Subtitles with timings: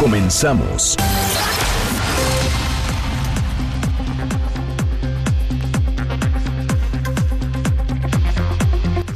[0.00, 0.94] Comenzamos.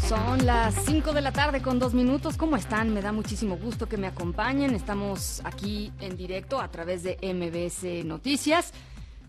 [0.08, 2.38] Son las 5 de la tarde con dos minutos.
[2.38, 2.94] ¿Cómo están?
[2.94, 4.74] Me da muchísimo gusto que me acompañen.
[4.74, 8.72] Estamos aquí en directo a través de MBS Noticias.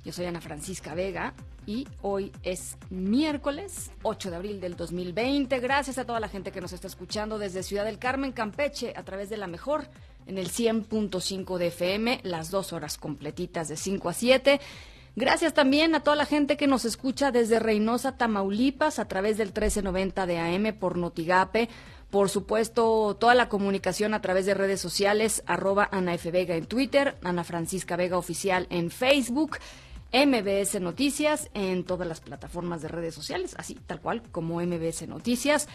[0.05, 1.33] Yo soy Ana Francisca Vega
[1.65, 5.59] y hoy es miércoles 8 de abril del 2020.
[5.59, 9.03] Gracias a toda la gente que nos está escuchando desde Ciudad del Carmen, Campeche, a
[9.03, 9.87] través de la mejor
[10.25, 14.61] en el 100.5 de FM, las dos horas completitas de 5 a 7.
[15.15, 19.49] Gracias también a toda la gente que nos escucha desde Reynosa, Tamaulipas, a través del
[19.49, 21.67] 1390 de AM por Notigape.
[22.09, 26.31] Por supuesto, toda la comunicación a través de redes sociales, arroba Ana F.
[26.31, 29.57] Vega en Twitter, Ana Francisca Vega Oficial en Facebook,
[30.13, 35.67] MBS Noticias en todas las plataformas de redes sociales, así tal cual como MBS Noticias.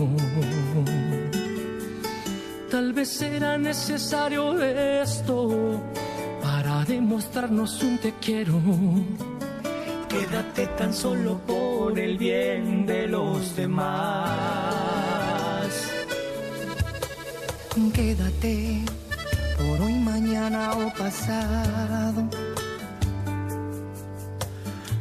[2.71, 5.83] Tal vez será necesario esto
[6.43, 8.61] para demostrarnos un te quiero.
[10.07, 13.81] Quédate tan solo por el bien de los demás.
[17.95, 18.85] Quédate
[19.57, 22.50] por hoy, mañana o pasado.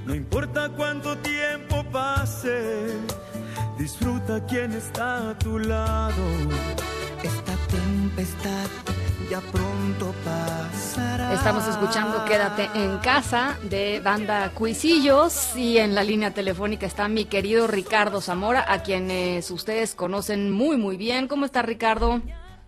[0.09, 2.97] No importa cuánto tiempo pase,
[3.77, 6.23] disfruta quien está a tu lado.
[7.23, 8.65] Esta tempestad
[9.29, 11.31] ya pronto pasará.
[11.31, 17.25] Estamos escuchando Quédate en casa de banda Cuisillos y en la línea telefónica está mi
[17.25, 21.27] querido Ricardo Zamora, a quienes ustedes conocen muy muy bien.
[21.27, 22.19] ¿Cómo está Ricardo?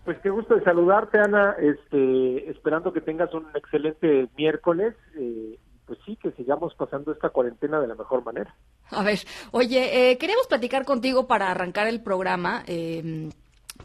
[0.04, 1.56] Pues qué gusto de saludarte, Ana.
[1.58, 4.94] Este, esperando que tengas un excelente miércoles.
[5.16, 5.58] eh,
[5.92, 8.54] pues sí, que sigamos pasando esta cuarentena de la mejor manera.
[8.92, 9.18] A ver,
[9.50, 12.64] oye, eh, queríamos platicar contigo para arrancar el programa.
[12.66, 13.28] eh,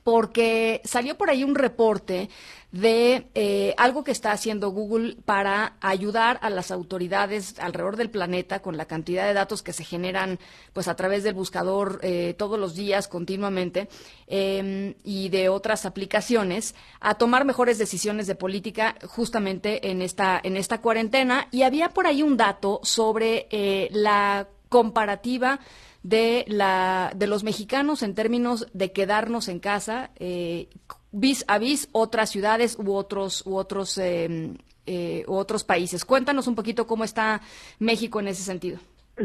[0.07, 2.29] porque salió por ahí un reporte
[2.71, 8.61] de eh, algo que está haciendo Google para ayudar a las autoridades alrededor del planeta
[8.61, 10.39] con la cantidad de datos que se generan
[10.71, 13.89] pues a través del buscador eh, todos los días continuamente
[14.27, 20.55] eh, y de otras aplicaciones a tomar mejores decisiones de política justamente en esta en
[20.55, 21.49] esta cuarentena.
[21.51, 25.59] Y había por ahí un dato sobre eh, la comparativa
[26.03, 30.69] de la de los mexicanos en términos de quedarnos en casa eh,
[31.11, 34.53] vis a vis otras ciudades u otros u otros eh,
[34.85, 36.05] eh, u otros países.
[36.05, 37.41] Cuéntanos un poquito cómo está
[37.79, 38.79] México en ese sentido.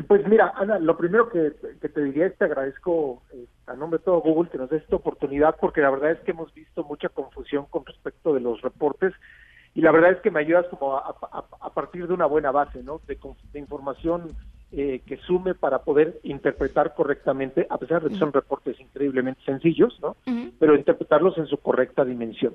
[0.08, 4.04] Pues mira, Ana, lo primero que, te diría es te agradezco eh, a nombre de
[4.04, 7.10] todo Google que nos des esta oportunidad porque la verdad es que hemos visto mucha
[7.10, 9.12] confusión con respecto de los reportes
[9.74, 13.00] y la verdad es que me ayudas como a, partir de una buena base, ¿no?
[13.06, 13.18] De,
[13.52, 14.30] de información
[14.74, 19.98] eh, que sume para poder interpretar correctamente, a pesar de que son reportes increíblemente sencillos,
[20.00, 20.16] ¿no?
[20.58, 22.54] Pero interpretarlos en su correcta dimensión.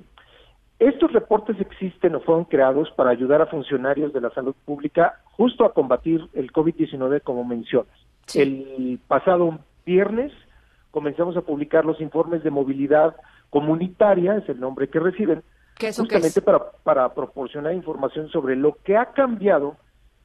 [0.80, 5.64] Estos reportes existen o fueron creados para ayudar a funcionarios de la salud pública justo
[5.64, 7.94] a combatir el COVID-19 como mencionas.
[8.26, 8.40] Sí.
[8.40, 10.32] El pasado viernes
[10.90, 13.14] comenzamos a publicar los informes de movilidad
[13.50, 15.42] comunitaria, es el nombre que reciben,
[15.78, 16.44] ¿Qué eso qué justamente es?
[16.44, 19.76] para, para proporcionar información sobre lo que ha cambiado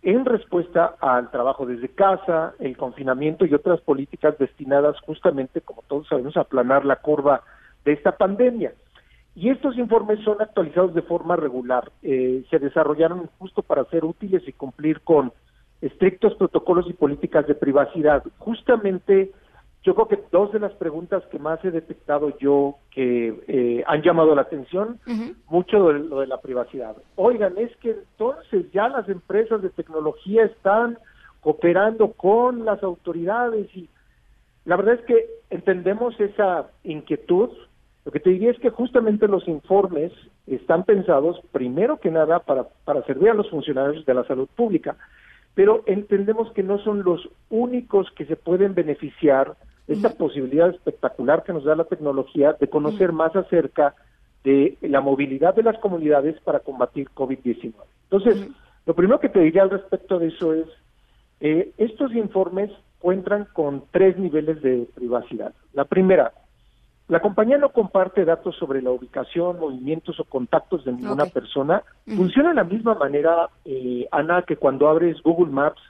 [0.03, 6.07] en respuesta al trabajo desde casa, el confinamiento y otras políticas destinadas justamente, como todos
[6.09, 7.41] sabemos, a aplanar la curva
[7.85, 8.73] de esta pandemia.
[9.35, 11.89] Y estos informes son actualizados de forma regular.
[12.03, 15.31] Eh, se desarrollaron justo para ser útiles y cumplir con
[15.81, 18.23] estrictos protocolos y políticas de privacidad.
[18.39, 19.31] Justamente,
[19.83, 24.01] yo creo que dos de las preguntas que más he detectado yo que eh, han
[24.01, 24.99] llamado la atención,
[25.47, 26.95] mucho de lo de la privacidad.
[27.15, 30.97] Oigan, es que entonces ya las empresas de tecnología están
[31.41, 33.89] cooperando con las autoridades y
[34.63, 37.49] la verdad es que entendemos esa inquietud,
[38.05, 40.11] Lo que te diría es que justamente los informes
[40.47, 44.95] están pensados primero que nada para, para servir a los funcionarios de la salud pública,
[45.55, 49.55] pero entendemos que no son los únicos que se pueden beneficiar
[49.87, 53.95] esta posibilidad espectacular que nos da la tecnología de conocer más acerca
[54.43, 57.73] de la movilidad de las comunidades para combatir COVID-19.
[58.09, 58.47] Entonces,
[58.85, 60.67] lo primero que te diría al respecto de eso es,
[61.39, 65.53] eh, estos informes cuentan con tres niveles de privacidad.
[65.73, 66.31] La primera,
[67.09, 71.83] la compañía no comparte datos sobre la ubicación, movimientos o contactos de ninguna persona.
[72.05, 75.81] Funciona de la misma manera, eh, Ana, que cuando abres Google Maps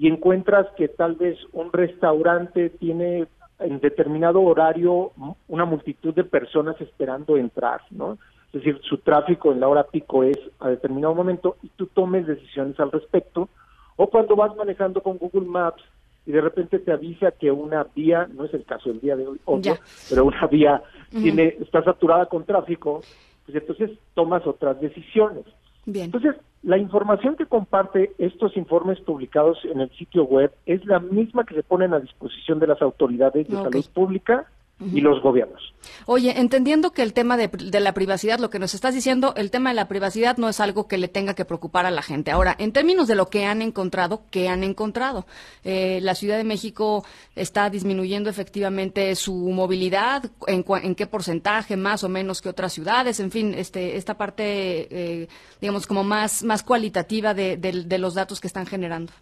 [0.00, 3.26] y encuentras que tal vez un restaurante tiene
[3.58, 5.12] en determinado horario
[5.46, 8.16] una multitud de personas esperando entrar, ¿no?
[8.46, 12.26] Es decir, su tráfico en la hora pico es a determinado momento y tú tomes
[12.26, 13.50] decisiones al respecto.
[13.96, 15.82] O cuando vas manejando con Google Maps
[16.24, 19.26] y de repente te avisa que una vía, no es el caso del día de
[19.26, 19.76] hoy, obvio,
[20.08, 23.02] pero una vía tiene, está saturada con tráfico,
[23.44, 25.44] pues entonces tomas otras decisiones.
[25.84, 26.06] Bien.
[26.06, 31.44] Entonces, la información que comparte estos informes publicados en el sitio web es la misma
[31.44, 34.46] que se ponen a disposición de las autoridades de salud pública
[34.80, 35.74] y los gobiernos.
[36.06, 37.50] Oye, entendiendo que el tema de,
[37.80, 40.88] la privacidad, lo que nos estás diciendo, el tema de la privacidad no es algo
[40.88, 42.30] que le tenga que preocupar a la gente.
[42.30, 45.26] Ahora, en términos de lo que han encontrado, ¿qué han encontrado?
[45.64, 47.04] Eh, la Ciudad de México
[47.36, 53.20] está disminuyendo efectivamente su movilidad, ¿En, en, qué porcentaje, más o menos que otras ciudades,
[53.20, 54.42] en fin, este, esta parte,
[54.90, 55.28] eh,
[55.60, 59.12] digamos, como más, más cualitativa de, de, los datos que están generando.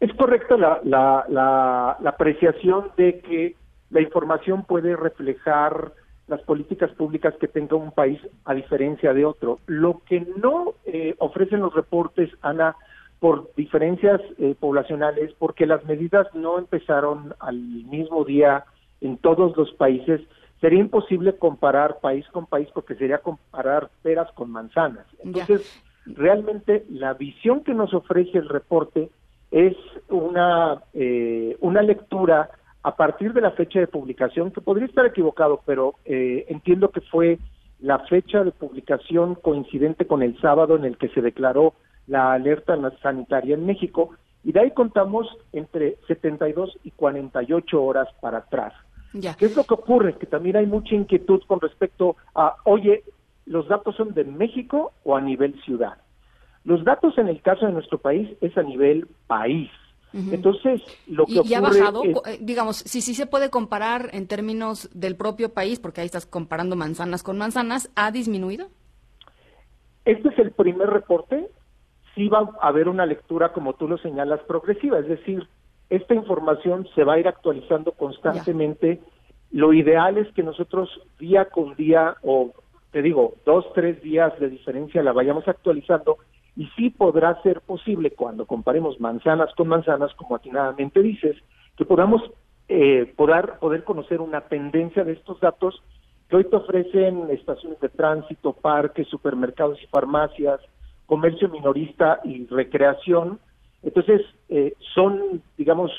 [0.00, 3.56] Es correcta la, la, la, la apreciación de que
[3.90, 5.92] la información puede reflejar
[6.28, 9.58] las políticas públicas que tenga un país a diferencia de otro.
[9.66, 12.76] Lo que no eh, ofrecen los reportes, Ana,
[13.18, 18.64] por diferencias eh, poblacionales, porque las medidas no empezaron al mismo día
[19.00, 20.20] en todos los países,
[20.60, 25.06] sería imposible comparar país con país porque sería comparar peras con manzanas.
[25.24, 29.10] Entonces, realmente la visión que nos ofrece el reporte
[29.50, 29.76] es
[30.08, 32.50] una, eh, una lectura
[32.82, 37.00] a partir de la fecha de publicación, que podría estar equivocado, pero eh, entiendo que
[37.00, 37.38] fue
[37.80, 41.74] la fecha de publicación coincidente con el sábado en el que se declaró
[42.06, 44.10] la alerta sanitaria en México,
[44.42, 48.72] y de ahí contamos entre 72 y 48 horas para atrás.
[49.12, 50.16] ¿Qué es lo que ocurre?
[50.16, 53.02] Que también hay mucha inquietud con respecto a, oye,
[53.44, 55.98] ¿los datos son de México o a nivel ciudad?
[56.64, 59.70] Los datos en el caso de nuestro país es a nivel país.
[60.12, 62.02] Entonces, lo que ¿Y, ha bajado?
[62.04, 66.26] Eh, digamos, si sí se puede comparar en términos del propio país, porque ahí estás
[66.26, 68.68] comparando manzanas con manzanas, ¿ha disminuido?
[70.04, 71.48] Este es el primer reporte.
[72.14, 74.98] Sí va a haber una lectura, como tú lo señalas, progresiva.
[74.98, 75.46] Es decir,
[75.90, 79.00] esta información se va a ir actualizando constantemente.
[79.52, 82.52] Lo ideal es que nosotros día con día, o
[82.90, 86.18] te digo, dos, tres días de diferencia la vayamos actualizando
[86.56, 91.36] y sí podrá ser posible cuando comparemos manzanas con manzanas, como atinadamente dices,
[91.76, 92.22] que podamos
[92.68, 95.82] eh, poder, poder conocer una tendencia de estos datos
[96.28, 100.60] que hoy te ofrecen estaciones de tránsito, parques, supermercados y farmacias,
[101.06, 103.40] comercio minorista y recreación.
[103.82, 105.90] Entonces, eh, son, digamos,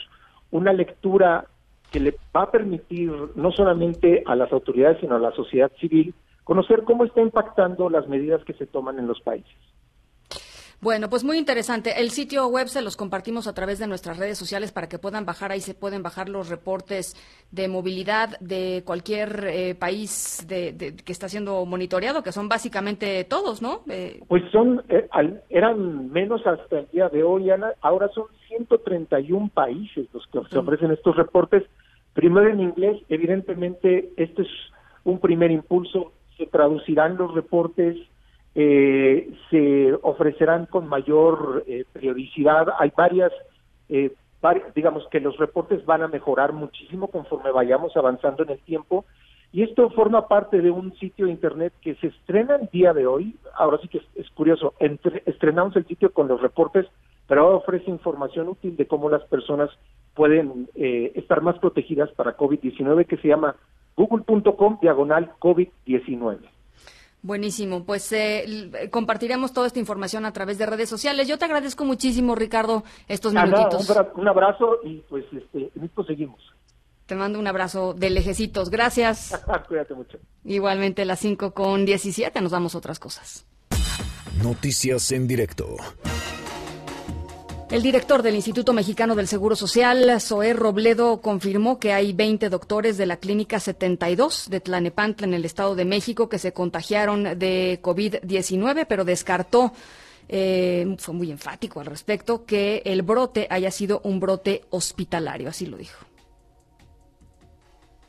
[0.52, 1.46] una lectura
[1.92, 6.14] que le va a permitir no solamente a las autoridades, sino a la sociedad civil
[6.44, 9.52] conocer cómo está impactando las medidas que se toman en los países.
[10.82, 12.02] Bueno, pues muy interesante.
[12.02, 15.28] El sitio web se los compartimos a través de nuestras redes sociales para que puedan
[15.28, 15.52] bajar.
[15.52, 17.16] Ahí se pueden bajar los reportes
[17.52, 23.62] de movilidad de cualquier eh, país de, que está siendo monitoreado, que son básicamente todos,
[23.62, 23.82] ¿no?
[23.90, 25.08] Eh, pues son, eh,
[25.52, 27.74] eran menos hasta el día de hoy, Ana.
[27.82, 31.64] Ahora son 131 países los que se ofrecen estos reportes.
[32.14, 34.50] Primero en inglés, evidentemente, este es
[35.04, 36.12] un primer impulso.
[36.40, 37.98] Se traducirán los reportes
[38.56, 42.68] eh, se ofrecerán con mayor eh, periodicidad.
[42.80, 43.32] Hay varias,
[43.90, 44.14] eh,
[44.76, 49.06] digamos que los reportes van a mejorar muchísimo conforme vayamos avanzando en el tiempo.
[49.54, 53.06] Y esto forma parte de un sitio de internet que se estrena el día de
[53.06, 53.36] hoy.
[53.56, 56.88] Ahora sí que es, curioso, estrenamos el sitio con los reportes,
[57.28, 59.70] pero ahora ofrece información útil de cómo las personas
[60.16, 63.58] pueden eh, estar más protegidas para COVID-19, que se llama
[63.98, 66.40] google.com diagonal COVID-19.
[67.24, 71.28] Buenísimo, pues eh, compartiremos toda esta información a través de redes sociales.
[71.28, 73.88] Yo te agradezco muchísimo, Ricardo, estos minutitos.
[74.16, 76.40] Un, abrazo y pues este, en esto seguimos.
[77.06, 78.72] Te mando un abrazo de lejecitos.
[78.72, 79.40] Gracias.
[79.68, 80.18] Cuídate mucho.
[80.46, 83.46] Igualmente, las 5 con 17, nos damos otras cosas.
[84.42, 85.76] Noticias en directo.
[87.72, 92.98] El director del Instituto Mexicano del Seguro Social, Zoé Robledo, confirmó que hay 20 doctores
[92.98, 97.80] de la Clínica 72 de Tlanepantla en el Estado de México que se contagiaron de
[97.82, 99.72] COVID-19, pero descartó,
[100.28, 105.66] eh, fue muy enfático al respecto, que el brote haya sido un brote hospitalario, así
[105.66, 106.11] lo dijo.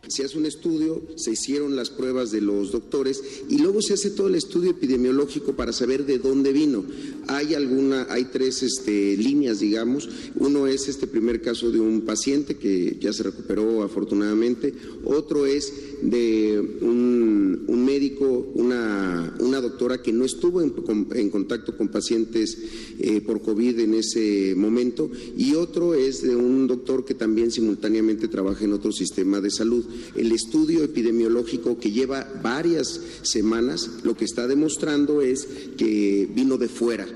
[0.08, 4.10] Se hace un estudio, se hicieron las pruebas de los doctores y luego se hace
[4.10, 6.84] todo el estudio epidemiológico para saber de dónde vino.
[7.28, 10.08] Hay alguna, hay tres este, líneas, digamos.
[10.34, 14.74] Uno es este primer caso de un paciente que ya se recuperó afortunadamente.
[15.04, 22.58] Otro es de un, médico, una, doctora que no estuvo en, contacto con pacientes
[22.98, 25.10] eh, por COVID en ese momento.
[25.36, 29.84] Y otro es de un doctor que también simultáneamente trabaja en otro sistema de salud.
[30.14, 35.46] El estudio epidemiológico que lleva varias semanas lo que está demostrando es
[35.76, 37.06] que vino de fuera.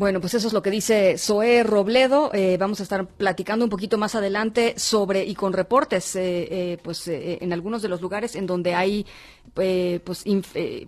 [0.00, 2.30] Bueno, pues eso es lo que dice Zoé Robledo.
[2.32, 6.78] Eh, vamos a estar platicando un poquito más adelante sobre y con reportes, eh, eh,
[6.82, 9.04] pues en algunos de los lugares en donde hay
[9.52, 10.24] pues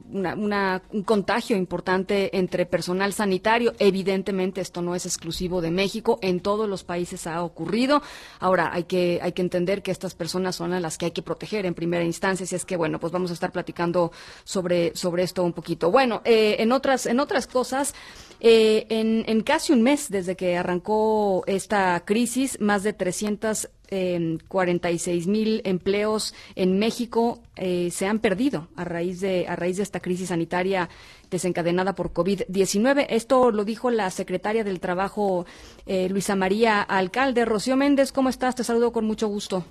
[0.09, 3.75] una, un contagio importante entre personal sanitario.
[3.79, 8.01] Evidentemente esto no es exclusivo de México, en todos los países ha ocurrido.
[8.41, 11.21] Ahora hay que hay que entender que estas personas son a las que hay que
[11.21, 12.45] proteger en primera instancia.
[12.45, 14.11] Así es que bueno, pues vamos a estar platicando
[14.45, 15.91] sobre sobre esto un poquito.
[15.91, 17.95] Bueno, en otras en otras cosas.
[18.45, 26.35] Eh, en, casi un mes desde que arrancó esta crisis, más de 346 mil empleos
[26.57, 30.89] en México eh, se han perdido a raíz de a raíz de esta crisis sanitaria
[31.31, 33.07] desencadenada por COVID-19.
[33.11, 35.47] Esto lo dijo la secretaria del Trabajo,
[35.87, 37.45] eh, Luisa María Alcalde.
[37.45, 38.57] Rocío Méndez, ¿cómo estás?
[38.57, 39.65] Te saludo con mucho gusto.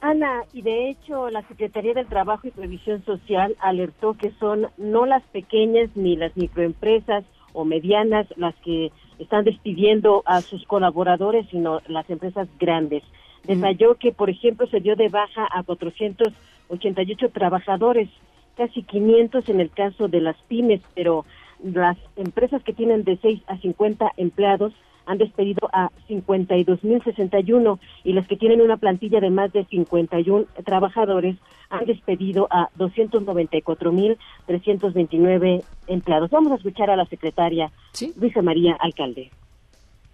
[0.00, 5.06] Ana, y de hecho la Secretaría del Trabajo y Previsión Social alertó que son no
[5.06, 11.80] las pequeñas ni las microempresas o medianas las que están despidiendo a sus colaboradores, sino
[11.86, 13.02] las empresas grandes.
[13.44, 18.08] Detalló que, por ejemplo, se dio de baja a 488 trabajadores,
[18.56, 21.24] casi 500 en el caso de las pymes, pero
[21.62, 24.72] las empresas que tienen de 6 a 50 empleados
[25.12, 31.36] han despedido a 52.061 y las que tienen una plantilla de más de 51 trabajadores
[31.70, 36.30] han despedido a 294.329 empleados.
[36.30, 37.70] Vamos a escuchar a la secretaria
[38.16, 39.30] Luisa María Alcalde.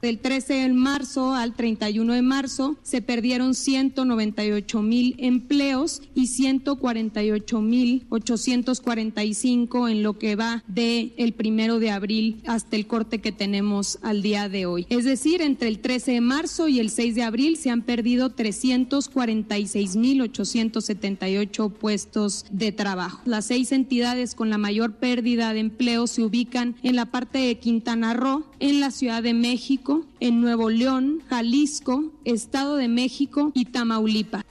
[0.00, 7.60] Del 13 de marzo al 31 de marzo se perdieron 198 mil empleos y 148
[7.60, 13.32] mil 845 en lo que va de el primero de abril hasta el corte que
[13.32, 14.86] tenemos al día de hoy.
[14.88, 18.30] Es decir, entre el 13 de marzo y el 6 de abril se han perdido
[18.30, 23.20] 346 mil 878 puestos de trabajo.
[23.24, 27.58] Las seis entidades con la mayor pérdida de empleo se ubican en la parte de
[27.58, 29.87] Quintana Roo, en la Ciudad de México,
[30.20, 34.44] en Nuevo León, Jalisco, Estado de México y Tamaulipas.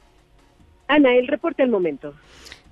[0.88, 2.14] Ana, el reporte al momento.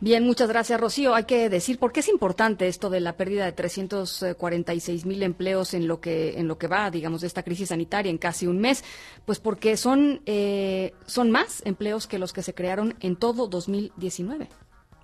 [0.01, 1.15] Bien, muchas gracias, Rocío.
[1.15, 5.74] Hay que decir por qué es importante esto de la pérdida de 346 mil empleos
[5.74, 8.60] en lo que en lo que va, digamos, de esta crisis sanitaria en casi un
[8.60, 8.84] mes,
[9.25, 14.50] pues porque son eh, son más empleos que los que se crearon en todo 2019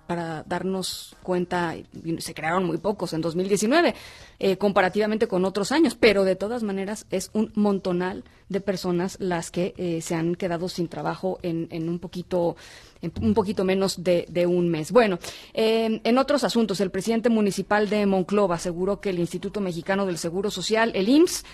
[0.06, 1.74] para darnos cuenta,
[2.18, 3.94] se crearon muy pocos en 2019,
[4.38, 9.50] eh, comparativamente con otros años, pero de todas maneras es un montonal de personas las
[9.50, 12.56] que eh, se han quedado sin trabajo en, un poquito
[13.00, 14.92] en un poquito menos de, un mes.
[14.92, 15.18] Bueno,
[15.54, 20.50] en otros asuntos, el presidente municipal de Monclova aseguró que el Instituto Mexicano del Seguro
[20.50, 21.44] Social, el IMSS,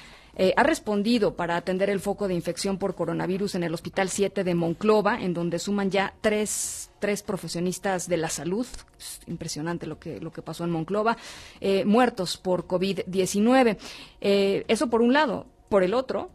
[0.40, 4.44] eh, ha respondido para atender el foco de infección por coronavirus en el Hospital 7
[4.44, 8.66] de Monclova, en donde suman ya tres, tres profesionistas de la salud,
[8.98, 11.16] es impresionante lo que, lo que pasó en Monclova,
[11.60, 13.78] eh, muertos por COVID-19.
[14.20, 15.46] Eh, eso por un lado.
[15.68, 16.30] Por el otro,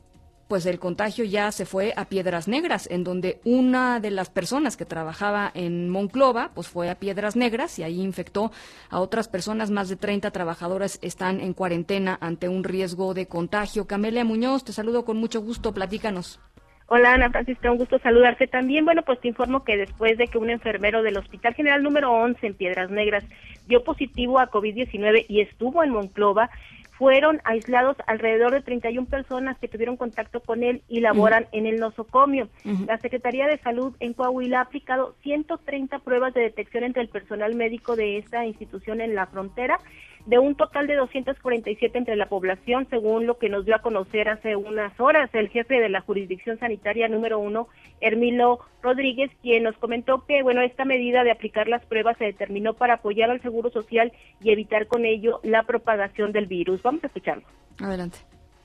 [0.47, 4.77] pues el contagio ya se fue a Piedras Negras, en donde una de las personas
[4.77, 8.51] que trabajaba en Monclova, pues fue a Piedras Negras y ahí infectó
[8.91, 9.71] a otras personas.
[9.71, 13.87] Más de 30 trabajadoras están en cuarentena ante un riesgo de contagio.
[13.87, 16.39] Camelia Muñoz, te saludo con mucho gusto, platícanos.
[16.87, 18.85] Hola Ana Francisca, un gusto saludarte también.
[18.85, 22.45] Bueno, pues te informo que después de que un enfermero del Hospital General número 11
[22.45, 23.23] en Piedras Negras
[23.67, 26.49] dio positivo a COVID-19 y estuvo en Monclova,
[26.97, 31.79] fueron aislados alrededor de 31 personas que tuvieron contacto con él y laboran en el
[31.79, 32.49] nosocomio.
[32.87, 37.55] La Secretaría de Salud en Coahuila ha aplicado 130 pruebas de detección entre el personal
[37.55, 39.79] médico de esta institución en la frontera
[40.25, 44.29] de un total de 247 entre la población, según lo que nos dio a conocer
[44.29, 47.67] hace unas horas el jefe de la jurisdicción sanitaria número uno,
[47.99, 52.73] Hermilo Rodríguez, quien nos comentó que, bueno, esta medida de aplicar las pruebas se determinó
[52.73, 56.81] para apoyar al Seguro Social y evitar con ello la propagación del virus.
[56.83, 57.43] Vamos a escucharlo.
[57.79, 58.19] Adelante.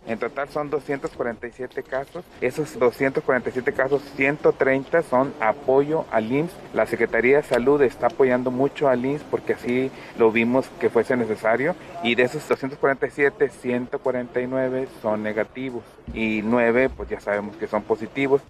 [0.08, 2.24] En total son 247 casos.
[2.40, 6.52] Esos 247 casos, 130 son apoyo al IMSS.
[6.72, 11.14] La Secretaría de Salud está apoyando mucho al IMSS porque así lo vimos que fuese
[11.14, 11.76] necesario.
[12.02, 15.84] Y de esos 247, 149 son negativos
[16.14, 18.40] y 9 pues ya sabemos que son positivos.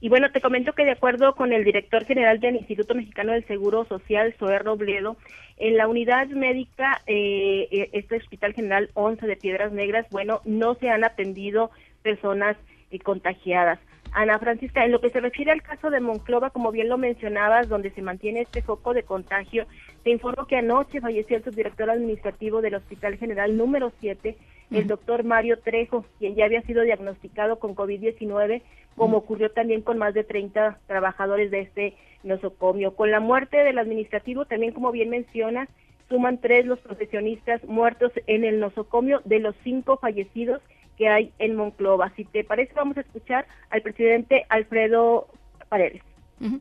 [0.00, 3.46] Y bueno, te comento que de acuerdo con el director general del Instituto Mexicano del
[3.46, 5.16] Seguro Social, Zoé Robledo,
[5.56, 10.74] en la unidad médica, eh, eh, este Hospital General 11 de Piedras Negras, bueno, no
[10.74, 11.70] se han atendido
[12.02, 12.56] personas
[12.90, 13.78] eh, contagiadas.
[14.12, 17.68] Ana Francisca, en lo que se refiere al caso de Monclova, como bien lo mencionabas,
[17.68, 19.66] donde se mantiene este foco de contagio,
[20.04, 24.36] te informo que anoche falleció el subdirector administrativo del Hospital General número 7,
[24.70, 28.62] el doctor Mario Trejo, quien ya había sido diagnosticado con COVID-19,
[28.96, 32.94] como ocurrió también con más de 30 trabajadores de este nosocomio.
[32.94, 35.68] Con la muerte del administrativo, también como bien mencionas,
[36.08, 40.60] suman tres los profesionistas muertos en el nosocomio de los cinco fallecidos
[40.96, 42.10] que hay en Monclova.
[42.16, 45.28] Si te parece, vamos a escuchar al presidente Alfredo
[45.68, 46.02] Paredes.
[46.38, 46.60] No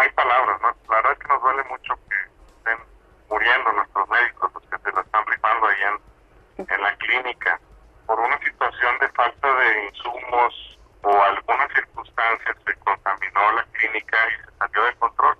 [0.00, 0.68] hay palabras, ¿no?
[0.88, 2.16] La verdad es que nos duele mucho que
[2.58, 2.78] estén
[3.28, 5.76] muriendo nuestros médicos, los que se la están rifando ahí
[6.58, 7.60] en, en la clínica,
[8.06, 10.75] por una situación de falta de insumos
[11.06, 15.36] o algunas circunstancias se contaminó la clínica y se salió de control.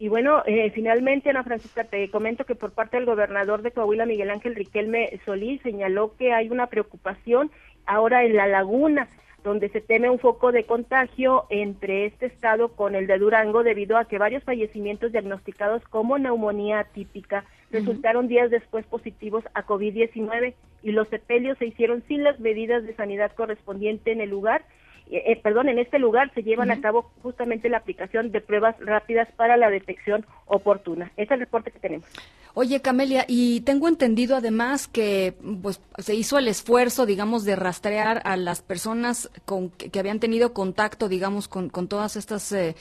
[0.00, 4.04] Y bueno, eh, finalmente, Ana Francisca, te comento que por parte del gobernador de Coahuila,
[4.04, 7.52] Miguel Ángel Riquelme Solís, señaló que hay una preocupación
[7.86, 9.08] ahora en la laguna,
[9.44, 13.98] donde se teme un foco de contagio entre este estado con el de Durango, debido
[13.98, 20.92] a que varios fallecimientos diagnosticados como neumonía atípica resultaron días después positivos a COVID-19 y
[20.92, 24.64] los sepelios se hicieron sin las medidas de sanidad correspondiente en el lugar
[25.10, 28.74] eh, eh, perdón, en este lugar se llevan a cabo justamente la aplicación de pruebas
[28.80, 31.12] rápidas para la detección oportuna.
[31.16, 32.08] Ese es el reporte que tenemos.
[32.54, 38.22] Oye, Camelia, y tengo entendido además que pues se hizo el esfuerzo, digamos, de rastrear
[38.24, 42.76] a las personas con que, habían tenido contacto, digamos, con, con todas estas eh,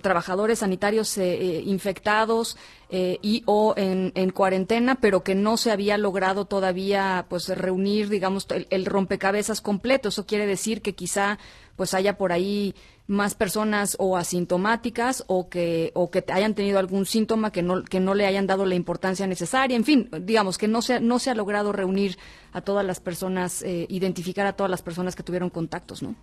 [0.00, 2.56] trabajadores sanitarios eh, infectados
[2.90, 8.84] y o en, cuarentena, pero que no se había logrado todavía pues reunir, digamos, el,
[8.84, 10.10] rompecabezas completo.
[10.10, 11.38] Eso quiere decir que quizá
[11.76, 12.74] pues haya por ahí
[13.06, 17.98] más personas o asintomáticas o que o que hayan tenido algún síntoma que no que
[17.98, 21.30] no le hayan dado la importancia necesaria en fin digamos que no se no se
[21.30, 22.16] ha logrado reunir
[22.52, 26.14] a todas las personas identificar a todas las personas que tuvieron contactos no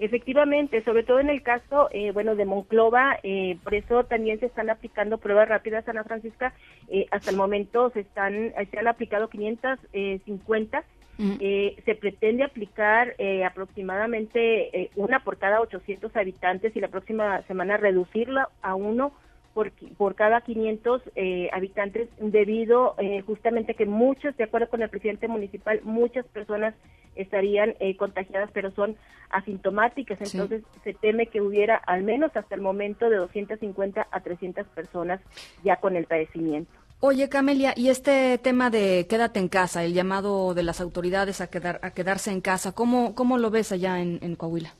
[0.00, 4.46] Efectivamente, sobre todo en el caso, eh, bueno, de Monclova, eh, por eso también se
[4.46, 6.54] están aplicando pruebas rápidas, Ana Francisca.
[6.88, 10.84] Eh, hasta el momento se están, se han aplicado 550.
[11.18, 18.74] se pretende aplicar aproximadamente una por cada 800 habitantes y la próxima semana reducirla a
[18.74, 19.12] uno
[19.54, 24.88] por, por cada 500 eh, habitantes debido eh, justamente que muchos, de acuerdo con el
[24.88, 26.74] presidente municipal, muchas personas
[27.16, 28.96] estarían eh, contagiadas pero son
[29.30, 34.66] asintomáticas, entonces se teme que hubiera al menos hasta el momento de 250 a 300
[34.68, 35.20] personas
[35.64, 36.70] ya con el padecimiento.
[37.02, 41.48] Oye, Camelia, y este tema de quédate en casa, el llamado de las autoridades a,
[41.48, 44.74] quedar, a quedarse en casa, ¿cómo, cómo lo ves allá en, en Coahuila?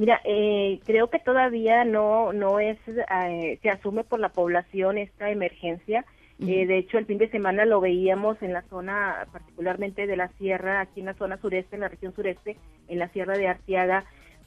[0.00, 5.30] Mira, eh, creo que todavía no no es eh, se asume por la población esta
[5.30, 6.06] emergencia.
[6.40, 10.28] Eh, de hecho, el fin de semana lo veíamos en la zona, particularmente de la
[10.38, 12.56] sierra, aquí en la zona sureste, en la región sureste,
[12.88, 14.06] en la sierra de Arteaga,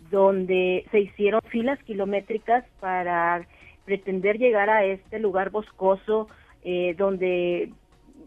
[0.10, 3.46] donde se hicieron filas kilométricas para
[3.86, 6.30] pretender llegar a este lugar boscoso,
[6.98, 7.72] donde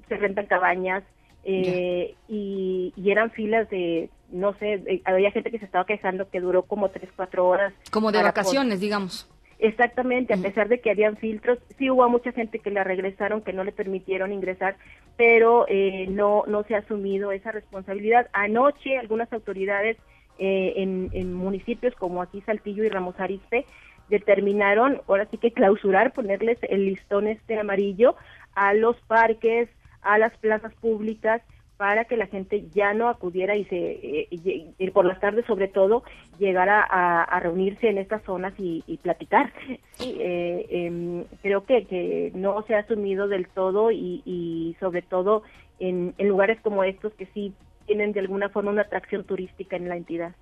[0.08, 1.02] se rentan cabañas,
[1.42, 6.40] y, y, eran filas de no sé, eh, había gente que se estaba quejando que
[6.40, 7.72] duró como tres, cuatro horas.
[7.90, 9.28] Como de vacaciones, digamos.
[9.58, 13.54] Exactamente, a pesar de que habían filtros, sí hubo mucha gente que la regresaron, que
[13.54, 14.76] no le permitieron ingresar,
[15.16, 18.28] pero eh, no, no se ha asumido esa responsabilidad.
[18.34, 19.96] Anoche algunas autoridades
[20.38, 23.64] eh, en, en, municipios como aquí Saltillo y Ramos Arizpe
[24.10, 28.14] determinaron, ahora sí que clausurar, ponerles el listón este amarillo
[28.54, 29.70] a los parques,
[30.02, 31.40] a las plazas públicas,
[31.76, 36.02] para que la gente ya no acudiera y se eh, por las tardes sobre todo
[36.38, 39.52] llegara a, reunirse en estas zonas y, platicar.
[39.98, 45.42] Eh, em, creo que, que no se ha asumido del todo y, sobre todo
[45.78, 47.54] en, lugares como estos que sí
[47.86, 50.34] tienen de alguna forma una atracción turística en la entidad.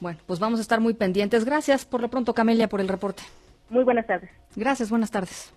[0.00, 1.44] Bueno pues vamos a estar muy pendientes.
[1.44, 3.22] Gracias por lo pronto Camelia por el reporte.
[3.70, 4.30] Muy buenas tardes.
[4.56, 5.54] Gracias buenas tardes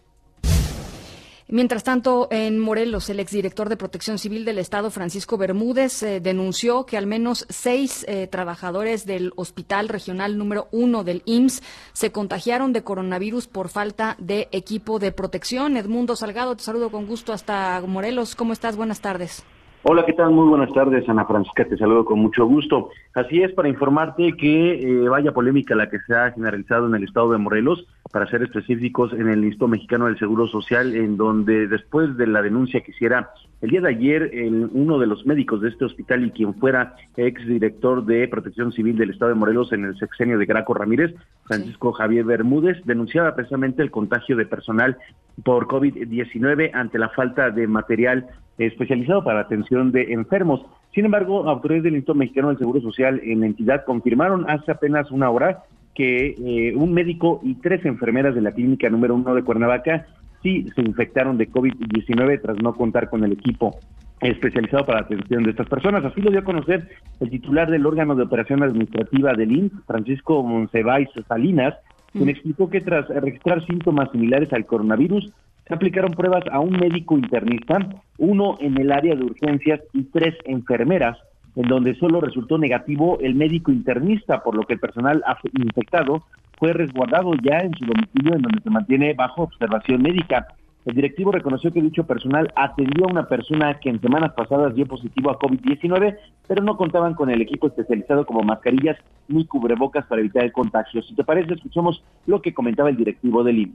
[1.50, 6.86] Mientras tanto, en Morelos, el exdirector de Protección Civil del Estado, Francisco Bermúdez, eh, denunció
[6.86, 12.74] que al menos seis eh, trabajadores del Hospital Regional número uno del IMSS se contagiaron
[12.74, 15.78] de coronavirus por falta de equipo de protección.
[15.78, 18.36] Edmundo Salgado, te saludo con gusto hasta Morelos.
[18.36, 18.76] ¿Cómo estás?
[18.76, 19.46] Buenas tardes.
[19.90, 20.32] Hola, ¿qué tal?
[20.32, 22.90] Muy buenas tardes, Ana Francisca, te saludo con mucho gusto.
[23.14, 27.06] Así es, para informarte que eh, vaya polémica la que se ha generalizado en el
[27.06, 31.68] estado de Morelos, para ser específicos, en el Instituto Mexicano del Seguro Social, en donde
[31.68, 35.62] después de la denuncia que hiciera el día de ayer el, uno de los médicos
[35.62, 39.86] de este hospital y quien fuera exdirector de Protección Civil del estado de Morelos en
[39.86, 44.98] el sexenio de Graco Ramírez, Francisco Javier Bermúdez, denunciaba precisamente el contagio de personal
[45.46, 50.62] por COVID-19 ante la falta de material especializado para la atención de enfermos.
[50.94, 55.12] Sin embargo, autoridades del Instituto Mexicano del Seguro Social en la entidad confirmaron hace apenas
[55.12, 59.44] una hora que eh, un médico y tres enfermeras de la clínica número uno de
[59.44, 60.06] Cuernavaca
[60.44, 63.80] sí se infectaron de COVID-19 tras no contar con el equipo
[64.22, 66.04] especializado para la atención de estas personas.
[66.06, 66.88] Así lo dio a conocer
[67.20, 71.76] el titular del órgano de operación administrativa del INS, Francisco Monsiváis Salinas,
[72.12, 75.32] quien explicó que tras registrar síntomas similares al coronavirus,
[75.68, 77.78] se aplicaron pruebas a un médico internista,
[78.18, 81.18] uno en el área de urgencias y tres enfermeras,
[81.56, 86.24] en donde solo resultó negativo el médico internista, por lo que el personal infectado
[86.58, 90.48] fue resguardado ya en su domicilio, en donde se mantiene bajo observación médica.
[90.86, 94.86] El directivo reconoció que dicho personal atendió a una persona que en semanas pasadas dio
[94.86, 100.22] positivo a COVID-19, pero no contaban con el equipo especializado como mascarillas ni cubrebocas para
[100.22, 101.02] evitar el contagio.
[101.02, 103.74] Si te parece, escuchamos lo que comentaba el directivo del INE.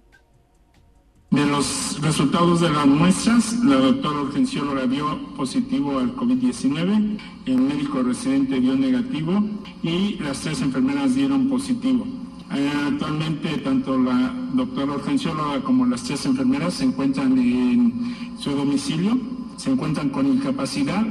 [1.32, 8.02] De los resultados de las muestras, la doctora urgencióloga dio positivo al COVID-19, el médico
[8.02, 9.42] residente dio negativo
[9.82, 12.04] y las tres enfermeras dieron positivo.
[12.54, 19.16] Eh, actualmente tanto la doctora urgencióloga como las tres enfermeras se encuentran en su domicilio,
[19.56, 21.02] se encuentran con incapacidad.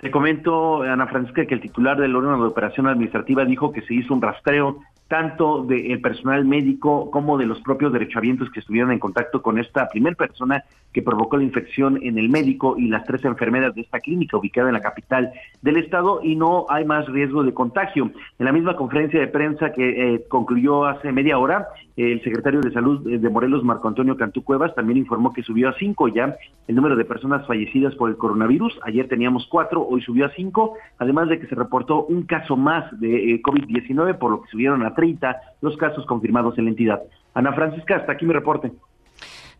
[0.00, 3.92] Te comento, Ana Francisca, que el titular del órgano de operación administrativa dijo que se
[3.92, 8.98] hizo un rastreo tanto del personal médico como de los propios derechohabientes que estuvieron en
[8.98, 13.24] contacto con esta primera persona que provocó la infección en el médico y las tres
[13.24, 17.42] enfermeras de esta clínica ubicada en la capital del estado y no hay más riesgo
[17.42, 18.10] de contagio.
[18.38, 22.72] En la misma conferencia de prensa que eh, concluyó hace media hora, el secretario de
[22.72, 26.36] Salud de Morelos, Marco Antonio Cantú Cuevas, también informó que subió a cinco ya
[26.66, 28.78] el número de personas fallecidas por el coronavirus.
[28.82, 32.98] Ayer teníamos cuatro, hoy subió a cinco, además de que se reportó un caso más
[33.00, 37.02] de eh, COVID-19, por lo que subieron a 30 los casos confirmados en la entidad.
[37.34, 38.72] Ana Francisca, hasta aquí mi reporte.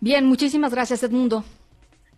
[0.01, 1.45] Bien, muchísimas gracias, Edmundo.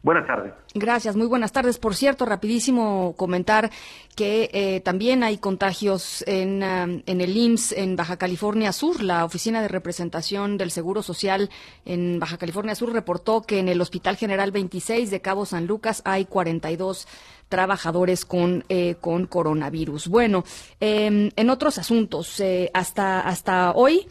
[0.07, 0.53] Buenas tardes.
[0.73, 1.79] Gracias, muy buenas tardes.
[1.79, 3.73] Por cierto, rapidísimo comentar
[4.15, 9.03] que eh, también hay contagios en, um, en el IMSS en Baja California Sur.
[9.03, 11.51] La Oficina de Representación del Seguro Social
[11.85, 16.03] en Baja California Sur reportó que en el Hospital General 26 de Cabo San Lucas
[16.05, 17.09] hay 42
[17.49, 20.09] trabajadores con, eh, con coronavirus.
[20.09, 20.45] Bueno,
[20.81, 24.07] em, en otros asuntos, eh, hasta, hasta hoy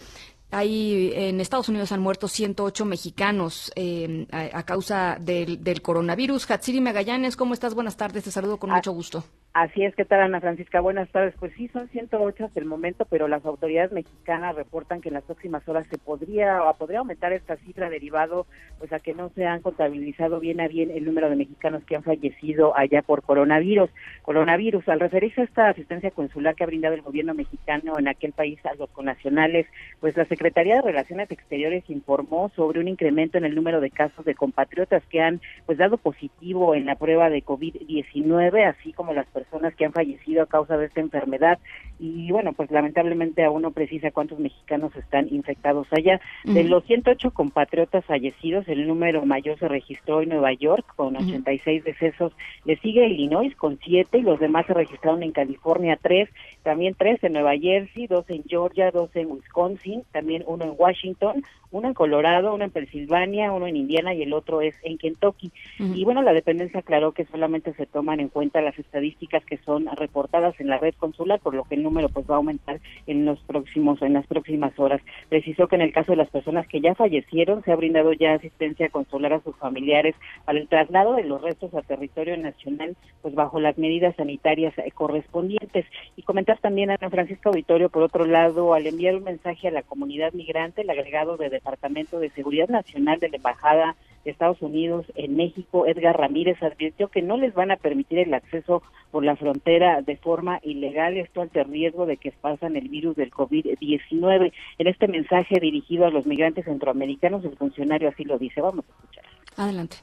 [0.52, 6.50] hay, en Estados Unidos han muerto 108 mexicanos eh, a, causa del, del, coronavirus.
[6.50, 7.74] Hatsiri Magallanes, ¿cómo estás?
[7.74, 9.24] Buenas tardes, te saludo con ah, mucho gusto.
[9.56, 10.82] Así es, ¿qué tal Ana Francisca?
[10.82, 11.34] Buenas tardes.
[11.40, 15.24] Pues sí, son 108 hasta el momento, pero las autoridades mexicanas reportan que en las
[15.24, 18.48] próximas horas se podría o podría aumentar esta cifra derivado
[18.80, 21.96] pues a que no se han contabilizado bien a bien el número de mexicanos que
[21.96, 23.90] han fallecido allá por coronavirus.
[24.24, 28.34] Coronavirus, al referirse a esta asistencia consular que ha brindado el gobierno mexicano en aquel
[28.34, 29.68] país a los conacionales,
[30.02, 34.26] pues la Secretaría de Relaciones Exteriores informó sobre un incremento en el número de casos
[34.26, 39.28] de compatriotas que han pues dado positivo en la prueba de COVID-19, así como las
[39.28, 41.58] personas que han fallecido a causa de esta enfermedad
[42.00, 46.20] y bueno, pues lamentablemente aún no precisa cuántos mexicanos están infectados allá.
[46.44, 51.84] De los 108 compatriotas fallecidos, el número mayor se registró en Nueva York con 86
[51.84, 52.34] decesos,
[52.66, 56.30] le sigue Illinois con 7 y los demás se registraron en California 3,
[56.64, 61.44] también 3 en Nueva Jersey, 2 en Georgia, 2 en Wisconsin, también uno en Washington,
[61.72, 65.52] uno en Colorado, uno en Pensilvania, uno en Indiana y el otro es en Kentucky.
[65.80, 69.88] Y bueno, la dependencia aclaró que solamente se toman en cuenta las estadísticas que son
[69.98, 73.40] reportadas en la red consular, por lo que número pues va a aumentar en los
[73.40, 75.02] próximos en las próximas horas.
[75.30, 78.34] Precisó que en el caso de las personas que ya fallecieron se ha brindado ya
[78.34, 83.34] asistencia consular a sus familiares para el traslado de los restos a territorio nacional, pues
[83.34, 85.86] bajo las medidas sanitarias correspondientes.
[86.16, 89.72] Y comentar también a San Francisco Auditorio, por otro lado, al enviar un mensaje a
[89.72, 93.96] la comunidad migrante, el agregado de Departamento de Seguridad Nacional de la Embajada
[94.32, 98.82] Estados Unidos en México, Edgar Ramírez, advirtió que no les van a permitir el acceso
[99.12, 103.32] por la frontera de forma ilegal, esto ante riesgo de que pasan el virus del
[103.32, 104.52] COVID-19.
[104.78, 108.62] En este mensaje dirigido a los migrantes centroamericanos, el funcionario así lo dice.
[108.62, 109.26] Vamos a escuchar.
[109.58, 109.98] Adelante.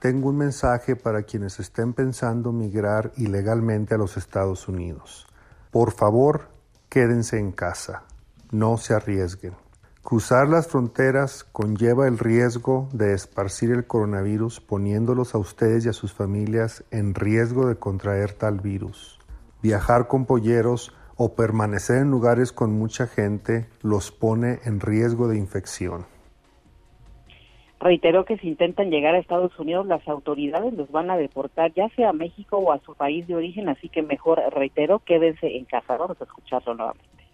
[0.00, 5.26] Tengo un mensaje para quienes estén pensando migrar ilegalmente a los Estados Unidos.
[5.70, 6.48] Por favor,
[6.88, 8.04] quédense en casa.
[8.52, 9.54] No se arriesguen.
[10.06, 15.92] Cruzar las fronteras conlleva el riesgo de esparcir el coronavirus poniéndolos a ustedes y a
[15.92, 19.18] sus familias en riesgo de contraer tal virus.
[19.64, 25.38] Viajar con polleros o permanecer en lugares con mucha gente los pone en riesgo de
[25.38, 26.06] infección.
[27.80, 31.88] Reiteró que si intentan llegar a Estados Unidos, las autoridades los van a deportar, ya
[31.96, 35.64] sea a México o a su país de origen, así que mejor, reitero, quédense en
[35.64, 35.96] casa.
[35.96, 37.24] Vamos a escucharlo nuevamente.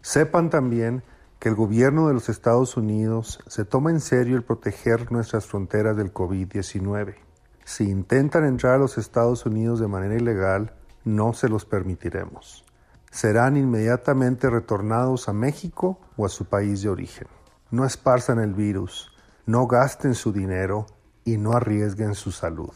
[0.00, 1.02] Sepan también
[1.42, 5.96] que el gobierno de los Estados Unidos se toma en serio el proteger nuestras fronteras
[5.96, 7.16] del COVID-19.
[7.64, 12.64] Si intentan entrar a los Estados Unidos de manera ilegal, no se los permitiremos.
[13.10, 17.26] Serán inmediatamente retornados a México o a su país de origen.
[17.72, 19.10] No esparzan el virus,
[19.44, 20.86] no gasten su dinero
[21.24, 22.70] y no arriesguen su salud.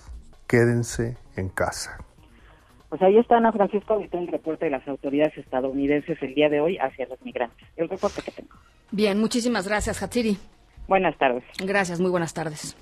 [0.49, 1.99] Quédense en casa.
[2.89, 6.61] Pues ahí está Ana Francisco, ahorita el reporte de las autoridades estadounidenses el día de
[6.61, 7.67] hoy hacia los migrantes.
[7.77, 8.55] El reporte que tengo.
[8.93, 10.37] Bien, muchísimas gracias, Hatsiri.
[10.87, 11.43] Buenas tardes.
[11.59, 12.77] Gracias, muy buenas tardes.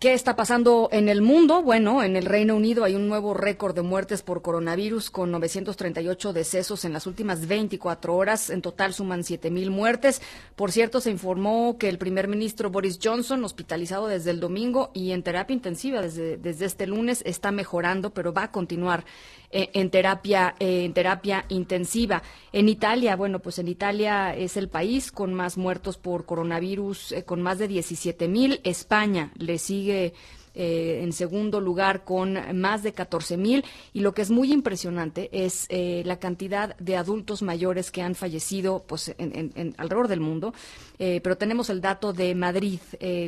[0.00, 1.62] ¿Qué está pasando en el mundo?
[1.62, 6.32] Bueno, en el Reino Unido hay un nuevo récord de muertes por coronavirus con 938
[6.32, 8.48] decesos en las últimas 24 horas.
[8.48, 10.22] En total suman 7.000 muertes.
[10.56, 15.10] Por cierto, se informó que el primer ministro Boris Johnson, hospitalizado desde el domingo y
[15.12, 19.04] en terapia intensiva desde, desde este lunes, está mejorando, pero va a continuar
[19.52, 22.22] eh, en terapia eh, en terapia intensiva.
[22.52, 27.24] En Italia, bueno, pues en Italia es el país con más muertos por coronavirus, eh,
[27.24, 28.60] con más de 17.000.
[28.62, 30.14] España le sigue
[30.60, 33.64] eh, en segundo lugar con más de 14 mil.
[33.94, 38.14] Y lo que es muy impresionante es eh, la cantidad de adultos mayores que han
[38.14, 40.52] fallecido pues en, alrededor del mundo.
[40.98, 42.80] Eh, pero tenemos el dato de Madrid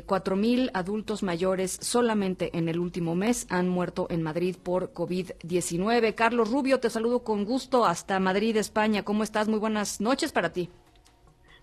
[0.05, 6.15] cuatro mil adultos mayores solamente en el último mes han muerto en Madrid por COVID-19
[6.15, 9.03] Carlos Rubio te saludo con gusto hasta Madrid España.
[9.03, 10.69] Cómo estás muy buenas noches para ti.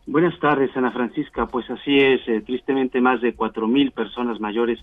[0.05, 1.45] Buenas tardes, Ana Francisca.
[1.45, 4.79] Pues así es, eh, tristemente más de cuatro mil personas mayores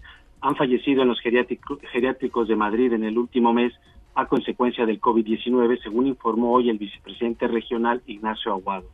[0.47, 3.73] han fallecido en los geriátricos de Madrid en el último mes
[4.15, 8.87] a consecuencia del COVID-19, según informó hoy el vicepresidente regional Ignacio Aguado.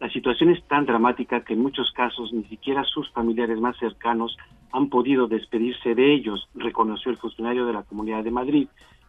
[0.00, 4.36] La situación es tan dramática que en muchos casos ni siquiera sus familiares más cercanos
[4.72, 8.68] han podido despedirse de ellos, reconoció el funcionario de la Comunidad de Madrid,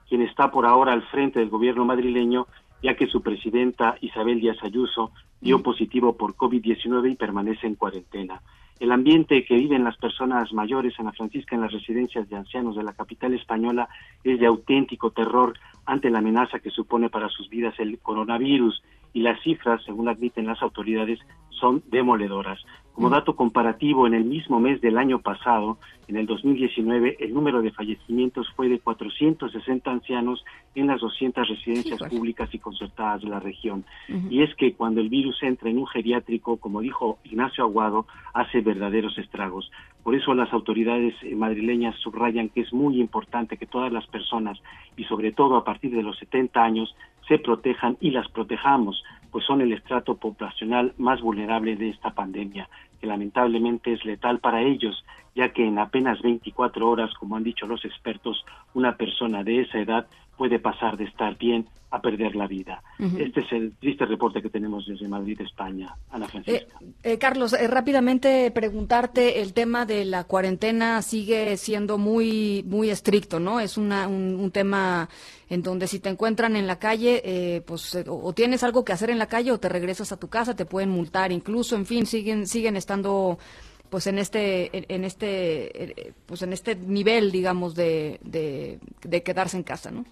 [0.09, 2.45] quien está por ahora al frente del gobierno madrileño
[2.83, 8.41] ya que su presidenta Isabel Díaz Ayuso dio positivo por COVID-19 y permanece en cuarentena.
[8.79, 12.75] El ambiente que viven las personas mayores en la Francisca en las residencias de ancianos
[12.75, 13.87] de la capital española
[14.23, 18.83] es de auténtico terror ante la amenaza que supone para sus vidas el coronavirus
[19.15, 22.59] y las cifras, según admiten las autoridades, son demoledoras.
[22.91, 23.11] Como mm.
[23.11, 25.77] dato comparativo, en el mismo mes del año pasado,
[26.09, 30.43] en el 2019, el número de fallecimientos fue de 460 ancianos
[30.75, 32.11] en las 200 residencias pues.
[32.11, 33.85] públicas y concertadas de la región.
[34.29, 38.59] Y es que cuando el virus entra en un geriátrico, como dijo Ignacio Aguado, hace
[38.59, 39.71] verdaderos estragos.
[40.03, 44.61] Por eso las autoridades eh, madrileñas subrayan que es muy importante que todas las personas,
[44.95, 46.95] y sobre todo a partir de los 70 años,
[47.27, 52.69] se protejan y las protejamos, pues son el estrato poblacional más vulnerable de esta pandemia,
[53.01, 55.03] que lamentablemente es letal para ellos,
[55.35, 58.43] ya que en apenas 24 horas, como han dicho los expertos,
[58.73, 62.83] una persona de esa edad puede pasar de estar bien a perder la vida.
[63.17, 65.95] Este es el triste reporte que tenemos desde Madrid, España.
[66.09, 66.77] Ana Francisca.
[66.81, 72.89] Eh, eh, Carlos, eh, rápidamente preguntarte, el tema de la cuarentena sigue siendo muy, muy
[72.89, 73.61] estricto, ¿no?
[73.61, 75.07] Es una, un, tema
[75.49, 79.19] en donde si te encuentran en la calle, pues o, tienes algo que hacer en
[79.19, 82.45] la calle o te regresas a tu casa, te pueden multar, incluso, en fin, siguen,
[82.47, 83.37] siguen estando
[83.89, 89.63] pues en este en este pues en este nivel digamos de, de, de quedarse en
[89.63, 90.05] casa no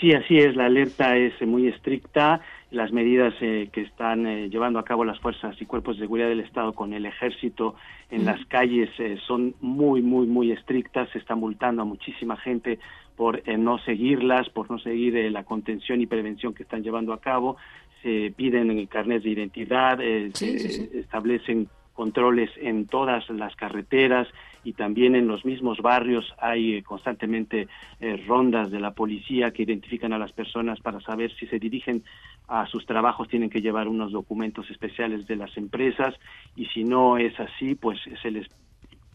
[0.00, 4.78] Sí, así es, la alerta es muy estricta, las medidas eh, que están eh, llevando
[4.78, 7.76] a cabo las fuerzas y cuerpos de seguridad del Estado con el ejército
[8.10, 12.78] en las calles eh, son muy, muy, muy estrictas, se está multando a muchísima gente
[13.16, 17.56] por no seguirlas, por no seguir la contención y prevención que están llevando a cabo,
[18.02, 19.98] se piden carnets de identidad,
[20.34, 24.28] se establecen controles en todas las carreteras
[24.62, 26.32] y también en los mismos barrios.
[26.38, 31.34] Hay eh, constantemente eh, rondas de la policía que identifican a las personas para saber
[31.34, 32.04] si se dirigen
[32.46, 33.28] a sus trabajos.
[33.28, 36.14] Tienen que llevar unos documentos especiales de las empresas
[36.54, 38.46] y si no es así pues se les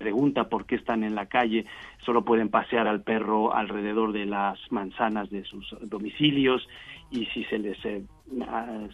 [0.01, 1.65] pregunta por qué están en la calle,
[2.03, 6.67] solo pueden pasear al perro alrededor de las manzanas de sus domicilios
[7.11, 8.03] y si se les eh,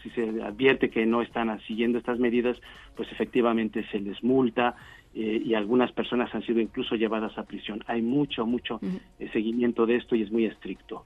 [0.04, 2.58] si se advierte que no están siguiendo estas medidas,
[2.96, 4.76] pues efectivamente se les multa
[5.14, 7.84] eh, y algunas personas han sido incluso llevadas a prisión.
[7.88, 8.82] Hay mucho, mucho
[9.20, 11.06] eh, seguimiento de esto y es muy estricto.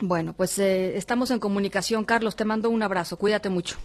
[0.00, 2.04] Bueno, pues estamos en comunicación.
[2.04, 3.18] Carlos, te mando un abrazo.
[3.18, 3.78] Cuídate mucho.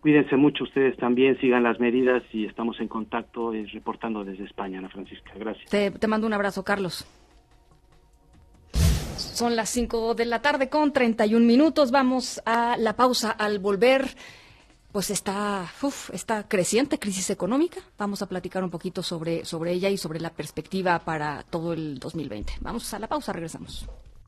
[0.00, 4.78] Cuídense mucho ustedes también, sigan las medidas y estamos en contacto eh, reportando desde España,
[4.78, 5.32] Ana Francisca.
[5.36, 5.68] Gracias.
[5.70, 7.04] Te, mando un abrazo, Carlos.
[9.16, 11.90] Son las 5 de la tarde con 31 minutos.
[11.90, 14.08] Vamos a la pausa al volver.
[14.92, 17.80] Pues está, uf, está creciente crisis económica.
[17.98, 21.98] Vamos a platicar un poquito sobre, sobre ella y sobre la perspectiva para todo el
[21.98, 22.54] 2020.
[22.60, 23.88] Vamos a la pausa, regresamos.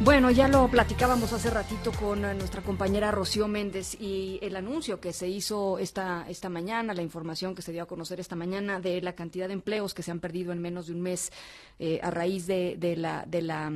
[0.00, 5.00] Bueno, ya lo platicábamos hace ratito con eh, nuestra compañera Rocío Méndez y el anuncio
[5.00, 8.78] que se hizo esta, esta mañana, la información que se dio a conocer esta mañana
[8.78, 11.32] de la cantidad de empleos que se han perdido en menos de un mes
[11.80, 13.72] eh, a raíz de, de, la, de la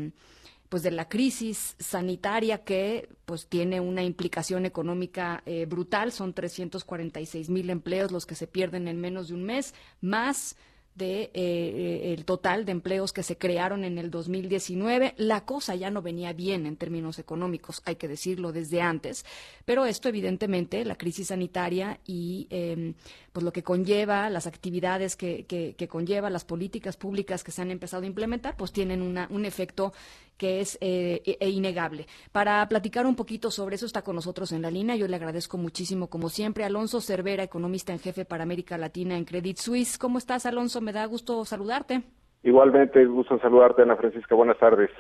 [0.69, 6.13] pues de la crisis sanitaria que pues tiene una implicación económica eh, brutal.
[6.13, 10.57] Son 346 mil empleos los que se pierden en menos de un mes más
[10.95, 15.15] de eh, el total de empleos que se crearon en el 2019.
[15.17, 19.25] La cosa ya no venía bien en términos económicos, hay que decirlo desde antes,
[19.65, 22.95] pero esto evidentemente, la crisis sanitaria y eh,
[23.33, 27.63] pues lo que conlleva, las actividades que, que, que, conlleva, las políticas públicas que se
[27.63, 29.93] han empezado a implementar, pues tienen una, un efecto
[30.37, 32.07] que es eh, e, e innegable.
[32.31, 34.97] Para platicar un poquito sobre eso está con nosotros en la línea.
[34.97, 39.25] Yo le agradezco muchísimo, como siempre, Alonso Cervera, economista en jefe para América Latina en
[39.25, 39.99] Credit Suisse.
[39.99, 40.81] ¿Cómo estás, Alonso?
[40.81, 42.03] Me da gusto saludarte.
[42.43, 44.35] Igualmente, gusto saludarte, Ana Francisca.
[44.35, 44.91] Buenas tardes.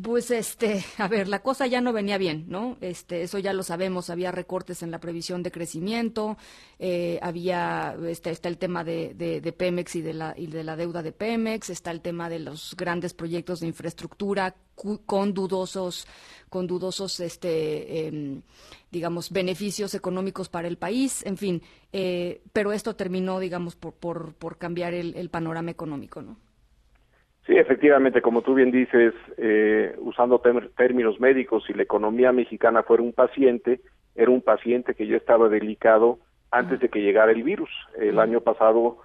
[0.00, 2.78] Pues este, a ver, la cosa ya no venía bien, ¿no?
[2.80, 6.38] Este, eso ya lo sabemos, había recortes en la previsión de crecimiento,
[6.78, 10.76] eh, había, este, está el tema de, de, Pemex y de, la, y de la
[10.76, 14.54] deuda de Pemex, está el tema de los grandes proyectos de infraestructura
[15.04, 16.06] con dudosos,
[16.48, 18.40] con dudosos, este, eh,
[18.90, 24.34] digamos, beneficios económicos para el país, en fin, eh, pero esto terminó, digamos, por, por,
[24.34, 26.38] por cambiar el, el panorama económico, ¿no?
[27.46, 30.40] Sí, efectivamente, como tú bien dices, eh, usando
[30.76, 33.80] términos médicos, si la economía mexicana fuera un paciente,
[34.14, 36.18] era un paciente que ya estaba delicado
[36.52, 37.70] antes de que llegara el virus.
[37.98, 38.98] El año pasado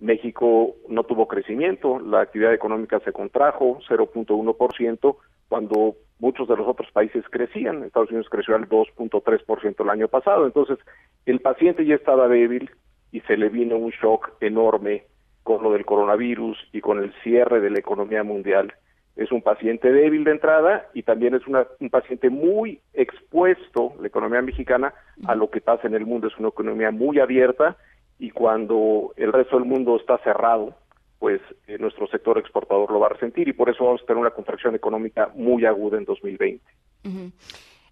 [0.00, 5.16] México no tuvo crecimiento, la actividad económica se contrajo 0.1%,
[5.48, 7.84] cuando muchos de los otros países crecían.
[7.84, 10.46] Estados Unidos creció al 2.3% el año pasado.
[10.46, 10.78] Entonces,
[11.26, 12.70] el paciente ya estaba débil
[13.12, 15.04] y se le vino un shock enorme
[15.48, 18.74] con lo del coronavirus y con el cierre de la economía mundial.
[19.16, 24.08] Es un paciente débil de entrada y también es una, un paciente muy expuesto, la
[24.08, 24.92] economía mexicana,
[25.26, 26.26] a lo que pasa en el mundo.
[26.26, 27.78] Es una economía muy abierta
[28.18, 30.74] y cuando el resto del mundo está cerrado,
[31.18, 34.20] pues eh, nuestro sector exportador lo va a resentir y por eso vamos a tener
[34.20, 36.62] una contracción económica muy aguda en 2020.
[37.04, 37.32] Uh -huh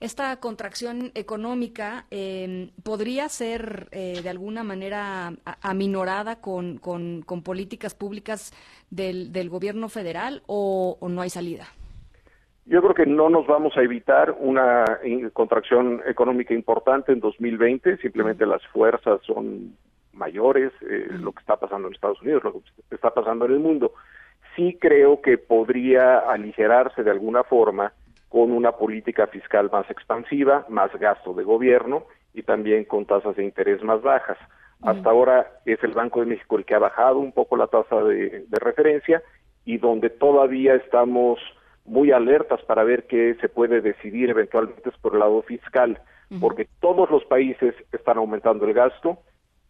[0.00, 5.32] esta contracción económica eh, podría ser eh, de alguna manera
[5.62, 8.52] aminorada con, con, con políticas públicas
[8.90, 11.66] del, del gobierno federal o, o, no hay salida?
[12.66, 14.84] Yo creo que no nos vamos a evitar una
[15.32, 19.76] contracción económica importante en 2020, simplemente las fuerzas son
[20.12, 23.60] mayores, eh, lo que está pasando en Estados Unidos, lo que está pasando en el
[23.60, 23.92] mundo.
[24.56, 27.92] Sí creo que podría aligerarse de alguna forma
[28.28, 33.44] con una política fiscal más expansiva, más gasto de gobierno y también con tasas de
[33.44, 34.38] interés más bajas.
[34.82, 37.96] Hasta ahora es el Banco de México el que ha bajado un poco la tasa
[38.02, 39.22] de, de, referencia
[39.64, 41.38] y donde todavía estamos
[41.86, 45.98] muy alertas para ver qué se puede decidir eventualmente es por el lado fiscal,
[46.30, 46.40] uh -huh.
[46.40, 49.18] porque todos los países están aumentando el gasto,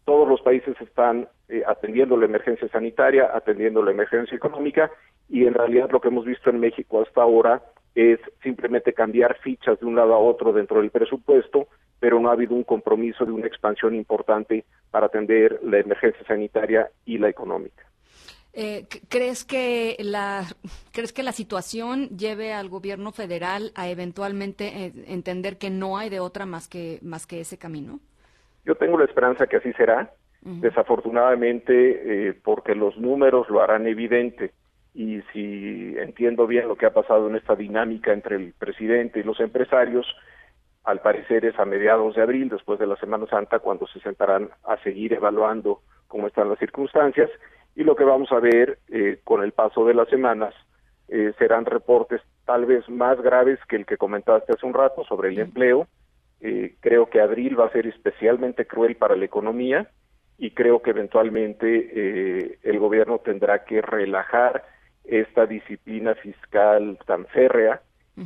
[0.03, 4.91] todos los países están eh, atendiendo la emergencia sanitaria, atendiendo la emergencia económica
[5.29, 7.61] y en realidad lo que hemos visto en México hasta ahora
[7.97, 11.67] es simplemente cambiar fichas de un lado a otro dentro del presupuesto,
[11.99, 16.91] pero no ha habido un compromiso de una expansión importante para atender la emergencia sanitaria
[17.05, 17.83] y la económica.
[18.53, 20.43] Eh, ¿crees, que la,
[20.91, 26.09] ¿Crees que la situación lleve al gobierno federal a eventualmente eh, entender que no hay
[26.09, 27.99] de otra más que, más que ese camino?
[28.63, 30.13] Yo tengo la esperanza que así será.
[30.45, 30.59] Uh -huh.
[30.59, 34.53] Desafortunadamente, eh, porque los números lo harán evidente
[34.97, 39.23] y si entiendo bien lo que ha pasado en esta dinámica entre el presidente y
[39.23, 40.07] los empresarios,
[40.83, 44.49] al parecer es a mediados de abril, después de la Semana Santa, cuando se sentarán
[44.63, 47.29] a seguir evaluando cómo están las circunstancias
[47.75, 50.55] y lo que vamos a ver eh, con el paso de las semanas
[51.09, 55.29] eh, serán reportes tal vez más graves que el que comentaste hace un rato sobre
[55.29, 55.87] el empleo.
[56.41, 59.91] Eh, creo que abril va a ser especialmente cruel para la economía
[60.39, 64.63] y creo que eventualmente el gobierno tendrá que relajar
[65.07, 67.81] esta disciplina fiscal tan férrea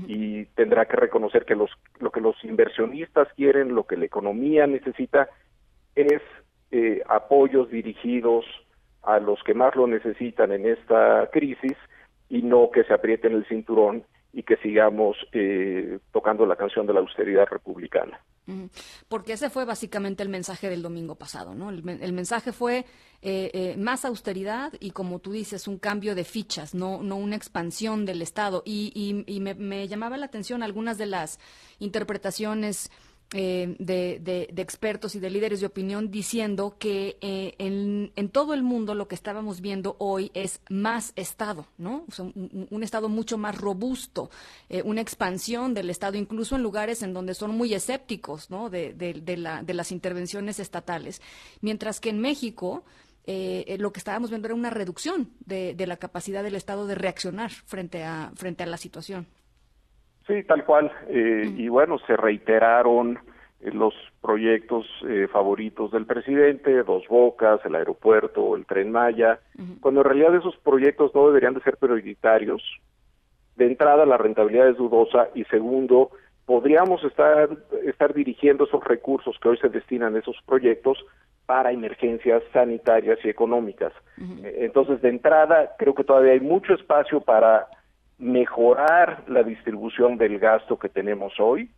[0.08, 1.70] y tendrá que reconocer que los,
[2.00, 5.28] lo que los inversionistas quieren, lo que la economía necesita,
[5.96, 6.22] es
[6.72, 8.46] eh, apoyos dirigidos
[9.04, 11.76] a los que más lo necesitan en esta crisis
[12.30, 16.94] y no que se aprieten el cinturón y que sigamos eh, tocando la canción de
[16.94, 18.18] la austeridad republicana.
[19.08, 21.70] Porque ese fue básicamente el mensaje del domingo pasado, ¿no?
[21.70, 22.86] El, mensaje fue
[23.22, 27.36] eh, eh, más austeridad y, como tú dices, un cambio de fichas, no, no una
[27.36, 28.64] expansión del Estado.
[28.66, 31.40] Y, y, me, me, llamaba la atención algunas de las
[31.80, 32.92] interpretaciones
[33.34, 38.62] eh, de, expertos y de líderes de opinión diciendo que eh, en, en, todo el
[38.62, 42.06] mundo lo que estábamos viendo hoy es más Estado, ¿no?
[42.20, 44.30] un, Estado mucho más robusto,
[44.68, 48.70] eh, una expansión del Estado, incluso en lugares en donde son muy escépticos, ¿no?
[48.70, 51.22] De, de, la, de las intervenciones estatales.
[51.62, 52.84] Mientras que en México,
[53.26, 57.52] lo que estábamos viendo era una reducción de, de, la capacidad del Estado de reaccionar
[57.52, 59.26] frente a, frente a la situación.
[60.32, 60.92] Sí, tal cual.
[61.10, 63.20] Eh, y bueno, se reiteraron
[63.60, 69.40] eh, los proyectos eh, favoritos del presidente, Dos Bocas, el aeropuerto, el tren Maya,
[69.82, 72.64] cuando en realidad esos proyectos no deberían de ser prioritarios.
[73.58, 76.12] De entrada, la rentabilidad es dudosa y segundo,
[76.46, 77.50] podríamos estar,
[77.86, 80.98] estar dirigiendo esos recursos que hoy se destinan a esos proyectos
[81.46, 83.92] para emergencias sanitarias y económicas.
[84.44, 87.68] Entonces, de entrada, creo que todavía hay mucho espacio para
[88.22, 91.72] mejorar la distribución del gasto que tenemos hoy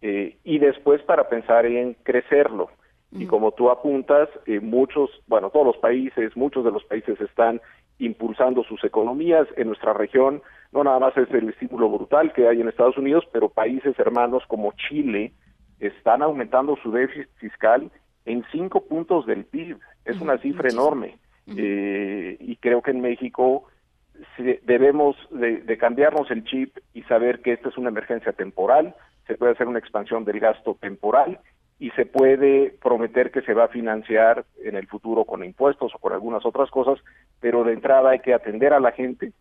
[0.00, 2.70] eh, y después para pensar en crecerlo.
[3.14, 7.60] Y como tú apuntas, eh, muchos, bueno, todos los países, muchos de los países están
[7.98, 9.46] impulsando sus economías.
[9.58, 10.40] En nuestra región
[10.72, 14.44] no nada más es el estímulo brutal que hay en Estados Unidos, pero países hermanos
[14.48, 15.34] como Chile
[15.78, 17.90] están aumentando su déficit fiscal
[18.24, 19.76] en cinco puntos del PIB.
[20.06, 21.18] Es una cifra enorme.
[21.54, 23.64] Eh, y creo que en México
[24.38, 28.94] debemos de, cambiarnos el chip y saber que esta es una emergencia temporal,
[29.26, 31.40] se puede hacer una expansión del gasto temporal
[31.78, 35.98] y se puede prometer que se va a financiar en el futuro con impuestos o
[35.98, 36.98] con algunas otras cosas,
[37.40, 39.32] pero de entrada hay que atender a la gente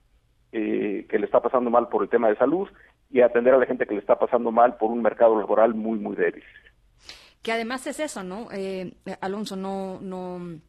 [0.52, 2.68] eh, que le está pasando mal por el tema de salud
[3.10, 6.00] y atender a la gente que le está pasando mal por un mercado laboral muy,
[6.00, 6.44] muy débil.
[7.42, 8.48] Que además es eso, ¿no?
[8.52, 10.60] Eh, Alonso, no, no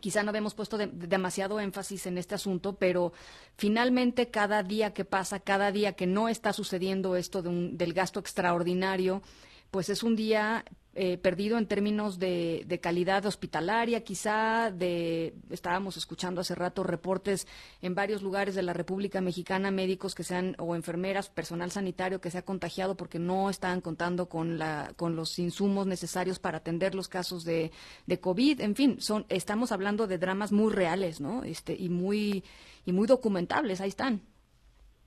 [0.00, 3.12] Quizá no habíamos puesto demasiado énfasis en este asunto, pero
[3.56, 9.22] finalmente cada día que pasa, cada día que no está sucediendo esto del gasto extraordinario,
[9.70, 10.64] pues es un día
[11.02, 17.46] eh, perdido en términos de, calidad hospitalaria, quizá de estábamos escuchando hace rato reportes
[17.80, 22.30] en varios lugares de la República Mexicana médicos que sean o enfermeras, personal sanitario que
[22.30, 26.94] se ha contagiado porque no estaban contando con la con los insumos necesarios para atender
[26.94, 27.72] los casos de,
[28.06, 31.44] de COVID, en fin, son estamos hablando de dramas muy reales, ¿no?
[31.44, 32.44] Este y muy
[32.84, 34.20] y muy documentables, ahí están.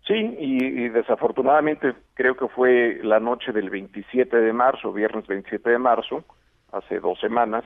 [0.06, 5.78] Sí, y, desafortunadamente creo que fue la noche del 27 de marzo, viernes 27 de
[5.78, 6.26] marzo,
[6.74, 7.64] hace dos semanas,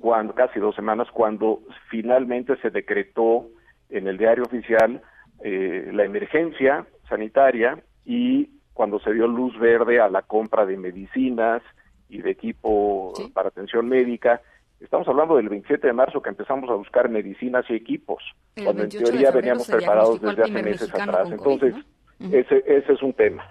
[0.00, 1.60] cuando casi dos semanas, cuando
[1.90, 3.46] finalmente se decretó
[3.90, 5.00] en el diario oficial
[5.44, 11.62] eh, la emergencia sanitaria y cuando se dio luz verde a la compra de medicinas
[12.08, 14.40] y de equipo para atención médica
[14.80, 18.22] Estamos hablando del 27 de marzo que empezamos a buscar medicinas y equipos,
[18.62, 21.30] cuando en teoría veníamos preparados desde hace meses atrás.
[21.30, 21.74] Entonces,
[22.20, 23.44] ese, ese es un tema.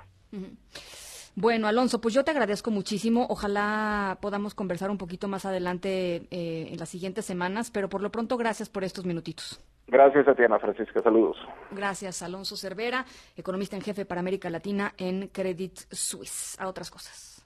[1.36, 3.28] Bueno, Alonso, pues yo te agradezco muchísimo.
[3.30, 8.09] Ojalá podamos conversar un poquito más adelante eh, en las siguientes semanas, pero por lo
[8.09, 9.59] pronto, gracias por estos minutitos.
[9.88, 11.01] Gracias a ti, Ana Francisca.
[11.03, 11.38] Saludos.
[11.71, 13.05] Gracias, Alonso Cervera,
[13.36, 16.57] economista en jefe para América Latina en Credit Suisse.
[16.59, 17.45] A otras cosas.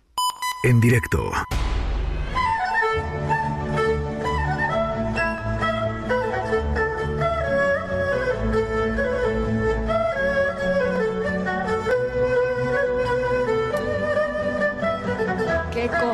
[0.64, 1.32] En directo.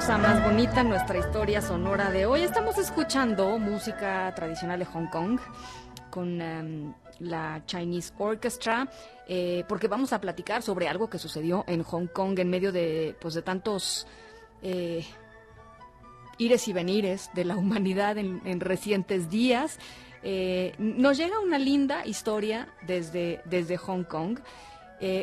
[0.05, 2.43] Cosa más bonita nuestra historia sonora de hoy.
[2.43, 5.39] Estamos escuchando música tradicional de Hong Kong
[6.11, 8.87] con em, la Chinese Orchestra,
[9.27, 13.17] eh, porque vamos a platicar sobre algo que sucedió en Hong Kong en medio de,
[13.19, 14.05] pues, de tantos
[14.61, 15.03] eh,
[16.37, 19.79] ires y venires de la humanidad en, recientes días.
[20.21, 24.37] Eh, nos llega una linda historia desde, desde Hong Kong.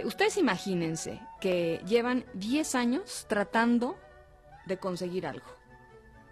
[0.04, 3.96] ustedes imagínense que llevan 10 años tratando
[4.66, 5.46] de conseguir algo.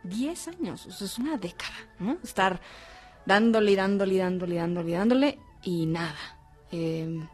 [0.02, 2.16] Diez años, eso es una década, ¿no?
[2.22, 2.60] Estar
[3.26, 6.38] dándole dándole dándole dándole dándole y nada.
[6.72, 7.26] Em,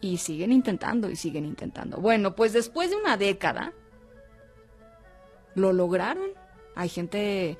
[0.00, 1.98] y siguen intentando y siguen intentando.
[1.98, 3.72] Bueno, pues después de una década,
[5.54, 6.30] lo lograron.
[6.74, 7.56] Hay gente,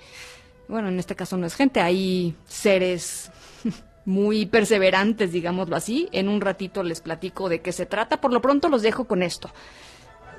[0.68, 3.30] bueno, en este caso no es gente, hay seres
[4.04, 6.08] muy perseverantes, digámoslo así.
[6.12, 8.20] En un ratito les platico de qué se trata.
[8.20, 9.50] Por lo pronto los dejo con esto.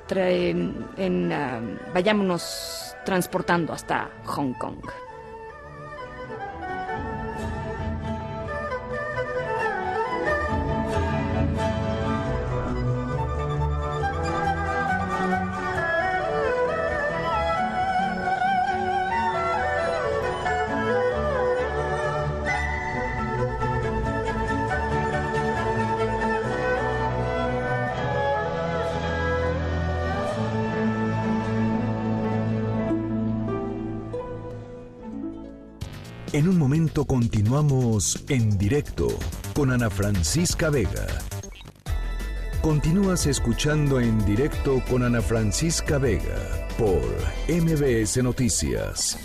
[0.08, 1.60] En, ah,
[1.92, 4.78] vayámonos transportando hasta Hong Kong.
[37.54, 39.06] Continuamos en directo
[39.54, 41.06] con Ana Francisca Vega.
[42.60, 47.00] Continúas escuchando en directo con Ana Francisca Vega por
[47.48, 49.16] MBS Noticias.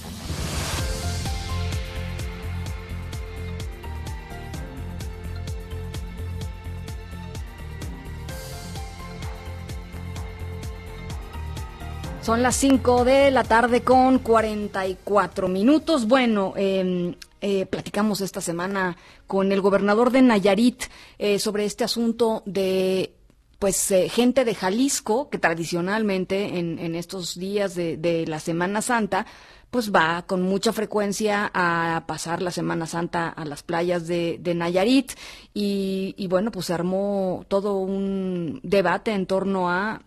[12.21, 16.07] Son las 5 de la tarde con 44 minutos.
[16.07, 20.83] Bueno, em, eh, platicamos esta semana con el gobernador de Nayarit
[21.17, 23.15] eh, sobre este asunto de
[23.59, 28.81] pues eh, gente de Jalisco que tradicionalmente en, en estos días de, de, la Semana
[28.81, 29.25] Santa
[29.69, 34.55] pues va con mucha frecuencia a pasar la Semana Santa a las playas de, de
[34.55, 35.11] Nayarit.
[35.53, 40.01] Y, y bueno pues se armó todo un debate en torno a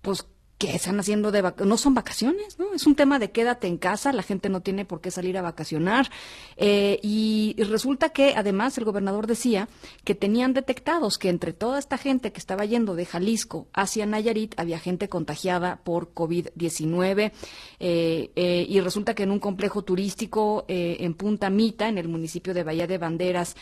[0.00, 0.26] pues
[0.58, 2.72] que están haciendo de no son vacaciones, ¿no?
[2.74, 5.42] Es un tema de quédate en casa, la gente no tiene por qué salir a
[5.42, 6.10] vacacionar.
[6.56, 9.68] Eh, y, resulta que además el gobernador decía
[10.04, 14.54] que tenían detectados que entre toda esta gente que estaba yendo de Jalisco hacia Nayarit
[14.58, 17.32] había gente contagiada por COVID-19.
[17.80, 22.54] Eh, eh, y resulta que en un complejo turístico en Punta Mita, en el municipio
[22.54, 23.56] de Bahía de Banderas,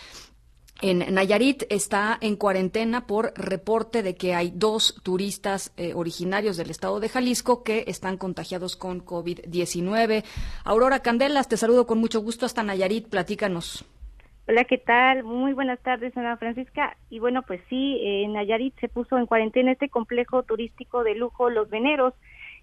[0.82, 6.70] en Nayarit está en cuarentena por reporte de que hay dos turistas eh, originarios del
[6.70, 10.24] estado de Jalisco que están contagiados con COVID-19.
[10.64, 13.84] Aurora Candelas, te saludo con mucho gusto hasta Nayarit, platícanos.
[14.48, 15.22] Hola, ¿qué tal?
[15.22, 16.96] Muy buenas tardes, Ana Francisca.
[17.10, 21.48] Y bueno, pues sí, en Nayarit se puso en cuarentena este complejo turístico de lujo
[21.48, 22.12] Los Veneros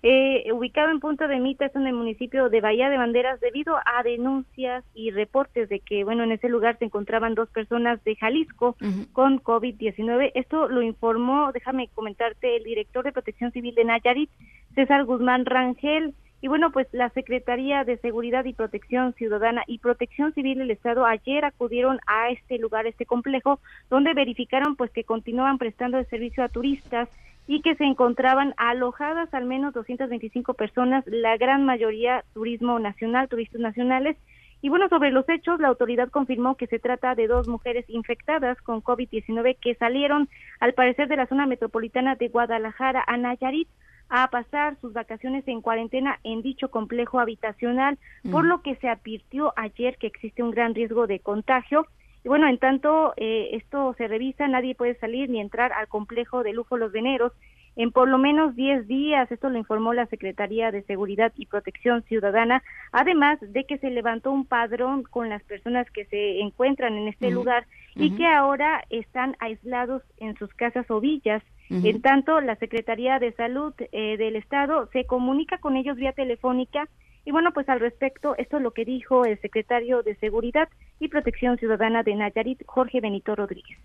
[0.02, 3.76] eh, ubicado en Punta de Mita, es en el municipio de Bahía de Banderas, debido
[3.76, 8.16] a denuncias y reportes de que, bueno, en ese lugar se encontraban dos personas de
[8.16, 8.78] Jalisco
[9.12, 10.32] con COVID-19.
[10.36, 14.30] Esto lo informó, déjame comentarte, el director de Protección Civil de Nayarit,
[14.74, 16.14] César Guzmán Rangel.
[16.42, 21.06] Y bueno, pues la Secretaría de Seguridad y Protección Ciudadana y Protección Civil del Estado
[21.06, 26.42] ayer acudieron a este lugar, este complejo, donde verificaron pues que continúan prestando el servicio
[26.42, 27.10] a turistas
[27.50, 33.60] y que se encontraban alojadas al menos 225 personas, la gran mayoría turismo nacional, turistas
[33.60, 34.18] nacionales.
[34.62, 38.62] Y bueno, sobre los hechos, la autoridad confirmó que se trata de dos mujeres infectadas
[38.62, 40.30] con COVID-19 que salieron,
[40.60, 43.68] al parecer, de la zona metropolitana de Guadalajara a Nayarit
[44.10, 47.98] a pasar sus vacaciones en cuarentena en dicho complejo habitacional,
[48.32, 51.88] por lo que se advirtió ayer que existe un gran riesgo de contagio
[52.30, 56.44] y bueno, en tanto eh, esto se revisa, nadie puede salir ni entrar al complejo
[56.44, 57.34] de lujo Los Veneros
[57.76, 62.04] en por lo menos 10 días, esto lo informó la Secretaría de Seguridad y Protección
[62.04, 62.62] Ciudadana,
[62.92, 67.32] además de que se levantó un padrón con las personas que se encuentran en este
[67.32, 67.66] lugar
[67.96, 71.42] y que ahora están aislados en sus casas o villas.
[71.72, 76.88] En tanto, la Secretaría de Salud eh, del Estado se comunica con ellos vía telefónica
[77.26, 81.10] y bueno, pues al respecto, esto es lo que dijo el secretario de Seguridad y
[81.10, 83.78] Protección Ciudadana de Nayarit, Jorge Benito Rodríguez.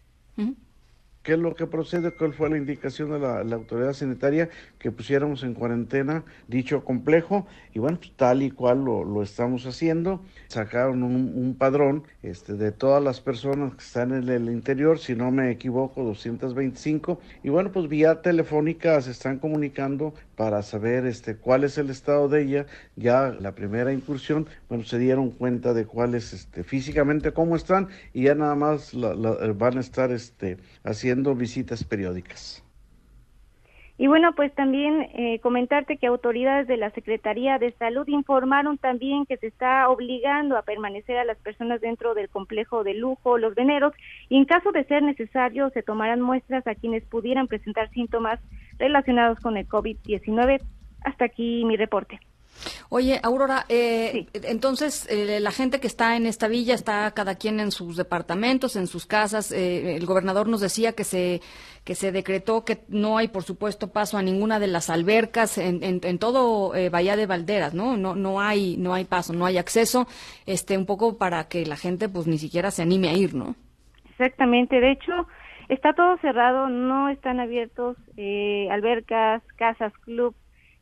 [1.25, 2.11] ¿Qué es lo que procede?
[2.11, 4.51] ¿Cuál fue la indicación de la, autoridad sanitaria?
[4.79, 10.21] Que pusiéramos en cuarentena dicho complejo y bueno, pues, tal y cual lo, estamos haciendo.
[10.49, 15.31] Sacaron un, padrón este, de todas las personas que están en el interior, si no
[15.31, 17.19] me equivoco, 225.
[17.43, 22.29] Y bueno, pues vía telefónica se están comunicando para saber este, cuál es el estado
[22.29, 22.67] de ella.
[22.97, 28.25] Ya la primera incursión, bueno, se dieron cuenta de cuáles este, físicamente cómo están y
[28.25, 32.65] ya nada más van a estar este, haciendo visitas periódicas.
[33.97, 39.25] Y bueno, pues también eh, comentarte que autoridades de la Secretaría de Salud informaron también
[39.25, 43.55] que se está obligando a permanecer a las personas dentro del complejo de lujo, los
[43.55, 43.93] veneros,
[44.29, 48.41] y en caso de ser necesario se tomarán muestras a quienes pudieran presentar síntomas
[48.79, 50.61] relacionados con el COVID-19.
[51.05, 52.19] Hasta aquí mi reporte.
[52.89, 57.61] Oye, Aurora, eh, entonces eh, la gente que está en esta villa está cada quien
[57.61, 59.53] en sus departamentos, en sus casas.
[59.53, 61.41] Eh, el gobernador nos decía que se
[61.85, 65.83] que se decretó que no hay, por supuesto, paso a ninguna de las albercas en,
[65.83, 67.99] en, todo Bahía de Valderas, ¿no?
[67.99, 70.07] No no hay no hay paso, no hay acceso,
[70.47, 73.55] este un poco para que la gente pues ni siquiera se anime a ir, ¿no?
[74.11, 74.81] Exactamente.
[74.81, 75.27] De hecho,
[75.69, 77.99] está todo cerrado, no están abiertos
[78.71, 80.35] albercas, casas, club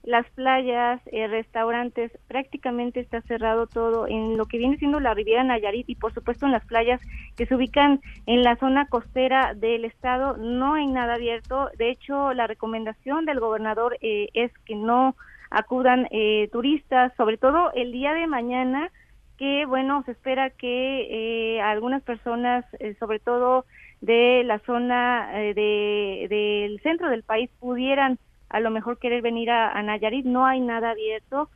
[0.03, 5.45] las playas, eh, restaurantes, prácticamente está cerrado todo en lo que viene siendo la Riviera
[5.45, 7.01] Nayarit y por supuesto en las playas
[7.37, 11.71] que se ubican en la zona costera del estado no hay nada abierto.
[11.79, 15.15] De hecho, la recomendación del gobernador eh, es que no
[15.51, 18.91] acudan eh, turistas, sobre todo el día de mañana,
[19.39, 22.65] que bueno, se espera que algunas personas,
[22.99, 23.65] sobre todo
[24.01, 28.19] de la zona de, del centro del país, pudieran
[28.53, 31.49] a lo mejor querer venir a, Nayarit, no hay nada abierto.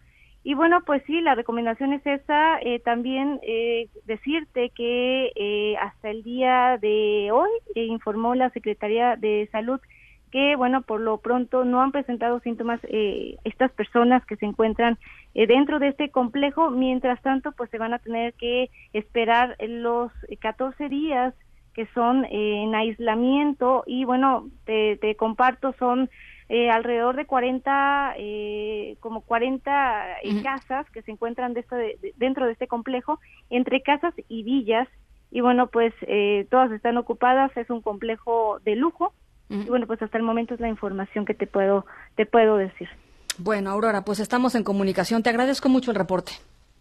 [0.42, 2.58] Y bueno, pues sí, la recomendación es esa.
[2.60, 9.48] Eh, también eh, decirte que eh, hasta el día de hoy informó la Secretaría de
[9.52, 9.80] Salud
[10.32, 12.80] que, bueno, por lo pronto no han presentado síntomas
[13.44, 14.98] estas personas que se encuentran
[15.34, 16.70] dentro de este complejo.
[16.70, 21.32] Mientras tanto, pues se van a tener que esperar los 14 días
[21.74, 23.84] que son en aislamiento.
[23.86, 26.10] Y bueno, te, te comparto, son
[26.48, 31.64] eh, alrededor de 40, eh, como 40 eh, casas que se encuentran de
[32.16, 33.18] dentro de este complejo,
[33.50, 34.88] entre casas y villas.
[35.32, 35.92] Y bueno, pues
[36.50, 39.12] todas están ocupadas, es un complejo de lujo.
[39.48, 41.84] Y bueno, pues hasta el momento es la información que te puedo,
[42.14, 42.88] te puedo decir.
[43.38, 45.22] Bueno, Aurora, pues estamos en comunicación.
[45.22, 46.32] Te agradezco mucho el reporte.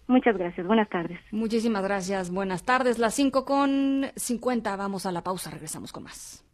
[0.08, 0.66] Muchas gracias.
[0.66, 1.20] Buenas tardes.
[1.32, 2.32] Muchísimas gracias.
[2.32, 3.00] Buenas tardes.
[3.00, 4.76] Las 5 con 50.
[4.76, 5.50] Vamos a la pausa.
[5.50, 6.45] Regresamos con más.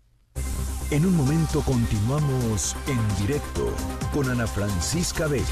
[0.92, 3.74] En un momento continuamos en directo
[4.14, 5.46] con Ana Francisca Vega.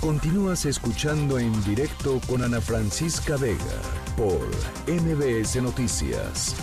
[0.00, 3.58] Continúas escuchando en directo con Ana Francisca Vega
[4.16, 4.40] por
[4.88, 6.56] MBS Noticias.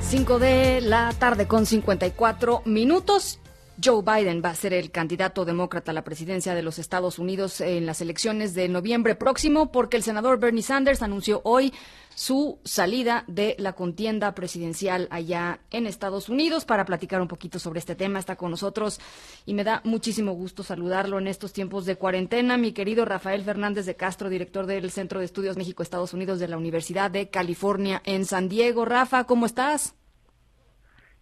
[0.00, 3.38] 5 de la tarde con 54 minutos.
[3.82, 7.60] Joe Biden va a ser el candidato demócrata a la presidencia de los Estados Unidos
[7.60, 11.74] en las elecciones de noviembre próximo porque el senador Bernie Sanders anunció hoy
[12.14, 16.64] su salida de la contienda presidencial allá en Estados Unidos.
[16.64, 18.98] Para platicar un poquito sobre este tema está con nosotros
[19.44, 23.84] y me da muchísimo gusto saludarlo en estos tiempos de cuarentena, mi querido Rafael Fernández
[23.84, 28.24] de Castro, director del Centro de Estudios México-Estados Unidos de la Universidad de California en
[28.24, 28.86] San Diego.
[28.86, 29.94] Rafa, ¿cómo estás?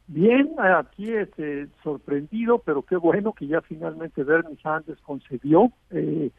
[0.06, 5.72] Bien, aquí este, sorprendido, pero qué bueno que ya finalmente Bernie Sanders concedió.
[5.90, 6.30] Eh,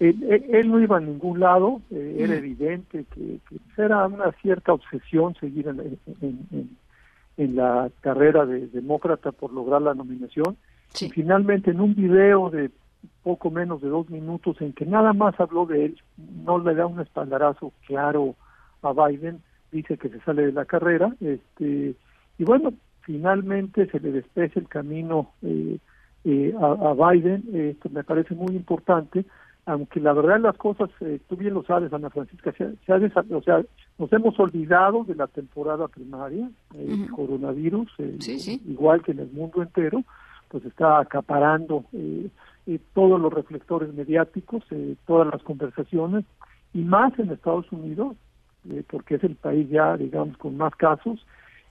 [0.00, 3.38] él, no iba a ningún lado, eh, era evidente que,
[3.76, 10.56] era una cierta obsesión seguir en, la carrera de demócrata por lograr la nominación.
[11.00, 12.70] Y finalmente en un video de
[13.22, 16.00] poco menos de dos minutos en que nada más habló de él,
[16.44, 18.34] no le da un espaldarazo claro
[18.82, 21.94] a Biden, dice que se sale de la carrera, este
[22.38, 25.78] y bueno, finalmente se le despeje el camino eh,
[26.24, 29.24] eh, a, Biden, esto me parece muy importante,
[29.66, 33.62] aunque la verdad las cosas, eh, tú bien lo sabes, Ana Francisca, se, o sea,
[33.98, 37.90] nos hemos olvidado de la temporada primaria, el coronavirus,
[38.66, 40.02] igual que en el mundo entero,
[40.48, 41.84] pues está acaparando
[42.92, 44.64] todos los reflectores mediáticos,
[45.06, 46.24] todas las conversaciones,
[46.72, 48.16] y más en Estados Unidos,
[48.88, 51.24] porque es el país ya, digamos, con más casos,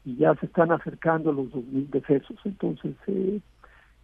[0.05, 2.37] y ya se están acercando los 2.000 decesos.
[2.45, 3.39] Entonces, eh,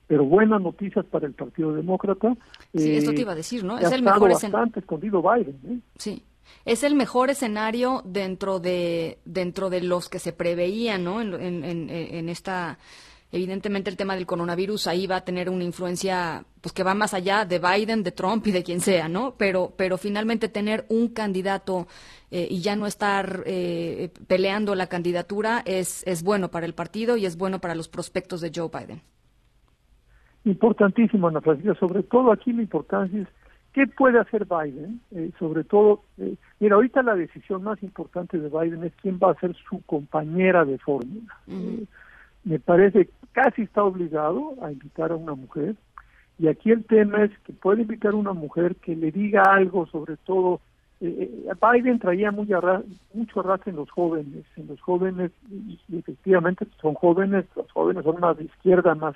[0.08, 2.36] pero buenas noticias para el Partido Demócrata.
[2.74, 3.78] Sí, esto te iba a decir, ¿no?
[3.78, 5.60] Es el mejor bastante escondido Biden.
[5.68, 5.80] ¿eh?
[5.98, 6.24] Sí.
[6.64, 11.20] Es el mejor escenario dentro de dentro de los que se preveían, ¿no?
[11.20, 12.78] En, en, en esta
[13.32, 17.13] evidentemente el tema del coronavirus ahí va a tener una influencia pues que va más
[17.13, 19.36] allá de Biden, de Trump y de quien sea, ¿no?
[19.38, 21.88] Pero pero finalmente tener un candidato
[22.32, 27.17] eh, y ya no estar eh, peleando la candidatura es es bueno para el partido
[27.17, 29.01] y es bueno para los prospectos de Joe Biden.
[30.45, 33.28] Importantísimo, Ana Francisca, sobre todo aquí la importancia es
[33.73, 36.03] qué puede hacer Biden, eh, sobre todo,
[36.59, 40.63] mira, ahorita la decisión más importante de Biden es quién va a ser su compañera
[40.63, 41.36] de fórmula
[42.48, 45.76] me parece casi está obligado a invitar a una mujer
[46.39, 49.86] y aquí el tema es que puede invitar a una mujer que le diga algo
[49.88, 50.62] sobre todo
[51.00, 52.48] eh, eh Biden traía muy
[53.14, 58.20] mucho arrastre en los jóvenes, en los jóvenes, y, efectivamente son jóvenes, los jóvenes son
[58.20, 59.16] más de izquierda, más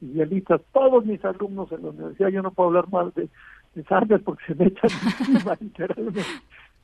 [0.00, 0.62] idealistas.
[0.72, 3.28] Todos mis alumnos en la universidad, yo no puedo hablar más de,
[3.74, 4.90] de Sanders porque se me echan
[5.60, 6.22] literalmente.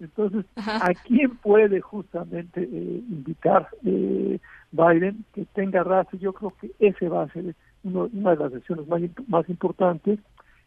[0.01, 3.68] Entonces, ¿a quién puede justamente eh, invitar?
[3.84, 4.38] Eh,
[4.72, 8.88] Biden, que tenga razón, yo creo que ese va a ser una de las decisiones
[8.88, 10.18] más, más importantes.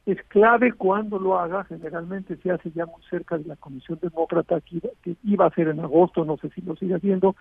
[0.05, 4.61] Es clave cuando lo haga, generalmente se hace ya muy cerca de la Comisión Demócrata,
[4.61, 7.35] que iba, que iba a ser en agosto, no sé si lo sigue haciendo.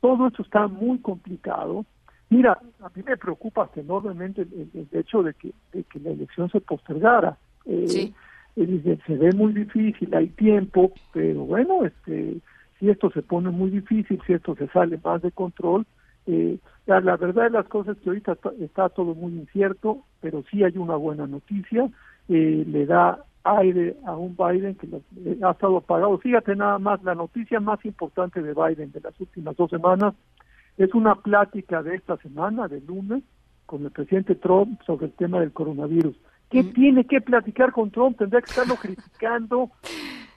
[0.00, 1.84] Todo esto está muy complicado.
[2.30, 6.60] Mira, a mí me preocupa enormemente el, hecho de que, de que la elección se
[6.60, 7.38] postergara.
[7.64, 8.14] Eh, sí.
[9.06, 12.38] Se ve muy difícil, hay tiempo, pero bueno, este,
[12.78, 15.86] si esto se pone muy difícil, si esto se sale más de control,
[16.26, 20.64] eh, la, verdad de las cosas es que ahorita está, todo muy incierto, pero sí
[20.64, 21.88] hay una buena noticia,
[22.28, 26.18] eh, le da aire a un Biden que eh, ha estado apagado.
[26.18, 30.14] Fíjate nada más, la noticia más importante de Biden de las últimas dos semanas
[30.76, 33.22] es una plática de esta semana, de lunes,
[33.66, 36.16] con el presidente Trump sobre el tema del coronavirus.
[36.50, 36.72] ¿Qué mm.
[36.72, 38.18] tiene que platicar con Trump?
[38.18, 39.70] Tendría que estarlo criticando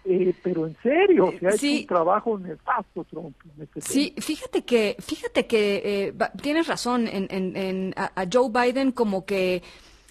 [0.04, 3.36] eh, pero en serio, o sea, un trabajo nefasto Trump.
[3.60, 9.26] Este sí, fíjate que, fíjate que eh, tienes razón, en, en, a, Joe Biden como
[9.26, 9.62] que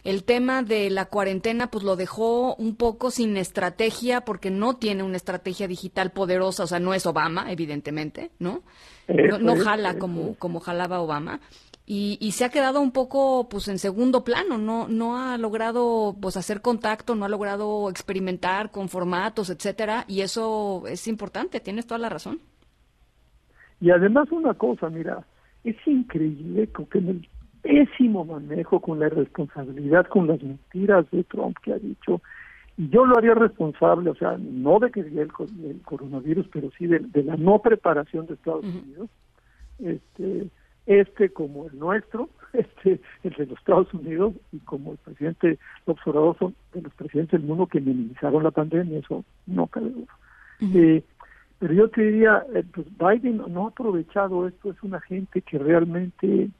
[0.05, 5.03] el tema de la cuarentena pues lo dejó un poco sin estrategia porque no tiene
[5.03, 8.63] una estrategia digital poderosa, o sea, no es Obama, evidentemente, ¿no?
[9.09, 11.41] no, jala como, como jalaba Obama
[11.87, 16.37] y, se ha quedado un poco pues en segundo plano, no, no ha logrado pues
[16.37, 21.99] hacer contacto, no ha logrado experimentar con formatos, etcétera, y eso es importante, tienes toda
[21.99, 22.39] la razón.
[23.81, 25.25] Y además una cosa, mira,
[25.65, 27.29] es increíble que en el
[27.63, 32.23] pésimo manejo, con la irresponsabilidad, con las mentiras de Trump que ha dicho,
[32.77, 36.87] y yo lo haría responsable, o sea, no de que diga el, coronavirus, pero sí
[36.87, 39.11] de, la no preparación de Estados Unidos,
[39.81, 40.51] este
[40.87, 46.07] este como el nuestro, este el de los Estados Unidos y como el presidente López
[46.07, 50.19] Obrador son de los presidentes del mundo que minimizaron la pandemia, eso no cabe duda.
[50.75, 51.03] Eh,
[51.59, 55.59] pero yo te diría, eh, pues Biden no ha aprovechado esto, es una gente que
[55.59, 56.51] realmente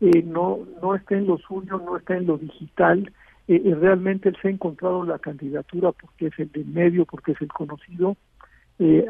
[0.00, 3.12] eh, no no está en lo suyo, no está en lo digital,
[3.46, 7.48] realmente él se ha encontrado la candidatura porque es el de medio, porque es el
[7.48, 8.16] conocido,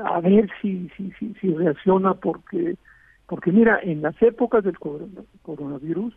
[0.04, 2.76] a ver si, si, si, si reacciona porque
[3.26, 6.14] porque mira, en las épocas del coronavirus,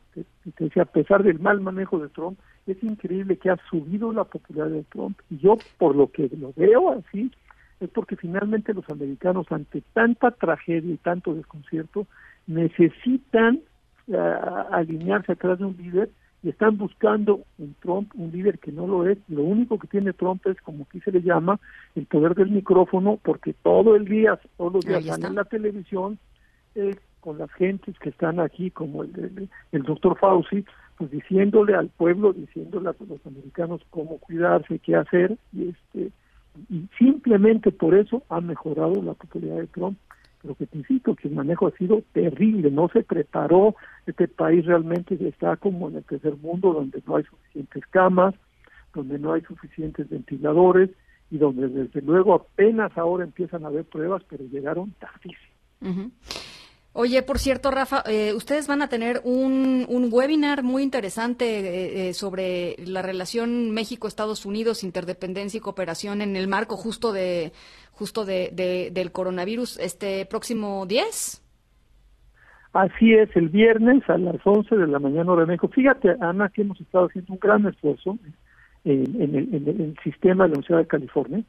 [0.76, 4.84] a pesar del mal manejo de Trump, es increíble que ha subido la popularidad de
[4.84, 5.18] Trump.
[5.30, 7.32] Y yo, por lo que lo veo así,
[7.80, 12.08] es porque finalmente los americanos, ante tanta tragedia y tanto desconcierto,
[12.46, 13.62] necesitan
[14.08, 14.18] eh,
[14.72, 16.10] alinearse atrás de un líder
[16.44, 19.18] y están buscando en Trump un líder que no lo es.
[19.30, 21.58] Lo único que tiene Trump es, como aquí se le llama,
[21.96, 26.20] el poder del micrófono, porque todo el día, todos los días en la televisión
[27.20, 30.64] con las gentes que están aquí, como el, el, doctor Fauci,
[30.98, 36.12] pues diciéndole al pueblo, diciéndole a los americanos cómo cuidarse, qué hacer, y este
[36.70, 39.98] y simplemente por eso ha mejorado la popularidad de Trump.
[40.42, 43.76] Pero que te insisto que el manejo ha sido terrible, no se preparó,
[44.06, 48.36] este país realmente está como en el tercer mundo, donde no hay suficientes camas,
[48.94, 50.92] donde no hay suficientes ventiladores
[51.32, 56.12] y donde desde luego apenas ahora empiezan a haber pruebas, pero llegaron tardísimo.
[57.00, 62.10] Oye, por cierto, Rafa, eh, ustedes van a tener un, un webinar muy interesante eh,
[62.10, 67.52] eh, sobre la relación México-Estados Unidos, interdependencia y cooperación en el marco justo de
[67.92, 71.44] justo de, del coronavirus este próximo 10.
[72.74, 75.68] Así es, el viernes a las 11 de la mañana hora de México.
[75.68, 78.18] Fíjate, Ana, que hemos estado haciendo un gran esfuerzo
[78.86, 81.44] en, el, en el, sistema de la Universidad de California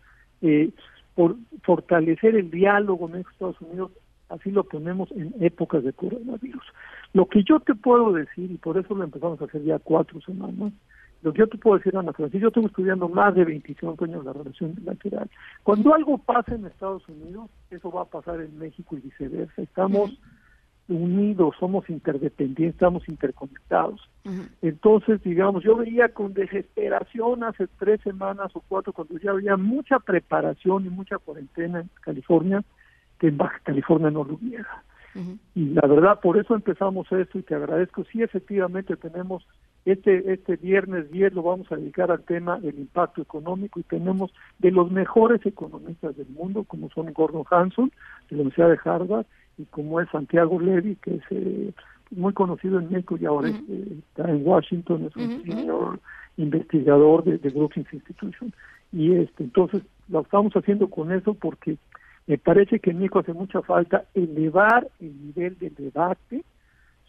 [1.14, 3.92] por fortalecer el diálogo México-Estados Unidos
[4.28, 6.64] así lo ponemos en épocas de coronavirus.
[7.12, 10.20] Lo que yo te puedo decir, y por eso lo empezamos a hacer ya cuatro
[10.20, 10.72] semanas,
[11.22, 14.24] lo que yo te puedo decir, Ana Francis, yo tengo estudiando más de 25 años
[14.24, 15.28] la relación bilateral.
[15.64, 19.62] Cuando algo pasa en Estados Unidos, eso va a pasar en México y viceversa.
[19.62, 20.16] Estamos
[20.88, 24.00] unidos, somos interdependientes, estamos interconectados.
[24.62, 29.98] Entonces, digamos, yo veía con desesperación hace tres semanas o cuatro, cuando ya había mucha
[29.98, 32.62] preparación y mucha cuarentena en California,
[33.18, 34.82] que en Baja California no lo hubiera.
[35.54, 38.04] Y la verdad, por eso empezamos esto y te agradezco.
[38.04, 39.44] Sí, efectivamente tenemos
[39.84, 44.30] este este viernes 10 lo vamos a dedicar al tema del impacto económico y tenemos
[44.58, 47.90] de los mejores economistas del mundo, como son Gordon Hanson,
[48.30, 51.72] de la Universidad de Harvard, y como es Santiago Levy, que es eh,
[52.10, 56.00] muy conocido en México y ahora está en Washington, es un señor
[56.36, 58.52] investigador de, de Brookings Institution.
[58.92, 61.76] Y este entonces lo estamos haciendo con eso porque
[62.28, 66.44] me parece que en México hace mucha falta elevar el nivel de debate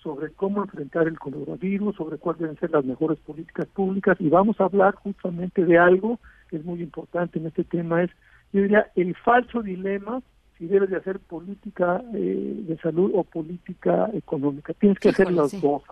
[0.01, 4.59] sobre cómo enfrentar el coronavirus, sobre cuáles deben ser las mejores políticas públicas y vamos
[4.61, 8.09] a hablar justamente de algo que es muy importante en este tema, es,
[8.53, 10.21] yo diría, el falso dilema
[10.57, 14.73] si debes de hacer política eh, de salud o política económica.
[14.73, 15.59] Tienes que hacer las sí.
[15.61, 15.83] dos.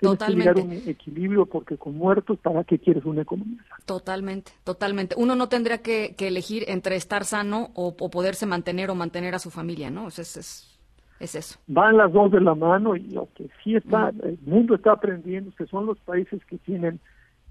[0.00, 0.60] Que Totalmente.
[0.60, 3.76] llegar a un equilibrio porque con muertos, ¿para qué quieres una economía sana?
[3.86, 5.14] Totalmente, totalmente.
[5.16, 9.34] Uno no tendría que, que elegir entre estar sano o, o poderse mantener o mantener
[9.34, 10.08] a su familia, ¿no?
[10.08, 10.78] Es, es,
[11.20, 11.58] es eso.
[11.68, 15.52] Van las dos de la mano y lo que sí está, el mundo está aprendiendo
[15.56, 16.98] que son los países que tienen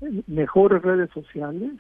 [0.02, 1.72] eh, mejores redes sociales,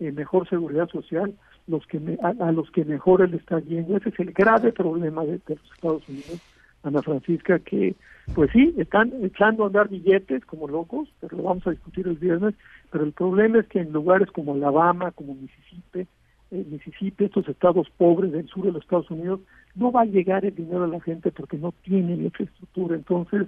[0.00, 1.34] eh, mejor seguridad social,
[1.66, 3.96] los que me- a, a los que mejor le está yendo.
[3.98, 6.40] Ese es el grave problema de, de los Estados Unidos,
[6.86, 7.94] Ana Francisca, que
[8.34, 12.16] pues sí, están echando a andar billetes como locos, pero lo vamos a discutir el
[12.16, 12.54] viernes,
[12.90, 16.06] pero el problema es que en lugares como Alabama, como Mississippi,
[16.50, 19.40] eh, Mississippi, estos estados pobres del sur de los Estados Unidos,
[19.74, 22.96] no va a llegar el dinero a la gente porque no tienen infraestructura.
[22.96, 23.46] Entonces,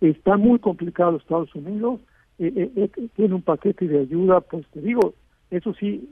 [0.00, 2.00] está muy complicado los Estados Unidos,
[2.38, 5.14] eh, eh, eh, tiene un paquete de ayuda, pues te digo,
[5.50, 6.08] eso sí,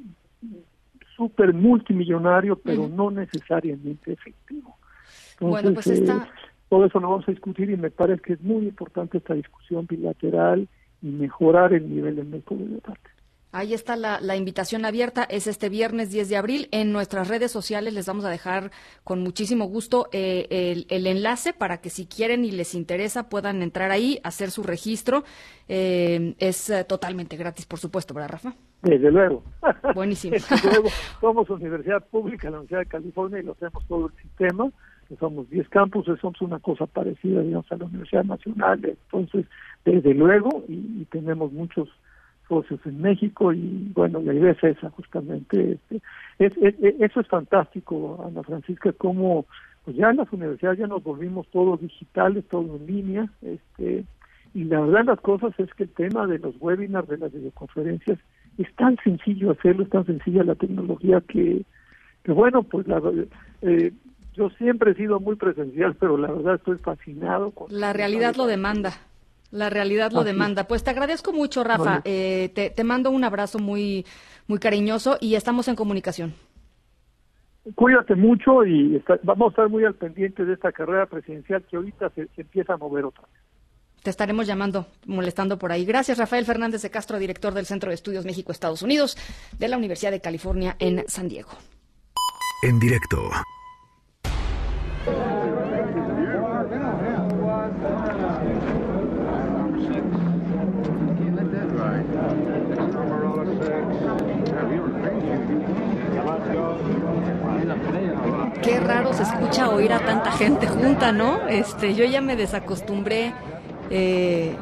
[1.16, 4.76] súper multimillonario, pero no necesariamente efectivo.
[5.40, 6.28] Bueno, pues está-
[6.72, 9.86] todo eso lo vamos a discutir y me parece que es muy importante esta discusión
[9.86, 10.66] bilateral
[11.02, 13.10] y mejorar el nivel del México de debate.
[13.52, 16.68] Ahí está la, la invitación abierta, es este viernes 10 de abril.
[16.72, 18.70] En nuestras redes sociales les vamos a dejar
[19.04, 23.60] con muchísimo gusto eh, el, el enlace para que si quieren y les interesa puedan
[23.60, 25.24] entrar ahí, hacer su registro.
[25.68, 28.54] Eh, es eh, totalmente gratis, por supuesto, ¿verdad, Rafa?
[28.80, 29.44] Desde luego.
[29.94, 30.36] Buenísimo.
[30.50, 30.88] Desde luego,
[31.20, 34.70] somos universidad pública, la Universidad de California, y lo hacemos todo el sistema.
[35.18, 38.80] Somos 10 campuses, somos una cosa parecida, digamos, a la Universidad Nacional.
[38.84, 39.46] Entonces,
[39.84, 41.88] desde luego, y, tenemos muchos
[42.48, 45.72] socios en México, y bueno, la idea es esa, justamente.
[45.72, 45.96] Este,
[46.38, 49.46] es, es- es- eso es fantástico, Ana Francisca, como
[49.84, 54.04] pues ya en las universidades ya nos volvimos todos digitales, todo en línea, este,
[54.54, 58.18] y la verdad las cosas es que el tema de los webinars, de las videoconferencias,
[58.58, 61.62] es tan sencillo hacerlo, es tan sencilla la tecnología que,
[62.22, 63.02] que bueno, pues la,
[63.62, 63.92] eh,
[64.34, 68.46] yo siempre he sido muy presencial, pero la verdad estoy fascinado con La realidad lo
[68.46, 68.92] demanda.
[69.50, 70.64] La realidad lo Así demanda.
[70.66, 71.84] Pues te agradezco mucho, Rafa.
[71.84, 72.02] Vale.
[72.06, 74.06] Eh, te, te mando un abrazo muy,
[74.46, 76.34] muy cariñoso y estamos en comunicación.
[77.74, 81.76] Cuídate mucho y está- vamos a estar muy al pendiente de esta carrera presidencial que
[81.76, 83.40] ahorita se, se empieza a mover otra vez.
[84.02, 85.84] Te estaremos llamando, molestando por ahí.
[85.84, 89.16] Gracias, Rafael Fernández de Castro, director del Centro de Estudios México-Estados Unidos
[89.60, 91.50] de la Universidad de California en San Diego.
[92.64, 93.18] En directo.
[108.62, 111.48] Qué raro se escucha oír a tanta gente junta, ¿no?
[111.48, 113.32] Este, yo ya me desacostumbré
[113.90, 114.56] eh,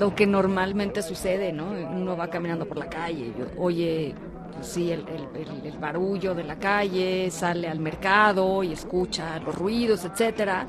[0.00, 1.70] lo que normalmente sucede, ¿no?
[1.70, 4.14] Uno va caminando por la calle, oye,
[4.54, 10.66] pues sí, el barullo de la calle, sale al mercado y escucha los ruidos, etcétera.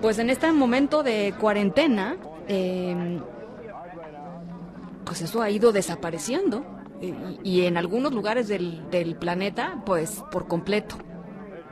[0.00, 2.16] Pues en este momento de cuarentena,
[2.48, 3.20] eh,
[5.04, 6.64] pues eso ha ido desapareciendo.
[7.00, 10.96] Y, y en algunos lugares del, del planeta, pues por completo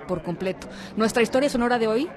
[0.05, 0.69] por completo.
[0.97, 2.09] Nuestra historia sonora de hoy,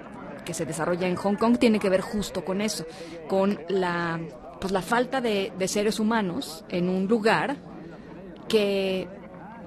[0.45, 2.85] que se desarrolla en Hong Kong, tiene que ver justo con eso,
[3.27, 4.19] con la,
[4.59, 7.57] pues la falta de, de seres humanos en un lugar
[8.47, 9.07] que,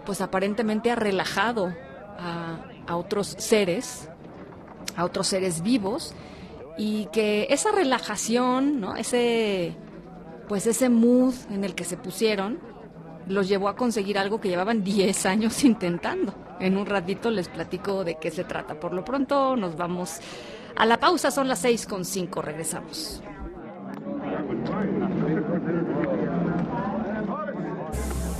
[0.05, 1.74] pues aparentemente ha relajado
[2.18, 4.09] a, otros seres,
[4.97, 6.14] a otros seres vivos,
[6.76, 8.97] y que esa relajación, ¿no?
[8.97, 9.76] Ese,
[10.49, 12.59] pues ese mood en el que se pusieron,
[13.28, 16.34] los llevó a conseguir algo que llevaban 10 años intentando.
[16.59, 18.78] En un ratito les platico de qué se trata.
[18.78, 20.18] Por lo pronto nos vamos
[20.76, 23.22] a la pausa, son las 6 con 5, regresamos.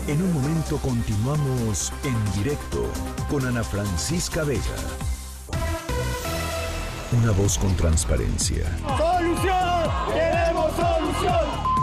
[0.07, 2.91] En un momento continuamos en directo
[3.31, 4.61] con Ana Francisca Vega.
[7.22, 8.64] Una voz con transparencia.
[8.99, 9.91] ¡Solución!
[10.12, 11.70] ¡Queremos solución!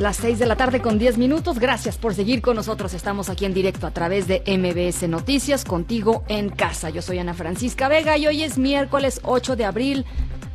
[0.00, 1.58] Las 6 de la tarde con 10 minutos.
[1.58, 2.94] Gracias por seguir con nosotros.
[2.94, 6.88] Estamos aquí en directo a través de MBS Noticias, contigo en casa.
[6.88, 10.06] Yo soy Ana Francisca Vega y hoy es miércoles 8 de abril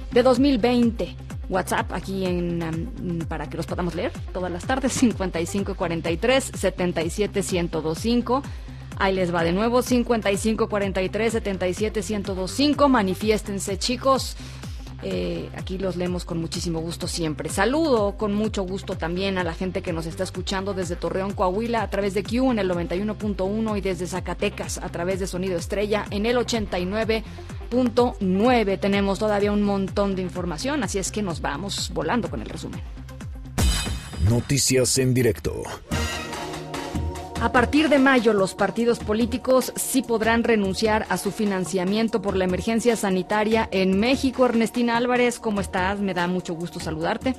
[0.09, 1.15] de 2020.
[1.47, 8.41] WhatsApp aquí en um, para que los podamos leer todas las tardes 5543 77125.
[8.97, 12.89] Ahí les va de nuevo 5543 77125.
[12.89, 14.37] Manifiéstense, chicos.
[15.07, 17.47] Eh, aquí los leemos con muchísimo gusto siempre.
[17.49, 21.83] Saludo con mucho gusto también a la gente que nos está escuchando desde Torreón, Coahuila,
[21.83, 26.07] a través de Q en el 91.1 y desde Zacatecas a través de Sonido Estrella
[26.09, 28.79] en el 89.9.
[28.79, 32.81] Tenemos todavía un montón de información, así es que nos vamos volando con el resumen.
[34.27, 35.61] Noticias en directo.
[37.41, 42.45] A partir de mayo, los partidos políticos sí podrán renunciar a su financiamiento por la
[42.45, 44.45] emergencia sanitaria en México.
[44.45, 45.99] Ernestina Álvarez, ¿cómo estás?
[45.99, 47.35] Me da mucho gusto saludarte.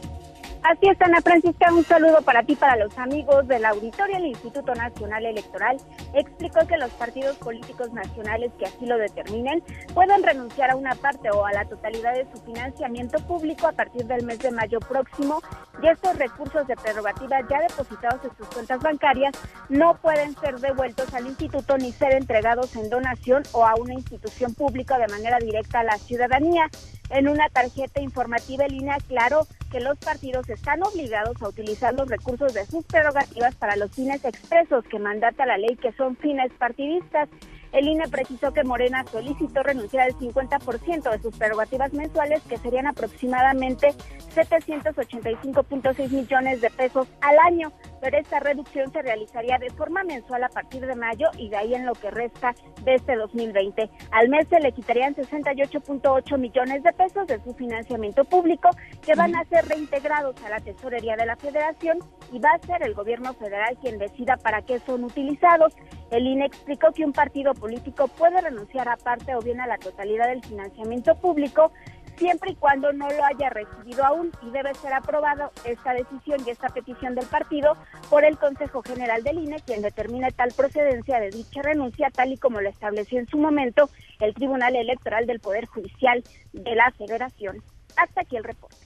[0.63, 4.17] Así es, Ana Francisca, un saludo para ti, para los amigos del auditorio.
[4.17, 5.77] El Instituto Nacional Electoral
[6.15, 9.63] explicó que los partidos políticos nacionales que así lo determinen
[9.95, 14.07] pueden renunciar a una parte o a la totalidad de su financiamiento público a partir
[14.07, 15.41] del mes de mayo próximo
[15.83, 19.35] y estos recursos de prerrogativa ya depositados en sus cuentas bancarias
[19.69, 24.55] no pueden ser devueltos al instituto ni ser entregados en donación o a una institución
[24.55, 26.69] pública de manera directa a la ciudadanía.
[27.11, 32.09] En una tarjeta informativa en línea claro que los partidos están obligados a utilizar los
[32.09, 36.53] recursos de sus prerrogativas para los fines expresos que mandata la ley, que son fines
[36.59, 37.29] partidistas.
[37.73, 42.87] El INE precisó que Morena solicitó renunciar al 50% de sus prerrogativas mensuales, que serían
[42.87, 43.89] aproximadamente
[44.35, 50.49] 785.6 millones de pesos al año, pero esta reducción se realizaría de forma mensual a
[50.49, 53.91] partir de mayo y de ahí en lo que resta de este 2020.
[54.11, 58.71] Al mes se le quitarían 68.8 millones de pesos de su financiamiento público
[59.05, 61.99] que van a ser reintegrados a la tesorería de la federación
[62.33, 65.75] y va a ser el gobierno federal quien decida para qué son utilizados.
[66.11, 69.79] El INE explicó que un partido político puede renunciar a parte o bien a la
[69.79, 71.73] totalidad del financiamiento público
[72.17, 76.51] siempre y cuando no lo haya recibido aún y debe ser aprobado esta decisión y
[76.51, 77.77] esta petición del partido
[78.11, 82.39] por el Consejo General del INE, quien determine tal procedencia de dicha renuncia, tal y
[82.39, 83.91] como lo estableció en su momento
[84.21, 87.63] el Tribunal Electoral del Poder Judicial de la Federación.
[87.97, 88.77] Hasta aquí el reporte.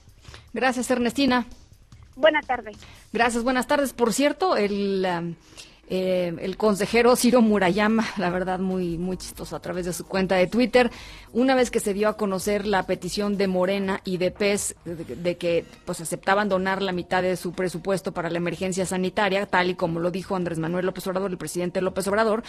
[0.53, 1.45] Gracias, Ernestina.
[2.15, 2.77] Buenas tardes.
[3.13, 3.93] Gracias, buenas tardes.
[3.93, 5.05] Por cierto, el...
[5.05, 5.35] Um,
[5.93, 10.35] eh, el consejero Ciro Murayama, la verdad muy, muy chistoso a través de su cuenta
[10.35, 10.89] de Twitter,
[11.33, 15.35] una vez que se dio a conocer la petición de Morena y de PES de,
[15.35, 19.75] que pues aceptaban donar la mitad de su presupuesto para la emergencia sanitaria, tal y
[19.75, 22.43] como lo dijo Andrés Manuel López Obrador, el presidente López Obrador,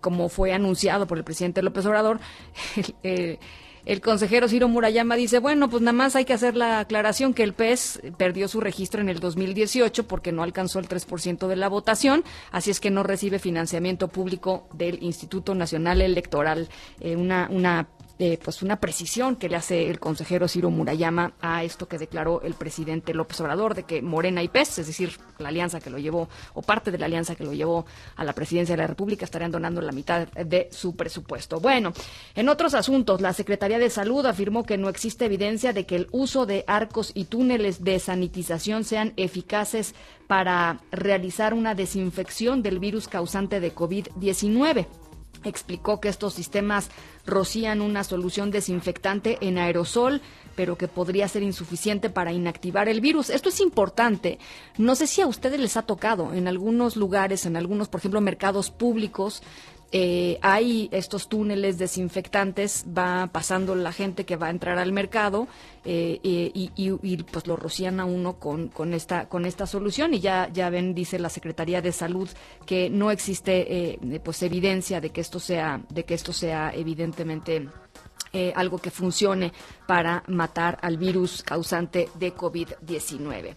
[0.00, 2.18] como fue anunciado por el presidente López Obrador,
[3.02, 3.38] eh,
[3.86, 7.44] el consejero Ciro Murayama dice, bueno, pues nada más hay que hacer la aclaración que
[7.44, 11.68] el PES perdió su registro en el 2018 porque no alcanzó el 3% de la
[11.68, 16.68] votación, así es que no recibe financiamiento público del Instituto Nacional Electoral.
[17.00, 17.86] Eh, una, una
[18.42, 22.54] pues una precisión que le hace el consejero Ciro Murayama a esto que declaró el
[22.54, 26.28] presidente López Obrador de que Morena y PES, es decir, la alianza que lo llevó
[26.54, 27.84] o parte de la alianza que lo llevó
[28.16, 31.60] a la presidencia de la República estarían donando la mitad de su presupuesto.
[31.60, 31.92] Bueno,
[32.34, 36.08] en otros asuntos, la Secretaría de Salud afirmó que no existe evidencia de que el
[36.10, 39.94] uso de arcos y túneles de sanitización sean eficaces
[40.26, 44.86] para realizar una desinfección del virus causante de COVID-19
[45.48, 46.90] explicó que estos sistemas
[47.26, 50.20] rocían una solución desinfectante en aerosol,
[50.54, 53.30] pero que podría ser insuficiente para inactivar el virus.
[53.30, 54.38] Esto es importante.
[54.78, 58.20] No sé si a ustedes les ha tocado en algunos lugares, en algunos, por ejemplo,
[58.20, 59.42] mercados públicos,
[59.92, 65.46] eh, hay estos túneles desinfectantes, va pasando la gente que va a entrar al mercado
[65.84, 70.70] eh, y, pues lo rocían a uno con, esta, con esta solución y ya, ya
[70.70, 72.28] ven, dice la Secretaría de Salud,
[72.66, 77.68] que no existe eh, pues evidencia de que esto sea, de que esto sea evidentemente
[78.54, 79.50] algo que funcione
[79.86, 83.54] para matar al virus causante de COVID-19.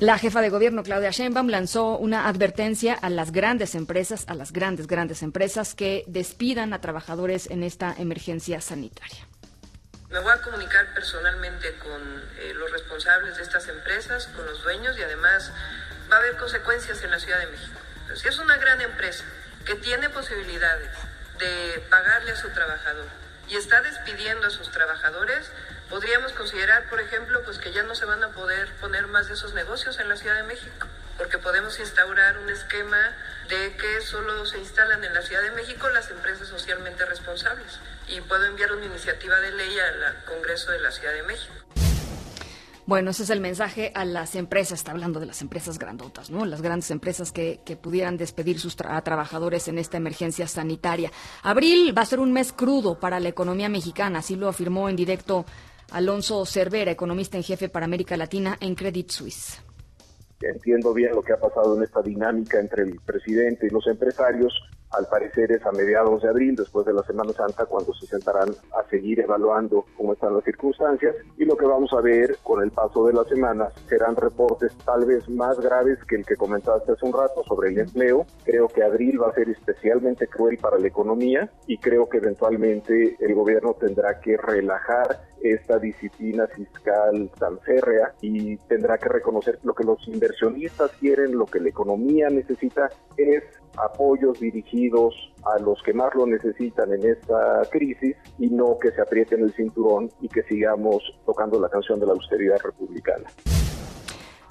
[0.00, 4.52] La jefa de gobierno, Claudia Sheinbaum, lanzó una advertencia a las grandes empresas, a las
[4.52, 9.26] grandes, grandes empresas que despidan a trabajadores en esta emergencia sanitaria.
[10.08, 12.00] Me voy a comunicar personalmente con
[12.38, 15.50] eh, los responsables de estas empresas, con los dueños y además
[16.08, 17.80] va a haber consecuencias en la Ciudad de México.
[18.14, 19.24] si es una gran empresa
[19.66, 20.90] que tiene posibilidades
[21.40, 23.06] de pagarle a su trabajador
[23.48, 25.50] y está despidiendo a sus trabajadores,
[25.90, 29.34] Podríamos considerar, por ejemplo, pues que ya no se van a poder poner más de
[29.34, 30.86] esos negocios en la Ciudad de México,
[31.16, 32.98] porque podemos instaurar un esquema
[33.48, 37.80] de que solo se instalan en la Ciudad de México las empresas socialmente responsables.
[38.06, 41.54] Y puedo enviar una iniciativa de ley al Congreso de la Ciudad de México.
[42.88, 46.46] Bueno, ese es el mensaje a las empresas, está hablando de las empresas grandotas, ¿no?
[46.46, 51.12] Las grandes empresas que, pudieran despedir sus a trabajadores en esta emergencia sanitaria.
[51.42, 54.96] Abril va a ser un mes crudo para la economía mexicana, así lo afirmó en
[54.96, 55.44] directo
[55.90, 59.62] Alonso Cervera, economista en jefe para América Latina en Credit Suisse.
[60.40, 64.52] Entiendo bien lo que ha pasado en esta dinámica entre el presidente y los empresarios
[64.90, 68.48] al parecer es a mediados de abril, después de la Semana Santa, cuando se sentarán
[68.48, 72.70] a seguir evaluando cómo están las circunstancias y lo que vamos a ver con el
[72.70, 77.06] paso de las semanas serán reportes tal vez más graves que el que comentaste hace
[77.06, 78.26] un rato sobre el empleo.
[78.44, 83.16] Creo que abril va a ser especialmente cruel para la economía y creo que eventualmente
[83.20, 89.74] el gobierno tendrá que relajar esta disciplina fiscal tan férrea y tendrá que reconocer lo
[89.74, 93.44] que los inversionistas quieren, lo que la economía necesita es
[93.84, 95.14] apoyos dirigidos
[95.44, 99.52] a los que más lo necesitan en esta crisis y no que se aprieten el
[99.54, 103.28] cinturón y que sigamos tocando la canción de la austeridad republicana.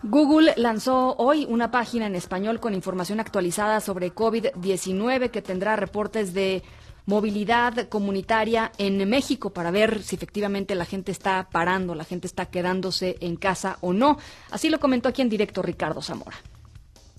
[0.03, 6.33] Google lanzó hoy una página en español con información actualizada sobre COVID-19 que tendrá reportes
[6.33, 6.61] de
[7.07, 12.45] movilidad comunitaria en México para ver si efectivamente la gente está parando, la gente está
[12.45, 14.17] quedándose en casa o no.
[14.51, 16.37] Así lo comentó aquí en directo Ricardo Zamora.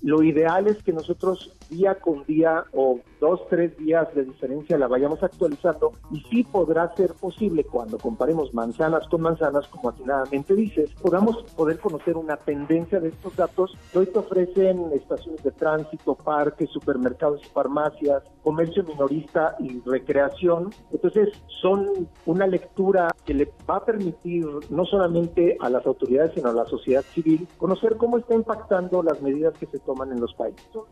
[0.02, 4.88] Lo ideal es que nosotros día con día o dos, tres días de diferencia la
[4.88, 10.90] vayamos actualizando y sí podrá ser posible cuando comparemos manzanas con manzanas, como atinadamente dices,
[11.00, 16.14] podamos poder conocer una tendencia de estos datos que hoy te ofrecen estaciones de tránsito,
[16.14, 20.70] parques, supermercados y farmacias, comercio minorista y recreación.
[20.92, 21.28] Entonces
[21.60, 26.52] son una lectura que le va a permitir no solamente a las autoridades, sino a
[26.52, 30.62] la sociedad civil conocer cómo está impactando las medidas que se toman en los países.
[30.72, 30.84] Son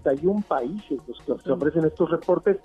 [0.00, 2.58] 131 países los que ofrecen estos reportes.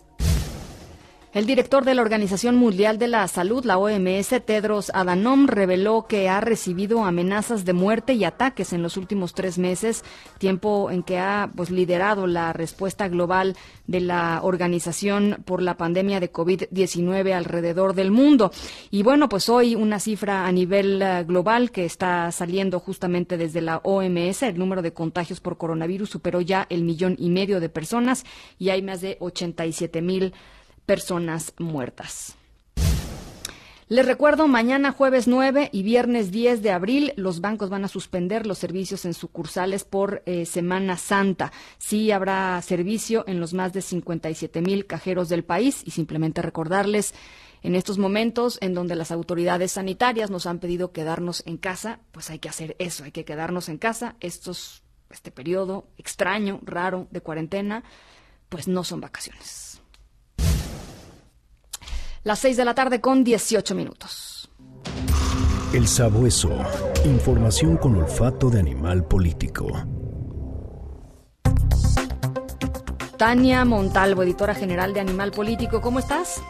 [1.31, 6.27] El director de la Organización Mundial de la Salud, la OMS, Tedros Adhanom, reveló que
[6.27, 10.03] ha recibido amenazas de muerte y ataques en los últimos tres meses,
[10.39, 13.55] tiempo en que ha pues, liderado la respuesta global
[13.85, 18.51] de la organización por la pandemia de COVID-19 alrededor del mundo.
[18.89, 23.61] Y bueno, pues hoy una cifra a nivel uh, global que está saliendo justamente desde
[23.61, 27.69] la OMS, el número de contagios por coronavirus superó ya el millón y medio de
[27.69, 28.25] personas
[28.57, 30.33] y hay más de 87 mil
[30.89, 32.35] personas muertas.
[33.89, 38.47] Les recuerdo, mañana jueves 9 y viernes 10 de abril los bancos van a suspender
[38.47, 41.51] los servicios en sucursales por eh, Semana Santa.
[41.77, 47.13] Sí habrá servicio en los más de 57 mil cajeros del país y simplemente recordarles
[47.61, 52.31] en estos momentos en donde las autoridades sanitarias nos han pedido quedarnos en casa, pues
[52.31, 54.15] hay que hacer eso, hay que quedarnos en casa.
[54.21, 54.81] Estos,
[55.11, 57.83] este periodo extraño, raro de cuarentena,
[58.49, 59.68] pues no son vacaciones.
[62.23, 64.51] Las 6 de la tarde con 18 minutos.
[65.73, 66.51] El sabueso.
[67.05, 69.67] Información con olfato de animal político.
[73.17, 76.43] Tania Montalvo, editora general de Animal Político, ¿cómo estás?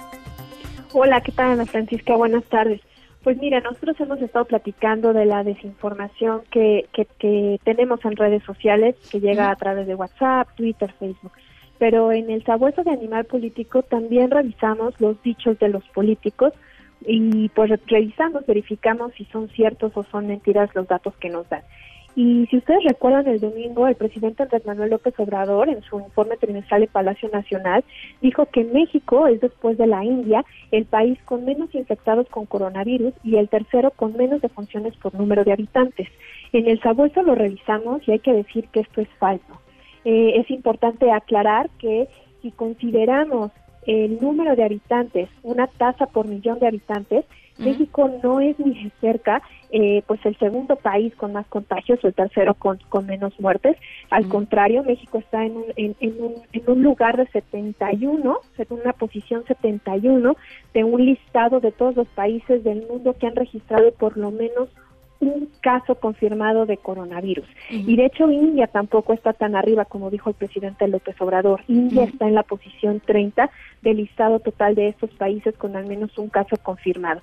[0.94, 2.16] Hola, ¿qué tal Ana Francisca?
[2.16, 2.82] Buenas tardes.
[3.24, 8.44] Pues mira, nosotros hemos estado platicando de la desinformación que, que, que tenemos en redes
[8.44, 11.34] sociales, que llega a través de WhatsApp, Twitter, Facebook
[11.80, 16.54] pero en el sabueso de animal político también revisamos los dichos de los políticos
[17.02, 21.64] y pues revisamos, verificamos si son ciertos o son mentiras los datos que nos dan.
[22.16, 26.36] Y si ustedes recuerdan el domingo, el presidente Andrés Manuel López Obrador, en su informe
[26.36, 27.86] trimestral de Palacio Nacional,
[28.22, 33.14] dijo que México es después de la India el país con menos infectados con coronavirus
[33.24, 36.10] y el tercero con menos defunciones por número de habitantes.
[36.52, 39.62] En el sabueso lo revisamos y hay que decir que esto es falso.
[40.12, 42.08] Eh, es importante aclarar que
[42.42, 43.52] si consideramos
[43.86, 47.26] el número de habitantes, una tasa por millón de habitantes,
[47.60, 52.16] México no es ni cerca eh, pues el segundo país con más contagios o el
[52.16, 53.78] tercero con, con menos muertes.
[54.10, 58.94] Al contrario, México está en un, en, un, en un lugar de 71, en una
[58.94, 60.36] posición 71
[60.74, 64.70] de un listado de todos los países del mundo que han registrado por lo menos
[65.20, 67.48] un caso confirmado de coronavirus.
[67.70, 71.62] Y de hecho India tampoco está tan arriba como dijo el presidente López Obrador.
[71.68, 73.50] India está en la posición 30
[73.82, 77.22] del listado total de estos países con al menos un caso confirmado.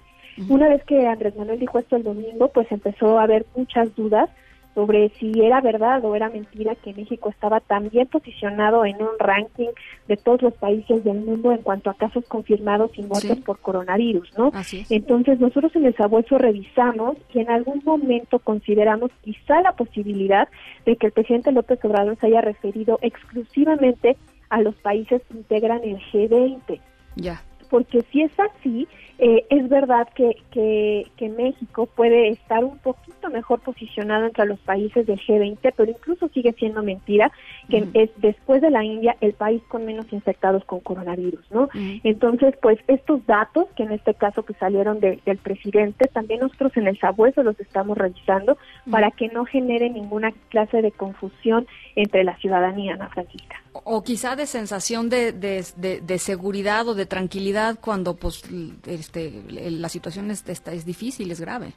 [0.49, 4.29] Una vez que Andrés Manuel dijo esto el domingo, pues empezó a haber muchas dudas
[4.77, 9.19] sobre si era verdad o era mentira que México estaba tan bien posicionado en un
[9.19, 9.71] ranking
[10.07, 14.37] de todos los países del mundo en cuanto a casos confirmados y muertes por coronavirus,
[14.37, 14.53] ¿no?
[14.91, 20.47] Entonces nosotros en el sabueso revisamos y en algún momento consideramos quizá la posibilidad
[20.85, 24.19] de que el presidente López Obrador se haya referido exclusivamente
[24.51, 26.81] a los países que integran el G20.
[27.15, 27.41] Ya.
[27.77, 28.89] Porque si es así,
[29.19, 34.59] eh, es verdad que, que, que, México puede estar un poquito mejor posicionado entre los
[34.61, 37.31] países del G20, pero incluso sigue siendo mentira
[37.69, 41.69] que es después de la India el país con menos infectados con coronavirus, ¿no?
[42.03, 46.87] Entonces, pues estos datos que en este caso que salieron del presidente, también nosotros en
[46.87, 48.57] el sabueso los estamos revisando
[48.91, 53.61] para que no genere ninguna clase de confusión entre la ciudadanía, Ana Francisca.
[53.85, 58.43] O quizá de sensación de, de, seguridad o de tranquilidad cuando pues
[58.87, 61.73] este, la situación es, es difícil, es grave.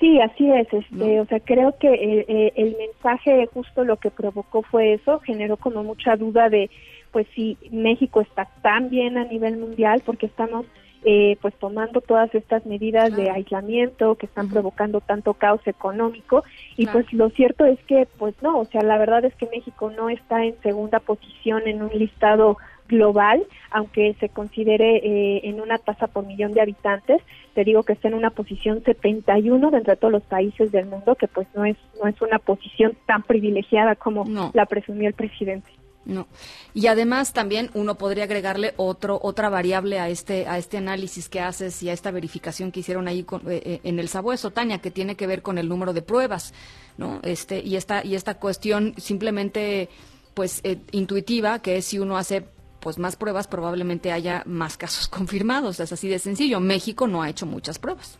[0.00, 0.66] Sí, así es.
[0.72, 5.56] Este, O sea, creo que el, el, mensaje justo lo que provocó fue eso, generó
[5.56, 6.70] como mucha duda de,
[7.12, 10.66] pues si México está tan bien a nivel mundial, porque estamos
[11.04, 16.44] eh, pues tomando todas estas medidas de aislamiento que están provocando tanto caos económico.
[16.76, 19.90] Y pues lo cierto es que pues no, o sea, la verdad es que México
[19.90, 22.56] no está en segunda posición en un listado
[22.88, 27.22] global, aunque se considere eh, en una tasa por millón de habitantes,
[27.54, 31.14] te digo que está en una posición 71 de entre todos los países del mundo,
[31.14, 35.70] que pues no es no es una posición tan privilegiada como la presumió el presidente.
[36.04, 36.26] No.
[36.74, 41.40] Y además también uno podría agregarle otro otra variable a este a este análisis que
[41.40, 44.90] haces y a esta verificación que hicieron ahí eh, eh, en el sabueso, Tania, que
[44.90, 46.54] tiene que ver con el número de pruebas,
[46.98, 47.20] ¿no?
[47.22, 49.88] Este y esta y esta cuestión simplemente
[50.34, 52.44] pues eh, intuitiva que es si uno hace
[52.80, 56.58] pues más pruebas probablemente haya más casos confirmados, es así de sencillo.
[56.58, 58.18] México no ha hecho muchas pruebas.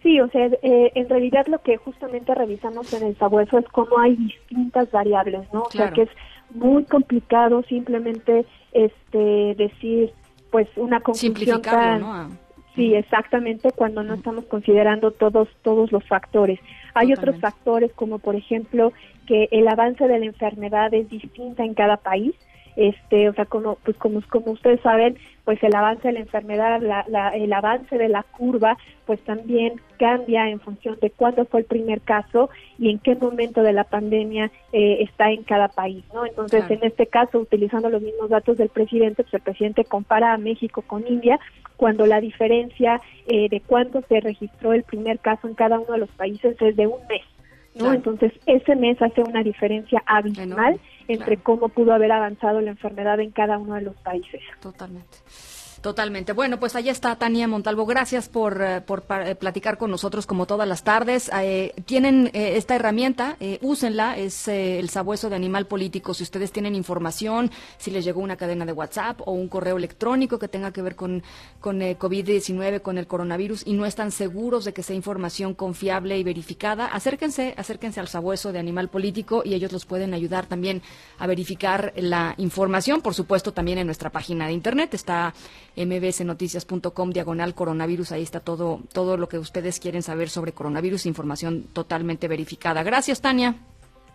[0.00, 4.14] Sí, o sea, en realidad lo que justamente revisamos en el sabueso es cómo hay
[4.14, 5.62] distintas variables, ¿no?
[5.62, 6.10] O sea, que es
[6.50, 10.12] muy complicado simplemente este decir
[10.50, 12.38] pues una conclusión tan
[12.74, 16.60] sí exactamente cuando no estamos considerando todos todos los factores.
[16.94, 18.92] Hay otros factores como por ejemplo
[19.26, 22.34] que el avance de la enfermedad es distinta en cada país
[22.76, 26.80] este o sea como pues como como ustedes saben pues el avance de la enfermedad
[26.80, 28.76] la, el avance de la curva
[29.06, 33.62] pues también cambia en función de cuándo fue el primer caso y en qué momento
[33.62, 38.02] de la pandemia eh, está en cada país no entonces en este caso utilizando los
[38.02, 41.40] mismos datos del presidente pues el presidente compara a México con India
[41.76, 45.98] cuando la diferencia eh, de cuánto se registró el primer caso en cada uno de
[45.98, 47.22] los países es de un mes
[47.76, 47.92] ¿no?
[47.92, 53.30] Entonces, ese mes hace una diferencia abismal entre cómo pudo haber avanzado la enfermedad en
[53.30, 54.40] cada uno de los países.
[54.60, 55.18] Totalmente.
[55.82, 56.32] Totalmente.
[56.32, 57.86] Bueno, pues allá está Tania Montalvo.
[57.86, 61.30] Gracias por, eh, por eh, platicar con nosotros como todas las tardes.
[61.40, 66.14] Eh, tienen esta herramienta, úsenla, es el sabueso de animal político.
[66.14, 70.38] Si ustedes tienen información, si les llegó una cadena de WhatsApp o un correo electrónico
[70.38, 71.22] que tenga que ver con,
[71.60, 76.24] con COVID-19, con el coronavirus y no están seguros de que sea información confiable y
[76.24, 80.82] verificada, acérquense, acérquense al sabueso de animal político y ellos los pueden ayudar también
[81.18, 83.02] a verificar la información.
[83.02, 85.34] Por supuesto, también en nuestra página de internet está
[85.76, 88.12] mbsnoticias.com diagonal coronavirus.
[88.12, 92.82] Ahí está todo, todo lo que ustedes quieren saber sobre coronavirus, información totalmente verificada.
[92.82, 93.56] Gracias, Tania.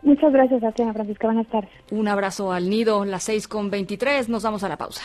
[0.03, 1.27] Muchas gracias a Francisca.
[1.27, 1.69] Buenas tardes.
[1.91, 4.29] Un abrazo al nido, las 6 con 23.
[4.29, 5.03] Nos vamos a la pausa.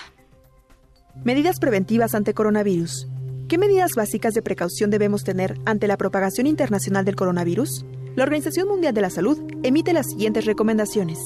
[1.22, 3.08] Medidas preventivas ante coronavirus.
[3.48, 7.84] ¿Qué medidas básicas de precaución debemos tener ante la propagación internacional del coronavirus?
[8.16, 11.18] La Organización Mundial de la Salud emite las siguientes recomendaciones.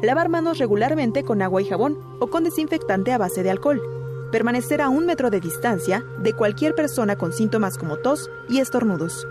[0.00, 3.97] Lavar manos regularmente con agua y jabón o con desinfectante a base de alcohol
[4.30, 9.26] permanecer a un metro de distancia de cualquier persona con síntomas como tos y estornudos,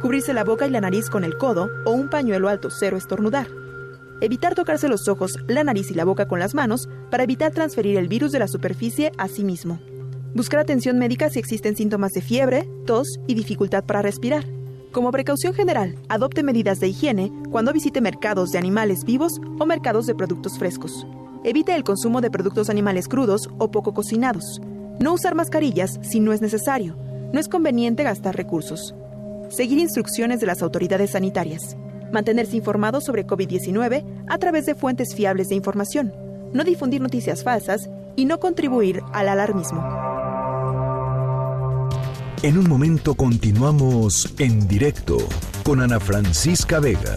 [0.00, 3.48] cubrirse la boca y la nariz con el codo o un pañuelo alto cero estornudar,
[4.20, 7.96] evitar tocarse los ojos, la nariz y la boca con las manos para evitar transferir
[7.96, 9.80] el virus de la superficie a sí mismo,
[10.34, 14.44] buscar atención médica si existen síntomas de fiebre, tos y dificultad para respirar.
[14.92, 20.06] Como precaución general, adopte medidas de higiene cuando visite mercados de animales vivos o mercados
[20.06, 21.04] de productos frescos.
[21.46, 24.62] Evite el consumo de productos animales crudos o poco cocinados.
[24.98, 26.96] No usar mascarillas si no es necesario.
[27.34, 28.94] No es conveniente gastar recursos.
[29.50, 31.76] Seguir instrucciones de las autoridades sanitarias.
[32.10, 36.14] Mantenerse informado sobre COVID-19 a través de fuentes fiables de información.
[36.54, 39.82] No difundir noticias falsas y no contribuir al alarmismo.
[42.42, 45.18] En un momento continuamos en directo
[45.62, 47.16] con Ana Francisca Vega.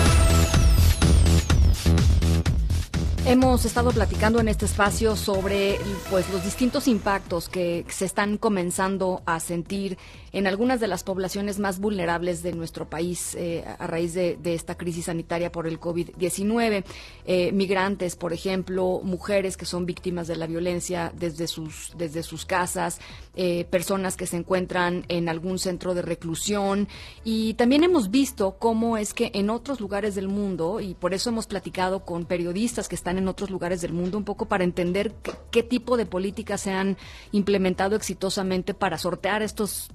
[3.23, 5.77] Hemos estado platicando en este espacio sobre
[6.09, 9.99] pues los distintos impactos que se están comenzando a sentir
[10.33, 14.75] en algunas de las poblaciones más vulnerables de nuestro país eh, a raíz de, esta
[14.75, 16.83] crisis sanitaria por el COVID-19.
[17.25, 22.45] Eh, migrantes, por ejemplo, mujeres que son víctimas de la violencia desde sus, desde sus
[22.45, 22.99] casas,
[23.35, 26.87] eh, personas que se encuentran en algún centro de reclusión.
[27.23, 31.29] Y también hemos visto cómo es que en otros lugares del mundo, y por eso
[31.29, 35.13] hemos platicado con periodistas que están en otros lugares del mundo, un poco para entender
[35.51, 36.97] qué, tipo de políticas se han
[37.31, 39.89] implementado exitosamente para sortear estos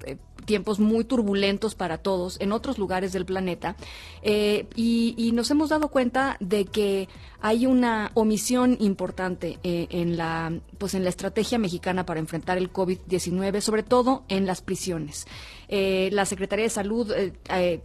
[0.46, 3.76] tiempos muy turbulentos para todos en otros lugares del planeta
[4.22, 7.08] eh, y, nos hemos dado cuenta de que
[7.40, 12.72] hay una omisión importante eh, en la pues en la estrategia mexicana para enfrentar el
[12.72, 15.26] COVID-19, sobre todo en las prisiones.
[15.68, 17.12] Eh, la Secretaría de Salud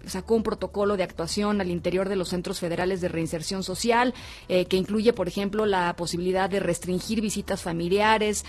[0.06, 4.14] sacó un protocolo de actuación al interior de los centros federales de reinserción social
[4.48, 8.46] que incluye, por ejemplo, la posibilidad de restringir visitas familiares,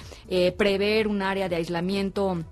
[0.57, 2.45] prever un área de aislamiento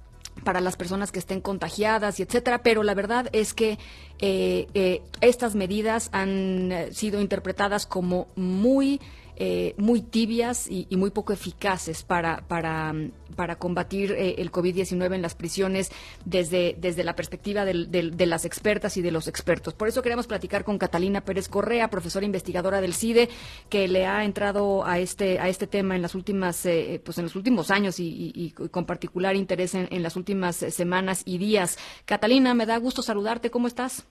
[0.45, 3.79] para las personas que estén contagiadas y etcétera, pero la verdad es que
[4.21, 9.01] eh, eh, estas medidas han eh, sido interpretadas como muy
[9.43, 12.93] eh, muy tibias y, muy poco eficaces para, para,
[13.37, 15.91] para combatir eh, el COVID-19 en las prisiones
[16.27, 19.73] desde, desde la perspectiva de las expertas y de los expertos.
[19.73, 23.31] Por eso queremos platicar con Catalina Pérez Correa, profesora investigadora del CIDE,
[23.71, 27.25] que le ha entrado a este, a este tema en las últimas, eh, pues en
[27.25, 31.79] los últimos años y, con particular interés en, en las últimas semanas y días.
[32.05, 33.51] Catalina, me da gusto saludarte.
[33.51, 34.07] ¿Cómo estás?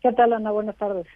[0.00, 0.52] ¿Qué tal, Ana?
[0.52, 1.08] Buenas tardes.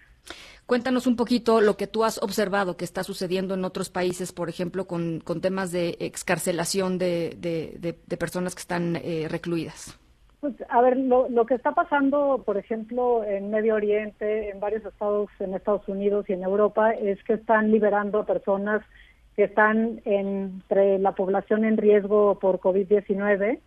[0.65, 4.47] Cuéntanos un poquito lo que tú has observado que está sucediendo en otros países, por
[4.47, 9.99] ejemplo, con, temas de excarcelación de, personas que están eh, recluidas.
[10.39, 15.29] Pues, a ver, lo, que está pasando, por ejemplo, en Medio Oriente, en varios estados,
[15.39, 18.83] en Estados Unidos y en Europa, es que están liberando personas
[19.35, 23.59] que están entre la población en riesgo por COVID-19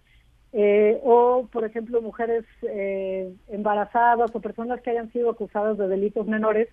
[0.58, 6.26] eh, o, por ejemplo, mujeres eh, embarazadas o personas que hayan sido acusadas de delitos
[6.26, 6.70] menores.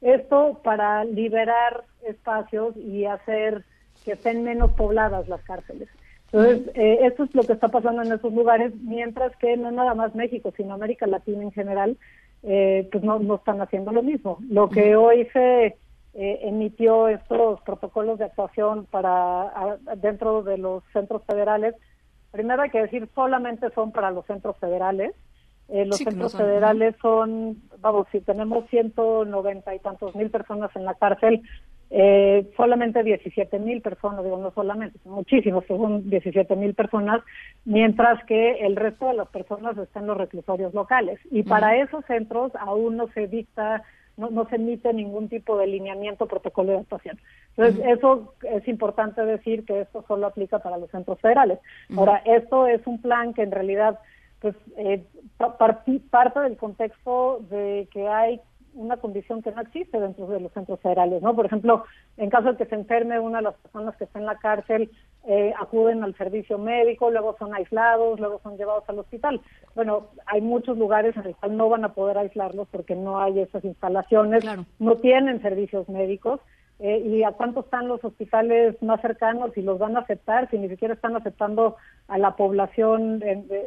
[0.00, 3.62] Esto para liberar espacios y hacer
[4.06, 5.90] que estén menos pobladas las cárceles.
[6.32, 9.94] Entonces, eh, esto es lo que está pasando en esos lugares, mientras que no nada
[9.94, 11.98] más México, sino América Latina en general,
[12.40, 14.38] pues no, no están haciendo lo mismo.
[14.48, 15.76] Lo que hoy se
[16.14, 21.74] emitió estos protocolos de actuación para dentro de los centros federales
[22.36, 25.14] Primero hay que decir, solamente son para los centros federales.
[25.70, 30.92] Eh, los centros federales son, vamos, si tenemos 190 y tantos mil personas en la
[30.92, 31.40] cárcel,
[31.88, 37.22] eh, solamente 17 mil personas, digo, no solamente, son muchísimos, son 17 mil personas,
[37.64, 41.18] mientras que el resto de las personas están en los reclusorios locales.
[41.30, 43.82] Y para esos centros aún no se dicta
[44.16, 47.18] no, no se emite ningún tipo de lineamiento protocolo de actuación.
[47.56, 51.58] Entonces, eso es importante decir que esto solo aplica para los centros federales.
[51.96, 53.98] Ahora, esto es un plan que en realidad
[54.40, 55.02] pues eh,
[55.38, 58.40] parte del contexto de que hay
[58.74, 61.34] una condición que no existe dentro de los centros federales, ¿no?
[61.34, 61.84] Por ejemplo,
[62.18, 64.90] en caso de que se enferme una de las personas que está en la cárcel,
[65.28, 69.40] eh, acuden al servicio médico, luego son aislados, luego son llevados al hospital.
[69.74, 73.40] Bueno, hay muchos lugares en los cuales no van a poder aislarlos porque no hay
[73.40, 74.44] esas instalaciones,
[74.78, 76.40] no tienen servicios médicos
[76.78, 80.58] eh, y a cuánto están los hospitales más cercanos y los van a aceptar si
[80.58, 81.76] ni siquiera están aceptando
[82.06, 83.24] a la población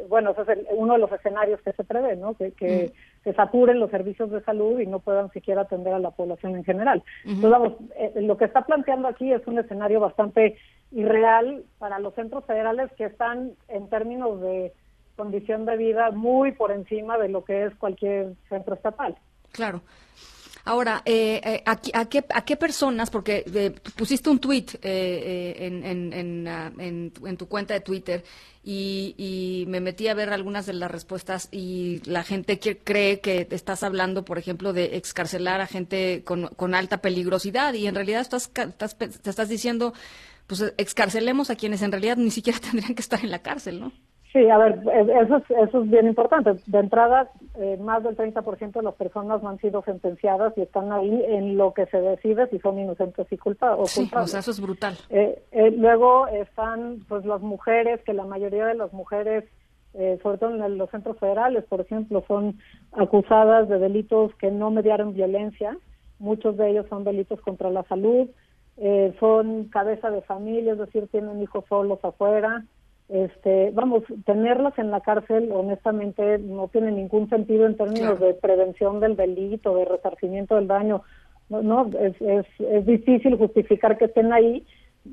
[0.08, 3.09] bueno ese es uno de los escenarios que se prevé no que, que mm.
[3.24, 6.64] Se saturen los servicios de salud y no puedan siquiera atender a la población en
[6.64, 7.02] general.
[7.24, 10.56] Entonces vamos eh, lo que está planteando aquí es un escenario bastante
[10.90, 14.72] irreal para los centros federales que están en términos de
[15.16, 19.16] condición de vida muy por encima de lo que es cualquier centro estatal.
[19.52, 19.82] Claro
[20.64, 21.76] Ahora, eh, eh ¿a,
[22.06, 23.10] qué, ¿a qué personas?
[23.10, 28.24] Porque eh, pusiste un tweet eh, en, en, ah, en, en, tu cuenta de Twitter
[28.62, 33.20] y, y, me metí a ver algunas de las respuestas y la gente que cree
[33.20, 37.94] que estás hablando, por ejemplo, de excarcelar a gente con, con alta peligrosidad y en
[37.94, 39.94] realidad estás, estás, te estás diciendo,
[40.46, 43.92] pues excarcelemos a quienes en realidad ni siquiera tendrían que estar en la cárcel, ¿no?
[44.32, 44.78] Sí, a ver,
[45.24, 46.52] eso es, eso es bien importante.
[46.66, 50.92] De entrada, eh, más del 30% de las personas no han sido sentenciadas y están
[50.92, 53.90] ahí en lo que se decide si son inocentes y culpables.
[53.90, 54.94] Sí, o sea, eso es brutal.
[55.08, 59.44] Eh, eh, luego están pues las mujeres, que la mayoría de las mujeres,
[60.22, 62.60] sobre todo en los centros federales, por ejemplo, son
[62.92, 65.76] acusadas de delitos que no mediaron violencia.
[66.20, 68.28] Muchos de ellos son delitos contra la salud.
[69.18, 72.64] son cabeza de familia, es decir, tienen hijos solos afuera
[73.10, 79.00] este, vamos, tenerlas en la cárcel, honestamente, no tiene ningún sentido en términos de prevención
[79.00, 81.02] del delito, de resarcimiento del daño.
[81.48, 84.64] No, es, es, es difícil justificar que estén ahí.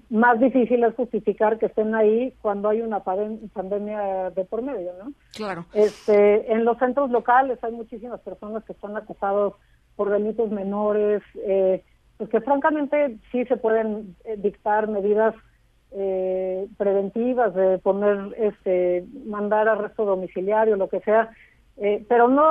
[0.10, 5.14] Más difícil es justificar que estén ahí cuando hay una pandemia de por medio, ¿no?
[5.36, 5.66] Claro.
[5.74, 9.56] Este, en los centros locales hay muchísimas personas que están acusados
[9.96, 11.84] por delitos menores, eh,
[12.18, 15.34] pues que francamente sí se pueden eh, dictar medidas
[15.92, 21.30] eh, preventivas de poner este mandar arresto domiciliario lo que sea
[21.78, 22.44] eh, pero no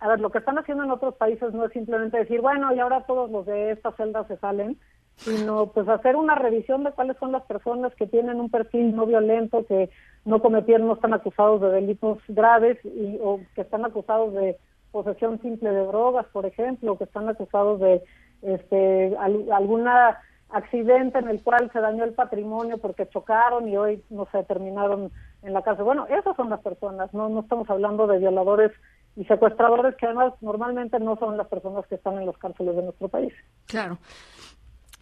[0.00, 2.80] a ver lo que están haciendo en otros países no es simplemente decir bueno y
[2.80, 4.78] ahora todos los de esta celda se salen
[5.16, 9.06] sino pues hacer una revisión de cuáles son las personas que tienen un perfil no
[9.06, 9.90] violento que
[10.24, 14.58] no cometieron, no están acusados de delitos graves y, o que están acusados de
[14.90, 18.02] posesión simple de drogas, por ejemplo, que están acusados de
[18.42, 20.18] este alguna
[20.50, 25.10] accidente en el cual se dañó el patrimonio porque chocaron y hoy no se terminaron
[25.42, 25.82] en la casa.
[25.82, 28.72] Bueno, esas son las personas, no no estamos hablando de violadores
[29.16, 32.82] y secuestradores que además normalmente no son las personas que están en los cárceles de
[32.82, 33.32] nuestro país.
[33.66, 33.98] Claro.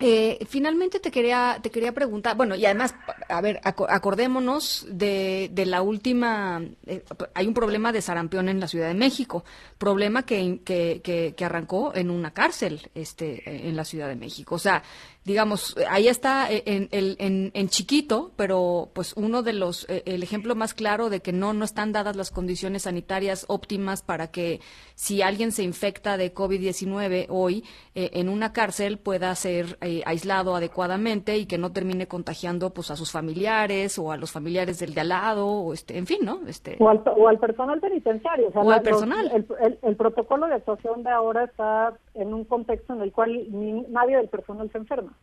[0.01, 2.97] Eh, finalmente te quería, te quería preguntar, bueno, y además,
[3.29, 8.67] a ver, acordémonos de, de la última, eh, hay un problema de sarampión en la
[8.67, 9.45] Ciudad de México,
[9.79, 14.57] problema que, que, que, que arrancó en una cárcel este, en la Ciudad de México.
[14.57, 14.83] O sea,
[15.25, 20.55] digamos, ahí está en, en, en, chiquito, pero pues uno de los, eh, el ejemplo
[20.55, 24.61] más claro de que no, no están dadas las condiciones sanitarias óptimas para que
[24.95, 27.65] si alguien se infecta de COVID-19 hoy
[27.95, 32.91] eh, en una cárcel pueda ser eh, aislado adecuadamente y que no termine contagiando pues
[32.91, 36.19] a sus familiares o a los familiares del de al lado, o este, en fin,
[36.23, 36.41] ¿no?
[36.47, 36.77] Este...
[36.81, 38.49] O, al, o al personal penitenciario.
[38.55, 39.31] O, al personal.
[39.33, 43.47] el, el, protocolo de actuación de ahora está en un contexto en el cual
[43.91, 45.14] nadie del personal se enferma.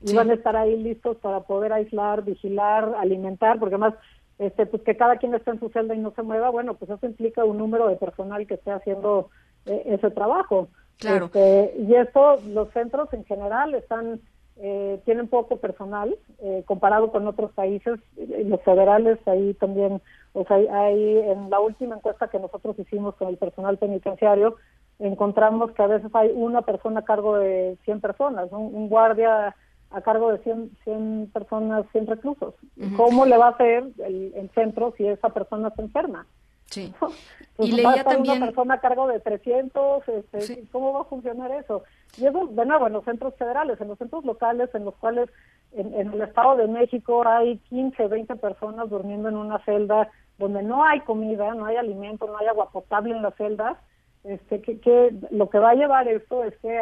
[0.00, 3.94] Y van a estar ahí listos para poder aislar, vigilar, alimentar, porque además
[4.38, 6.90] este, pues que cada quien esté en su celda y no se mueva, bueno, pues
[6.90, 9.30] eso implica un número de personal que esté haciendo
[9.66, 10.68] eh, ese trabajo.
[10.98, 11.26] Claro.
[11.26, 14.20] Este, y esto, los centros en general están,
[14.56, 20.00] eh, tienen poco personal eh, comparado con otros países, los federales ahí también,
[20.32, 24.56] o sea, hay, en la última encuesta que nosotros hicimos con el personal penitenciario,
[24.98, 29.54] encontramos que a veces hay una persona a cargo de 100 personas, un guardia
[29.90, 32.54] a cargo de 100, 100 personas, 100 reclusos.
[32.96, 36.26] ¿Cómo le va a hacer el, centro si esa persona se enferma?
[36.66, 36.92] Sí.
[37.56, 38.36] Pues y leía también...
[38.36, 41.82] una persona a cargo de 300, este, ¿cómo va a funcionar eso?
[42.16, 45.28] Y eso, de nuevo, en los centros federales, en los centros locales, en los cuales
[45.72, 50.08] en, en el Estado de México hay 15, 20 personas durmiendo en una celda
[50.38, 53.76] donde no hay comida, no hay alimento, no hay agua potable en las celdas,
[54.24, 56.78] este, que, que lo que va a llevar esto es que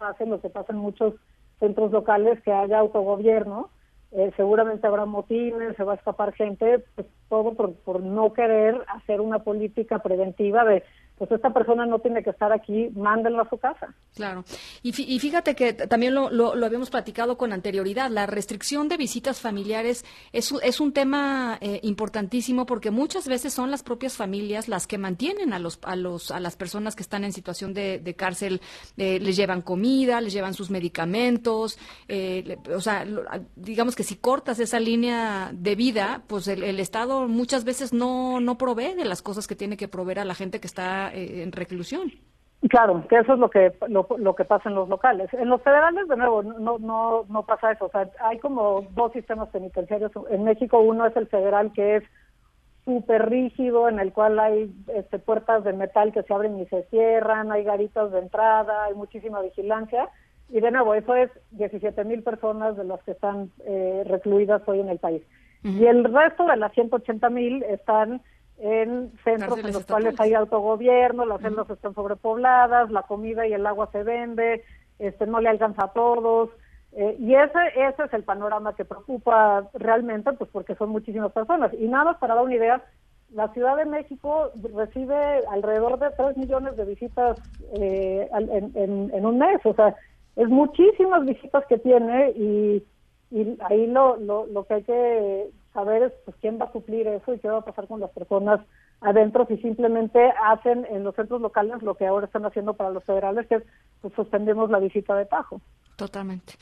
[0.00, 1.14] hacen lo que pasa en muchos
[1.58, 3.70] centros locales que haya autogobierno,
[4.12, 8.82] eh, seguramente habrá motines, se va a escapar gente, pues todo por, por no querer
[8.88, 10.84] hacer una política preventiva de
[11.18, 13.94] pues esta persona no tiene que estar aquí, mándenlo a su casa.
[14.14, 14.44] Claro.
[14.82, 18.10] Y, fíjate que también lo, lo, habíamos platicado con anterioridad.
[18.10, 23.70] La restricción de visitas familiares es, es un tema eh, importantísimo porque muchas veces son
[23.70, 27.24] las propias familias las que mantienen a, los, a, los, a las personas que están
[27.24, 28.60] en situación de, cárcel,
[28.96, 31.78] eh, les llevan comida, les llevan sus medicamentos.
[32.08, 33.06] Eh, o sea,
[33.54, 38.40] digamos que si cortas esa línea de vida, pues el, el Estado muchas veces no,
[38.40, 41.42] no provee de las cosas que tiene que proveer a la gente que está eh,
[41.42, 42.12] en reclusión.
[42.68, 45.32] Claro, que eso es lo que lo, que pasa en los locales.
[45.34, 47.86] En los federales, de nuevo, no no no pasa eso.
[47.86, 50.10] O sea, hay como dos sistemas penitenciarios.
[50.30, 52.04] En México uno es el federal que es
[52.84, 56.84] súper rígido, en el cual hay este, puertas de metal que se abren y se
[56.84, 60.08] cierran, hay garitas de entrada, hay muchísima vigilancia.
[60.48, 64.80] Y de nuevo, eso es 17 mil personas de las que están eh, recluidas hoy
[64.80, 65.22] en el país.
[65.64, 68.22] Y el resto de las 180 mil están
[68.58, 73.66] en centros en los cuales hay autogobierno, las celdas están sobrepobladas, la comida y el
[73.66, 74.64] agua se vende,
[74.98, 76.50] este no le alcanza a todos.
[76.92, 81.72] Eh, y ese, ese es el panorama que preocupa realmente, pues porque son muchísimas personas.
[81.78, 82.82] Y nada más para dar una idea,
[83.34, 85.14] la Ciudad de México recibe
[85.50, 87.38] alrededor de 3 millones de visitas
[87.78, 89.94] eh, en, en, un mes, o sea,
[90.36, 92.82] es muchísimas visitas que tiene y,
[93.30, 97.34] y ahí lo, lo, lo que hay que saber pues, quién va a suplir eso
[97.34, 98.60] y qué va a pasar con las personas
[99.02, 103.04] adentro si simplemente hacen en los centros locales lo que ahora están haciendo para los
[103.04, 103.62] federales, que es
[104.00, 105.60] pues suspendemos la visita de Tajo.
[105.96, 106.54] Totalmente.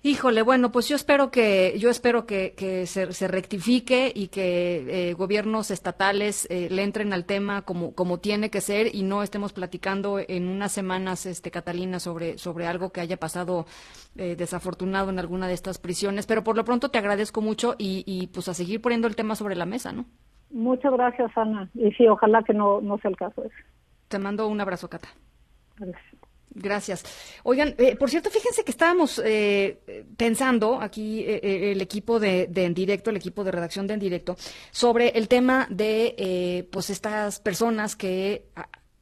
[0.00, 5.10] Híjole, bueno, pues yo espero que yo espero que, que se, se, rectifique y que
[5.10, 9.24] eh, gobiernos estatales eh, le entren al tema como como tiene que ser y no
[9.24, 13.66] estemos platicando en unas semanas, este Catalina, sobre sobre algo que haya pasado
[14.16, 16.26] eh, desafortunado en alguna de estas prisiones.
[16.26, 19.34] Pero por lo pronto te agradezco mucho y, y pues a seguir poniendo el tema
[19.34, 20.04] sobre la mesa, ¿no?
[20.50, 21.68] Muchas gracias, Ana.
[21.74, 23.42] Y sí, ojalá que no no sea el caso.
[24.06, 25.08] Te mando un abrazo, Cata.
[25.76, 26.07] Gracias.
[26.58, 27.04] Gracias.
[27.44, 32.64] Oigan, eh, por cierto, fíjense que estábamos eh, pensando aquí eh, el equipo de, de,
[32.64, 34.36] En Directo, el equipo de redacción de En Directo,
[34.70, 38.46] sobre el tema de pues estas personas que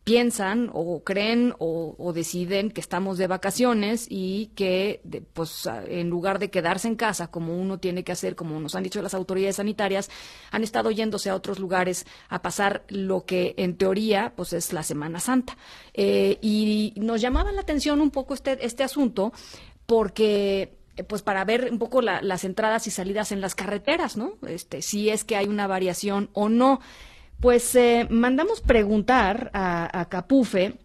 [0.07, 5.01] piensan o creen o, deciden que estamos de vacaciones y que
[5.33, 8.85] pues en lugar de quedarse en casa como uno tiene que hacer como nos han
[8.85, 10.09] dicho las autoridades sanitarias
[10.53, 14.85] han estado yéndose a otros lugares a pasar lo que en teoría pues es la
[14.85, 15.57] Semana Santa
[15.93, 19.33] eh, y nos llamaba la atención un poco este este asunto
[19.87, 20.78] porque
[21.09, 24.35] pues para ver un poco las entradas y salidas en las carreteras, ¿no?
[24.47, 26.81] Este, si es que hay una variación o no.
[27.41, 30.79] Pues eh, mandamos preguntar a, Capufe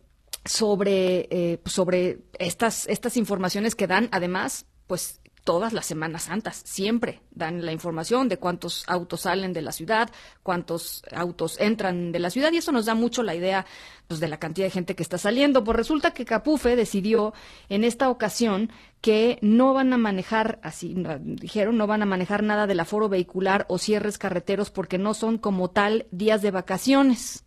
[0.44, 7.22] sobre, eh, sobre estas, estas informaciones que dan, además, pues todas las Semanas Santas, siempre
[7.32, 10.10] dan la información de cuántos autos salen de la ciudad,
[10.44, 13.66] cuántos autos entran de la ciudad y eso nos da mucho la idea
[14.08, 15.64] pues, de la cantidad de gente que está saliendo.
[15.64, 17.34] Pues resulta que Capufe decidió
[17.70, 22.68] en esta ocasión que no van a manejar, así dijeron, no van a manejar nada
[22.68, 27.46] del aforo vehicular o cierres carreteros porque no son como tal días de vacaciones.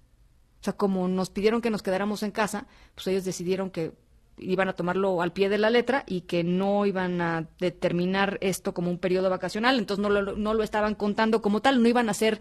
[0.61, 3.93] O sea, como nos pidieron que nos quedáramos en casa, pues ellos decidieron que
[4.39, 8.75] iban a tomarlo al pie de la letra y que no iban a determinar esto
[8.75, 12.09] como un periodo vacacional, entonces no lo, no lo estaban contando como tal, no iban
[12.09, 12.41] a ser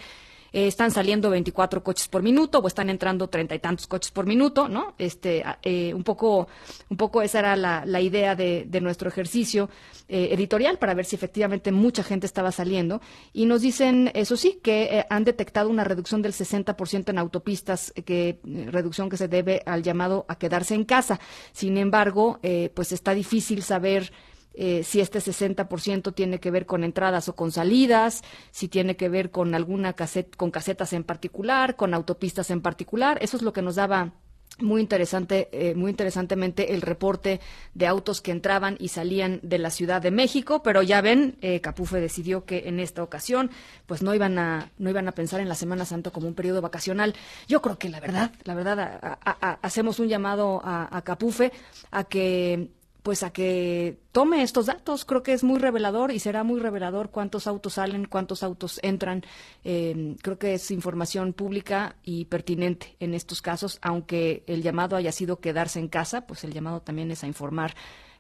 [0.54, 4.28] eh, están saliendo 24 coches por minuto o están entrando treinta y tantos coches por
[4.28, 4.94] minuto, ¿no?
[5.00, 6.48] Este, eh, un poco,
[6.90, 9.70] un poco esa era la, la idea de, de, nuestro ejercicio
[10.08, 13.02] eh, editorial para ver si efectivamente mucha gente estaba saliendo
[13.34, 18.40] y nos dicen, eso sí, que han detectado una reducción del 60% en autopistas, que
[18.44, 21.20] reducción que se debe al llamado a quedarse en casa.
[21.52, 22.40] Sin embargo,
[22.74, 24.12] pues está difícil saber
[24.54, 29.10] eh, si este 60% tiene que ver con entradas o con salidas, si tiene que
[29.10, 33.18] ver con alguna caset con casetas en particular, con autopistas en particular.
[33.22, 34.14] Eso es lo que nos daba
[34.60, 37.40] muy interesante, eh, muy interesantemente el reporte
[37.74, 41.60] de autos que entraban y salían de la Ciudad de México, pero ya ven, eh,
[41.60, 43.50] Capufe decidió que en esta ocasión,
[43.88, 46.62] pues no iban a, no iban a pensar en la Semana Santa como un periodo
[46.62, 47.16] vacacional.
[47.48, 49.18] Yo creo que la verdad, la verdad,
[49.62, 51.52] hacemos un llamado a Capufe
[51.90, 52.70] a que
[53.04, 55.06] pues a que tome estos datos.
[55.06, 59.24] Creo que es muy revelador y será muy revelador cuántos autos salen, cuántos autos entran.
[59.66, 65.12] Eh, creo que es información pública y pertinente en estos casos, aunque el llamado haya
[65.12, 67.76] sido quedarse en casa, pues el llamado también es a informar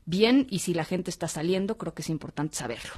[0.05, 2.91] bien y si la gente está saliendo, creo que es importante saberlo.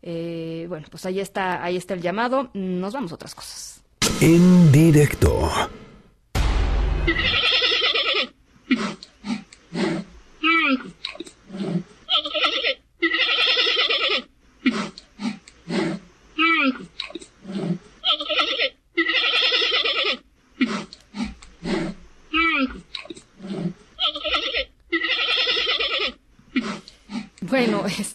[0.00, 2.50] Eh, bueno, pues ahí está, ahí está el llamado.
[2.54, 3.82] Nos vamos a otras cosas.
[4.20, 5.50] En directo.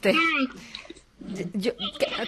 [0.09, 1.73] Este,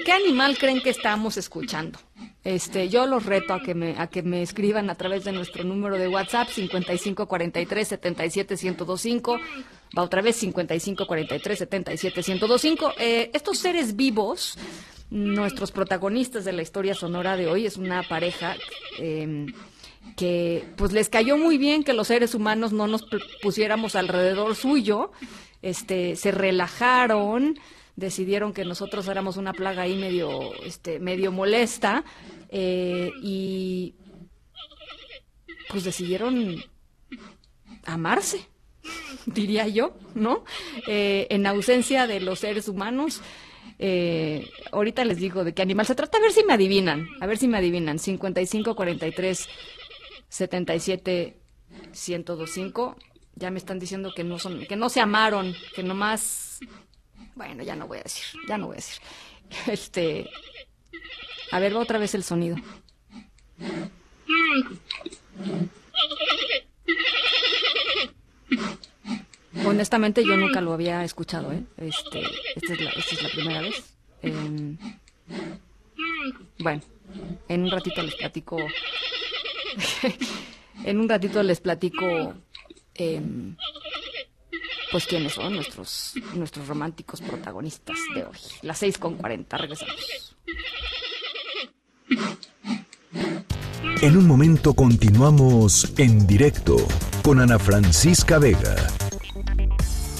[0.06, 2.00] ¿qué, animal creen que estamos escuchando?
[2.44, 5.64] Este, yo los reto a que me a que me escriban a través de nuestro
[5.64, 8.56] número de WhatsApp 5543 77
[9.98, 12.22] Va otra vez 5543 77
[12.98, 14.58] Eh, estos seres vivos,
[15.10, 18.56] nuestros protagonistas de la historia sonora de hoy es una pareja
[19.00, 19.48] em,
[20.16, 23.06] que pues les cayó muy bien que los seres humanos no nos
[23.42, 25.12] pusiéramos alrededor suyo
[25.62, 27.60] este, se relajaron,
[27.96, 32.04] decidieron que nosotros éramos una plaga ahí medio, este, medio molesta
[32.50, 33.96] eh, y
[35.70, 36.64] pues decidieron
[37.86, 38.48] amarse,
[39.26, 40.44] diría yo, ¿no?
[40.88, 43.22] Eh, en ausencia de los seres humanos.
[43.82, 47.28] Eh, ahorita les digo de qué animal se trata, a ver si me adivinan, a
[47.28, 47.98] ver si me adivinan.
[47.98, 49.48] 55 43
[50.30, 51.38] 77
[51.92, 52.96] 1025
[53.40, 56.60] ya me están diciendo que no son, que no se amaron, que nomás,
[57.36, 59.02] bueno, ya no voy a decir, ya no voy a decir.
[59.68, 60.30] Este,
[61.52, 62.58] a ver, va otra vez el sonido.
[69.66, 71.64] Honestamente yo nunca lo había escuchado, ¿eh?
[71.78, 72.22] Este,
[72.56, 73.96] esta es la, esta es la primera vez.
[74.22, 74.78] Em,
[76.60, 76.82] bueno,
[77.48, 78.58] en un ratito les platico.
[80.86, 82.34] en un ratito les platico
[83.00, 83.56] Em,
[84.92, 88.38] pues quiénes son nuestros, nuestros románticos protagonistas de hoy.
[88.62, 90.36] Las 6 con 40, regresamos.
[94.02, 96.76] En un momento continuamos en directo
[97.24, 98.76] con Ana Francisca Vega.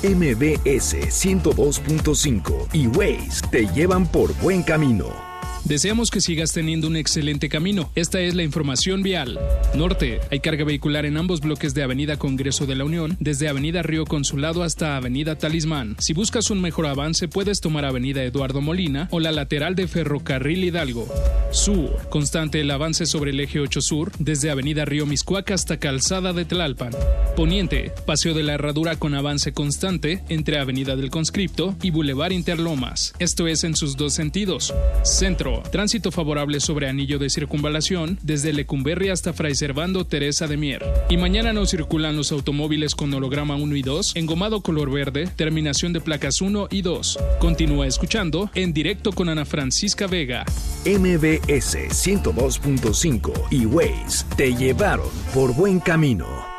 [0.02, 5.29] MBS 102.5 y Waze te llevan por buen camino.
[5.66, 7.92] Deseamos que sigas teniendo un excelente camino.
[7.96, 9.40] Esta es la información vial.
[9.76, 13.84] Norte, hay carga vehicular en ambos bloques de Avenida Congreso de la Unión, desde Avenida
[13.84, 15.96] Río Consulado hasta Avenida Talismán.
[16.00, 20.64] Si buscas un mejor avance, puedes tomar Avenida Eduardo Molina o la lateral de Ferrocarril
[20.64, 21.08] Hidalgo.
[21.52, 26.34] Sur, constante el avance sobre el eje 8 Sur, desde Avenida Río Miscuac hasta Calzada
[26.34, 26.94] de Tlalpan.
[27.36, 33.14] Poniente, Paseo de la Herradura con avance constante entre Avenida del Conscripto y Boulevard Interlomas.
[33.20, 34.74] Esto es en sus dos sentidos.
[35.04, 40.86] Centro, Tránsito favorable sobre anillo de circunvalación desde Lecumberri hasta Fray Servando Teresa de Mier.
[41.10, 45.94] Y mañana no circulan los automóviles con holograma 1 y 2, engomado color verde, terminación
[45.94, 47.20] de placas 1 y 2.
[47.40, 50.46] Continúa escuchando en directo con Ana Francisca Vega.
[50.86, 56.59] MBS 102.5 y Waze te llevaron por buen camino.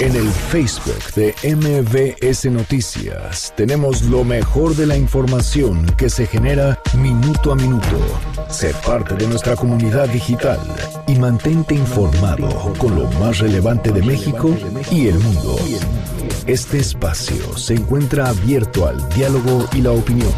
[0.00, 6.80] En el Facebook de MBS Noticias tenemos lo mejor de la información que se genera
[6.98, 7.98] minuto a minuto.
[8.48, 10.58] Sé parte de nuestra comunidad digital
[11.06, 12.48] y mantente informado
[12.78, 14.56] con lo más relevante de México
[14.90, 15.56] y el mundo.
[16.46, 20.32] Este espacio se encuentra abierto al diálogo y la opinión.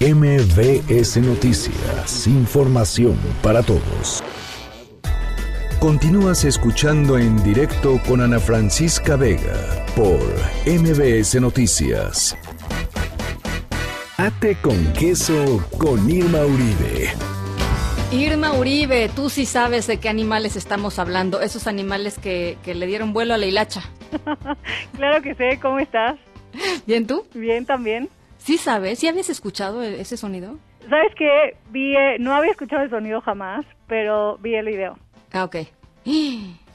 [0.00, 4.22] MBS Noticias, información para todos.
[5.80, 10.18] Continúas escuchando en directo con Ana Francisca Vega por
[10.66, 12.36] MBS Noticias.
[14.16, 17.10] Ate con queso con Irma Uribe.
[18.10, 22.86] Irma Uribe, tú sí sabes de qué animales estamos hablando, esos animales que, que le
[22.86, 23.82] dieron vuelo a la hilacha.
[24.96, 26.18] claro que sé, ¿cómo estás?
[26.86, 27.26] ¿Bien tú?
[27.34, 28.08] Bien también.
[28.38, 28.98] ¿Sí sabes?
[28.98, 30.56] ¿Sí habías escuchado e-, ese sonido?
[30.88, 31.56] ¿Sabes qué?
[31.70, 34.96] Vi, eh, no había escuchado el sonido jamás, pero vi el video.
[35.32, 35.56] Ah, ok.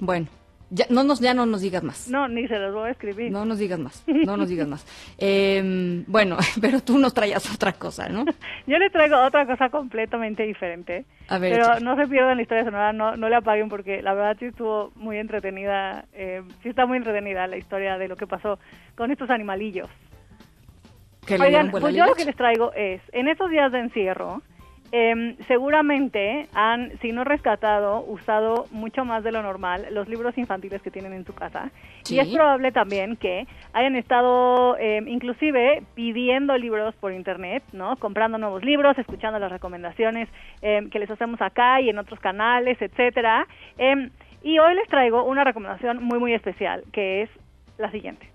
[0.00, 0.26] Bueno,
[0.74, 2.08] ya no nos, ya no nos digas más.
[2.08, 3.30] No, ni se los voy a escribir.
[3.30, 4.86] No nos digas más, no nos digas más.
[5.18, 8.24] Em, bueno, pero tú nos traías otra cosa, ¿no?
[8.66, 11.04] Yo le traigo otra cosa completamente diferente.
[11.28, 14.14] A ver, pero no se pierdan la historia sonora, no, no le apaguen porque la
[14.14, 18.26] verdad sí estuvo muy entretenida, eh, sí está muy entretenida la historia de lo que
[18.26, 18.58] pasó
[18.96, 19.90] con estos animalillos.
[21.30, 24.42] Oigan, pues yo lo que les traigo es, en estos días de encierro,
[24.94, 30.82] eh, seguramente han, si no rescatado, usado mucho más de lo normal los libros infantiles
[30.82, 31.70] que tienen en su casa.
[32.10, 37.96] Y es probable también que hayan estado eh, inclusive pidiendo libros por internet, ¿no?
[37.96, 40.28] Comprando nuevos libros, escuchando las recomendaciones
[40.60, 43.46] eh, que les hacemos acá y en otros canales, etcétera.
[43.78, 44.10] Em,
[44.42, 47.30] y hoy les traigo una recomendación muy, muy especial, que es
[47.78, 48.31] la siguiente.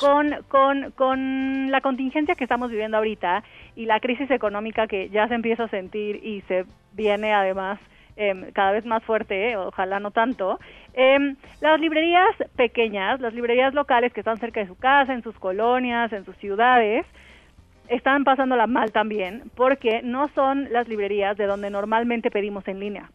[0.00, 3.44] Con, con, con la contingencia que estamos viviendo ahorita
[3.76, 7.78] y la crisis económica que ya se empieza a sentir y se viene además
[8.16, 10.58] em, cada vez más fuerte, ojalá no tanto,
[10.94, 15.38] em, las librerías pequeñas, las librerías locales que están cerca de su casa, en sus
[15.38, 17.06] colonias, en sus ciudades,
[17.88, 23.10] están pasándola mal también porque no son las librerías de donde normalmente pedimos en línea.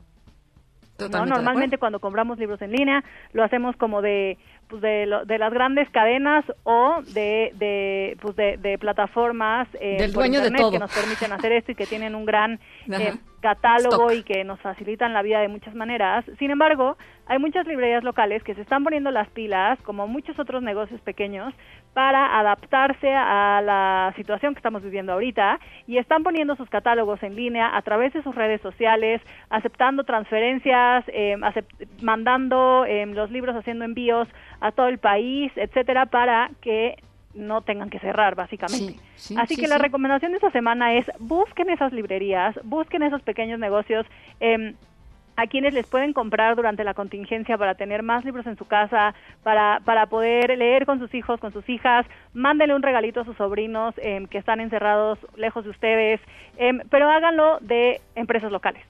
[1.10, 1.26] ¿No?
[1.26, 3.04] Normalmente cuando compramos libros en línea
[3.34, 8.78] lo hacemos como de pues de, de las grandes cadenas o de de, pues de,
[8.80, 10.72] plataformas eh, Del dueño de todo.
[10.72, 12.60] que nos permiten hacer esto y que tienen un gran
[12.90, 16.26] eh, catálogo y que nos facilitan la vida de muchas maneras.
[16.40, 20.62] Sin embargo, hay muchas librerías locales que se están poniendo las pilas, como muchos otros
[20.62, 21.54] negocios pequeños,
[21.94, 27.36] para adaptarse a la situación que estamos viviendo ahorita y están poniendo sus catálogos en
[27.36, 31.38] línea a través de sus redes sociales, aceptando transferencias, eh,
[32.02, 34.28] mandando eh, los libros, haciendo envíos
[34.60, 36.98] a todo el país, etcétera, para que
[37.34, 39.00] no tengan que cerrar, básicamente.
[39.38, 44.06] Así que la recomendación de esta semana es busquen esas librerías, busquen esos pequeños negocios.
[44.40, 44.76] Eh,
[45.36, 49.14] a quienes les pueden comprar durante la contingencia para tener más libros en su casa,
[49.44, 53.38] para, para poder leer con sus hijos, con sus hijas, mándenle un regalito a sus
[53.38, 56.22] sobrinos em, que están encerrados lejos de ustedes,
[56.58, 58.84] em, pero háganlo de empresas locales.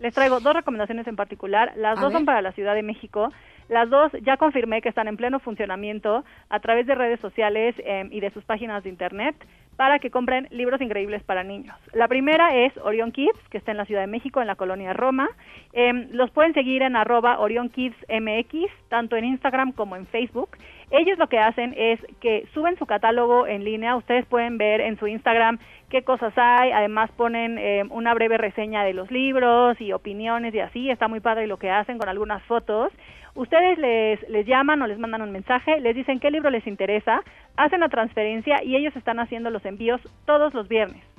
[0.00, 3.30] Les traigo dos recomendaciones en particular, las dos son para la Ciudad de México.
[3.68, 8.08] Las dos ya confirmé que están en pleno funcionamiento a través de redes sociales em,
[8.12, 9.36] y de sus páginas de internet
[9.80, 11.74] para que compren libros increíbles para niños.
[11.94, 14.92] La primera es Orion Kids, que está en la Ciudad de México, en la colonia
[14.92, 15.26] Roma.
[15.72, 20.50] Em, los pueden seguir en arroba Orion Kids MX, tanto en Instagram como en Facebook.
[20.90, 23.94] Ellos lo que hacen es que suben su catálogo en línea.
[23.94, 25.58] Ustedes pueden ver en su Instagram
[25.88, 26.72] qué cosas hay.
[26.72, 30.90] Además ponen em, una breve reseña de los libros y opiniones y así.
[30.90, 32.92] Está muy padre lo que hacen con algunas fotos.
[33.36, 37.22] Ustedes les, les llaman o les mandan un mensaje, les dicen qué libro les interesa,
[37.56, 41.09] hacen la transferencia y ellos están haciendo los envíos todos los viernes.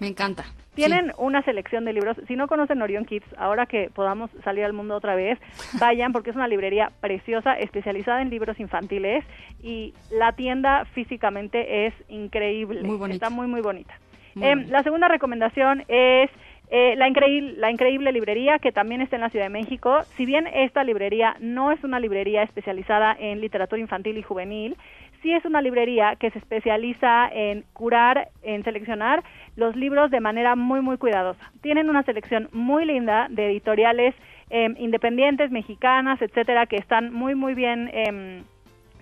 [0.00, 0.44] Me encanta.
[0.74, 2.16] Tienen una selección de libros.
[2.26, 5.38] Si no conocen Orion Kids, ahora que podamos salir al mundo otra vez,
[5.78, 9.24] vayan porque es una librería preciosa, especializada en libros infantiles
[9.62, 12.82] y la tienda físicamente es increíble.
[12.82, 13.26] Muy bonita.
[13.26, 13.94] Está muy, muy bonita.
[14.40, 16.30] Em, la segunda recomendación es
[16.70, 20.02] eh, la, increíble, la increíble librería que también está en la Ciudad de México.
[20.16, 24.76] Si bien esta librería no es una librería especializada en literatura infantil y juvenil,
[25.22, 29.22] sí es una librería que se especializa en curar, en seleccionar
[29.56, 31.50] los libros de manera muy, muy cuidadosa.
[31.62, 34.14] Tienen una selección muy linda de editoriales
[34.48, 37.90] em, independientes, mexicanas, etcétera, que están muy, muy bien.
[37.92, 38.42] Eh,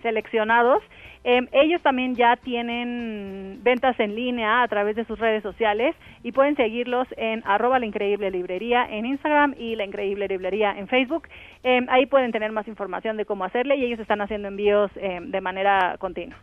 [0.02, 0.82] seleccionados.
[1.24, 6.32] Em, ellos también ya tienen ventas en línea a través de sus redes sociales y
[6.32, 11.28] pueden seguirlos en arroba la increíble librería en Instagram y la increíble librería en Facebook.
[11.62, 15.30] Em, ahí pueden tener más información de cómo hacerle y ellos están haciendo envíos em,
[15.30, 16.38] de manera continua.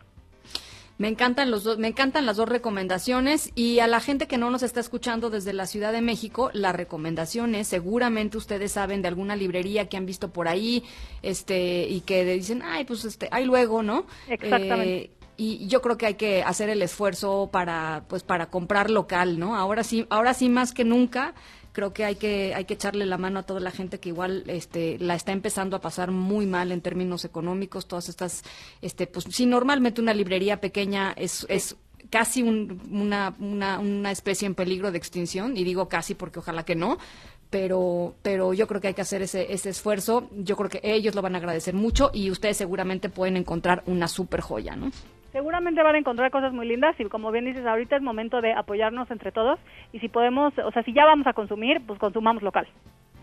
[0.97, 4.49] Me encantan los dos, me encantan las dos recomendaciones y a la gente que no
[4.49, 9.35] nos está escuchando desde la Ciudad de México, las recomendaciones, seguramente ustedes saben de alguna
[9.35, 10.83] librería que han visto por ahí,
[11.21, 14.05] este, y que dicen, ay, pues este, ahí luego, ¿no?
[14.29, 14.95] Exactamente.
[14.95, 19.37] Eh, y yo creo que hay que hacer el esfuerzo para, pues, para comprar local,
[19.37, 19.57] ¿no?
[19.57, 21.33] Ahora sí, ahora sí más que nunca
[21.75, 24.45] creo que hay que hay que echarle la mano a toda la gente que igual
[24.47, 27.87] este la está empezando a pasar muy mal en términos económicos.
[27.87, 28.43] Todas estas
[28.81, 31.75] este pues si normalmente una librería pequeña es es
[32.09, 36.75] casi una, una, una especie en peligro de extinción y digo casi porque ojalá que
[36.75, 36.97] no
[37.49, 40.29] pero pero yo creo que hay que hacer ese, ese esfuerzo.
[40.31, 44.07] Yo creo que ellos lo van a agradecer mucho y ustedes seguramente pueden encontrar una
[44.07, 44.91] super joya no
[45.35, 48.53] seguramente van a encontrar cosas muy lindas y como bien dices, ahorita es momento de
[48.53, 49.59] apoyarnos entre todos
[49.91, 52.65] y si podemos, o sea, si ya vamos a consumir, pues consumamos local.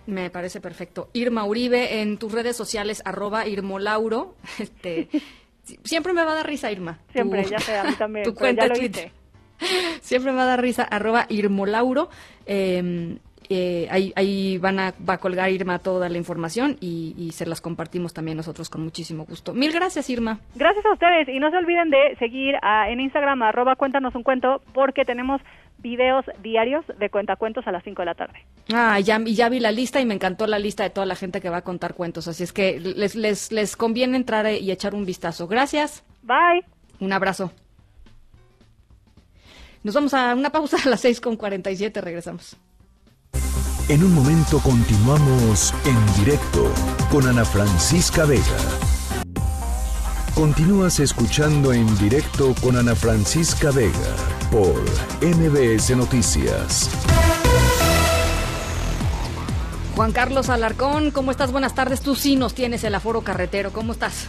[0.05, 1.09] Me parece perfecto.
[1.15, 4.35] Irma Uribe, en tus redes sociales, arroba Irmolauro.
[4.59, 5.09] Este,
[5.85, 6.99] siempre me va a dar risa, Irma.
[7.13, 8.25] Siempre, ya sé, a mí también.
[8.27, 9.11] Tu cuenta ya
[10.03, 12.11] Siempre me va a dar risa, arroba Irmolauro.
[12.45, 13.17] Eh,
[13.55, 17.61] eh, ahí, ahí van a, va a colgar Irma toda la información y, se las
[17.61, 19.55] compartimos también nosotros con muchísimo gusto.
[19.55, 20.39] Mil gracias, Irma.
[20.55, 22.57] Gracias a ustedes y no se olviden de seguir
[22.89, 25.41] en Instagram arroba cuéntanos un cuento porque tenemos
[25.79, 28.45] videos diarios de cuentacuentos a las 5 de la tarde.
[28.73, 31.41] Ah, ya, ya vi la lista y me encantó la lista de toda la gente
[31.41, 34.95] que va a contar cuentos, así es que les, les, les conviene entrar y echar
[34.95, 35.49] un vistazo.
[35.49, 36.05] Gracias.
[36.23, 36.65] Bye.
[37.01, 37.53] Un abrazo.
[39.83, 42.57] Nos vamos a una pausa a las 6 con 47, regresamos.
[43.89, 46.73] En un momento continuamos en directo
[47.11, 48.45] con Ana Francisca Vega.
[50.37, 54.17] Continúas escuchando en directo con Ana Francisca Vega
[54.53, 54.81] por
[55.21, 56.89] MBS Noticias.
[59.97, 61.51] Juan Carlos Alarcón, ¿cómo estás?
[61.51, 62.03] Buenas tardes.
[62.03, 63.73] Tú sí nos tienes el aforo carretero.
[63.73, 64.29] ¿Cómo estás?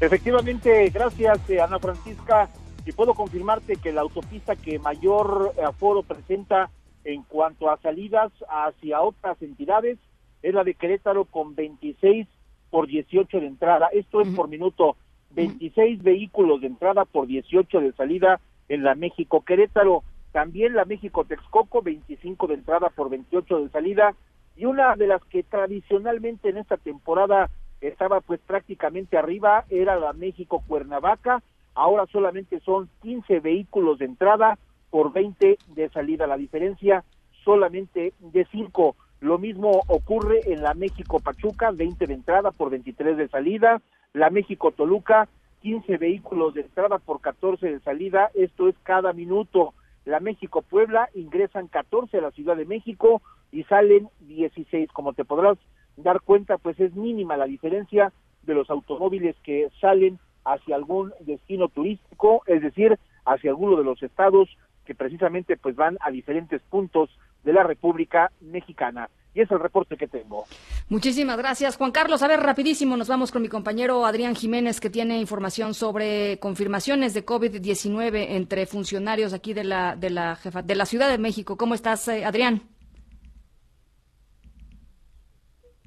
[0.00, 2.48] Efectivamente, gracias eh, Ana Francisca.
[2.86, 6.70] Y puedo confirmarte que la autopista que mayor aforo presenta
[7.06, 9.96] en cuanto a salidas hacia otras entidades,
[10.42, 12.26] es la de Querétaro con 26
[12.68, 13.88] por 18 de entrada.
[13.92, 14.96] Esto es por minuto,
[15.30, 20.02] 26 vehículos de entrada por 18 de salida en la México Querétaro.
[20.32, 24.14] También la México Texcoco, 25 de entrada por 28 de salida.
[24.56, 27.50] Y una de las que tradicionalmente en esta temporada
[27.80, 31.40] estaba pues prácticamente arriba era la México Cuernavaca.
[31.74, 34.58] Ahora solamente son 15 vehículos de entrada
[34.96, 36.26] por 20 de salida.
[36.26, 37.04] La diferencia
[37.44, 38.96] solamente de 5.
[39.20, 43.82] Lo mismo ocurre en la México Pachuca, 20 de entrada por 23 de salida.
[44.14, 45.28] La México Toluca,
[45.60, 48.30] 15 vehículos de entrada por 14 de salida.
[48.32, 49.74] Esto es cada minuto.
[50.06, 53.20] La México Puebla ingresan 14 a la Ciudad de México
[53.52, 54.90] y salen 16.
[54.92, 55.58] Como te podrás
[55.98, 58.14] dar cuenta, pues es mínima la diferencia
[58.44, 64.02] de los automóviles que salen hacia algún destino turístico, es decir, hacia alguno de los
[64.02, 64.48] estados
[64.86, 67.10] que precisamente pues van a diferentes puntos
[67.44, 69.10] de la República Mexicana.
[69.34, 70.46] Y es el reporte que tengo.
[70.88, 72.22] Muchísimas gracias, Juan Carlos.
[72.22, 77.12] A ver, rapidísimo, nos vamos con mi compañero Adrián Jiménez, que tiene información sobre confirmaciones
[77.12, 81.58] de COVID-19 entre funcionarios aquí de la, de la, jefa, de la Ciudad de México.
[81.58, 82.62] ¿Cómo estás, eh, Adrián?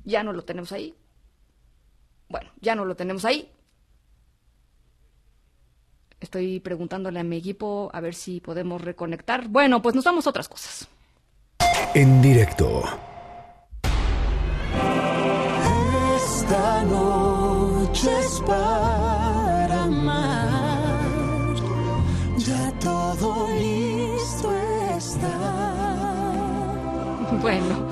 [0.03, 0.93] Ya no lo tenemos ahí.
[2.29, 3.51] Bueno, ya no lo tenemos ahí.
[6.19, 9.47] Estoy preguntándole a mi equipo a ver si podemos reconectar.
[9.47, 10.87] Bueno, pues nos vamos a otras cosas.
[11.93, 12.83] En directo.
[16.15, 21.55] Esta noche es para amar.
[22.37, 24.51] Ya todo listo
[24.97, 25.37] está.
[27.41, 27.88] Bueno.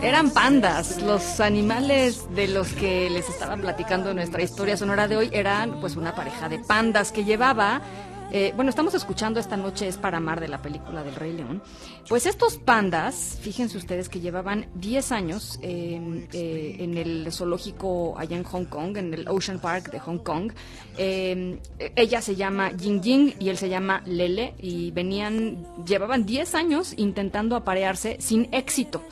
[0.00, 5.30] Eran pandas, los animales de los que les estaba platicando nuestra historia sonora de hoy
[5.32, 7.82] eran pues una pareja de pandas que llevaba
[8.30, 11.62] eh, bueno, estamos escuchando esta noche es para amar de la película del Rey León.
[12.08, 18.36] Pues estos pandas, fíjense ustedes que llevaban 10 años em, eh, en el zoológico allá
[18.36, 20.52] en Hong Kong, en el Ocean Park de Hong Kong.
[20.98, 21.58] Em,
[21.96, 26.92] ella se llama Jing Jing y él se llama Lele y venían, llevaban 10 años
[26.98, 29.02] intentando aparearse sin éxito.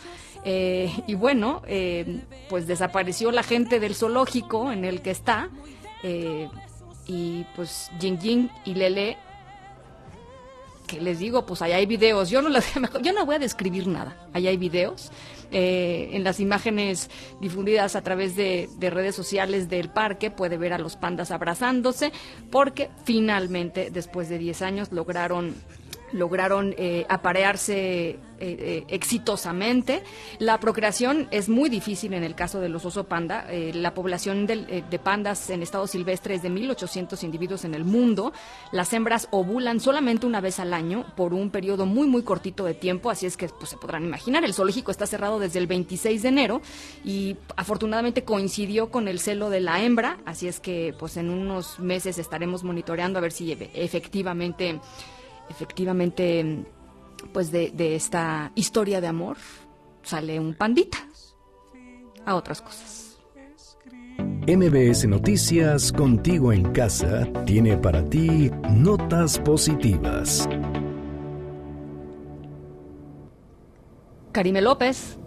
[0.49, 5.51] Eh, y bueno, eh, pues desapareció la gente del zoológico en el que está.
[6.05, 6.49] Eh,
[7.07, 9.19] y pues Jing Jing y Lele
[10.87, 11.45] ¿qué les digo?
[11.47, 12.31] Pues ahí hay videos.
[12.31, 12.65] Yo no, les,
[13.03, 14.17] yo no voy a describir nada.
[14.33, 15.11] Ahí hay videos.
[15.53, 17.11] Eh, en las imágenes
[17.41, 22.13] difundidas a través de, de, redes sociales del parque puede ver a los pandas abrazándose
[22.51, 25.55] porque finalmente después de 10 años lograron
[26.13, 30.03] lograron eh, aparearse eh, eh, exitosamente.
[30.39, 33.47] La procreación es muy difícil en el caso de los oso panda.
[33.51, 38.33] la población de pandas en estado silvestre es de 1.800 individuos en el mundo.
[38.73, 42.75] Las hembras ovulan solamente una vez al año por un periodo muy, muy cortito de
[42.75, 44.45] tiempo, así es que pues, se podrán imaginar.
[44.45, 46.61] El zoológico está cerrado desde el 26 de enero
[47.05, 51.79] y afortunadamente coincidió con el celo de la hembra, así es que pues en unos
[51.79, 54.81] meses estaremos monitoreando a ver si efectivamente
[55.49, 56.65] efectivamente,
[57.33, 59.37] pues de, de esta historia de amor
[60.03, 60.99] sale un pandita
[62.25, 63.19] a otras cosas.
[64.49, 70.49] MBS Noticias Contigo en Casa tiene para ti notas positivas.
[74.33, 75.19] Karime López.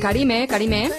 [0.00, 0.90] Karime, Karime.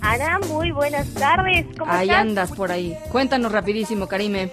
[0.00, 1.66] Ana, muy buenas tardes.
[1.78, 2.96] ¿Cómo ahí andas por ahí.
[3.12, 4.50] Cuéntanos rapidísimo, Karime.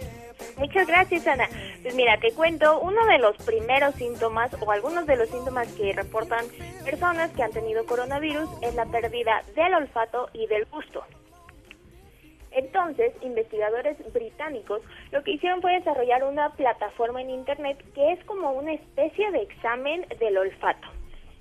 [0.57, 1.47] Muchas gracias, Ana.
[1.81, 5.93] Pues mira, te cuento, uno de los primeros síntomas o algunos de los síntomas que
[5.93, 6.45] reportan
[6.83, 11.03] personas que han tenido coronavirus es la pérdida del olfato y del gusto.
[12.57, 14.81] Entonces, investigadores británicos
[15.11, 19.43] lo que hicieron fue desarrollar una plataforma en Internet que es como una especie de
[19.43, 20.87] examen del olfato.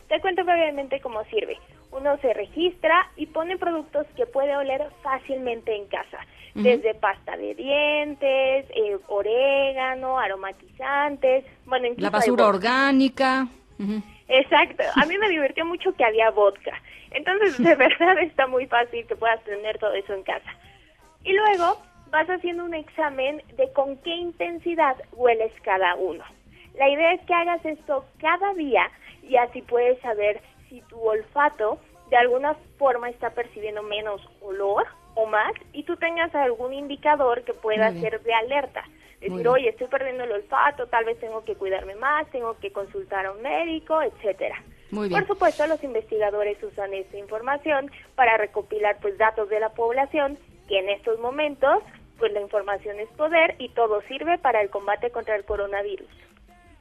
[0.08, 1.56] Te cuento brevemente cómo sirve.
[1.90, 6.18] Uno se registra y pone productos que puede oler fácilmente en casa,
[6.54, 13.46] desde pasta de dientes, eh, orégano, aromatizantes, bueno, la basura orgánica.
[14.28, 14.82] Exacto.
[14.94, 16.78] A mí me divirtió mucho que había vodka.
[17.10, 20.50] Entonces, de verdad está muy fácil que puedas tener todo eso en casa.
[21.26, 26.24] Y luego vas haciendo un examen de con qué intensidad hueles cada uno.
[26.78, 28.88] La idea es que hagas esto cada día
[29.24, 31.80] y así puedes saber si tu olfato
[32.10, 34.86] de alguna forma está percibiendo menos olor
[35.16, 38.84] o más y tú tengas algún indicador que pueda ser de alerta.
[39.20, 43.26] Decir, oye, estoy perdiendo el olfato, tal vez tengo que cuidarme más, tengo que consultar
[43.26, 44.62] a un médico, etcétera.
[44.92, 50.78] Por supuesto, los investigadores usan esta información para recopilar pues datos de la población que
[50.78, 51.82] en estos momentos
[52.18, 56.08] pues la información es poder y todo sirve para el combate contra el coronavirus.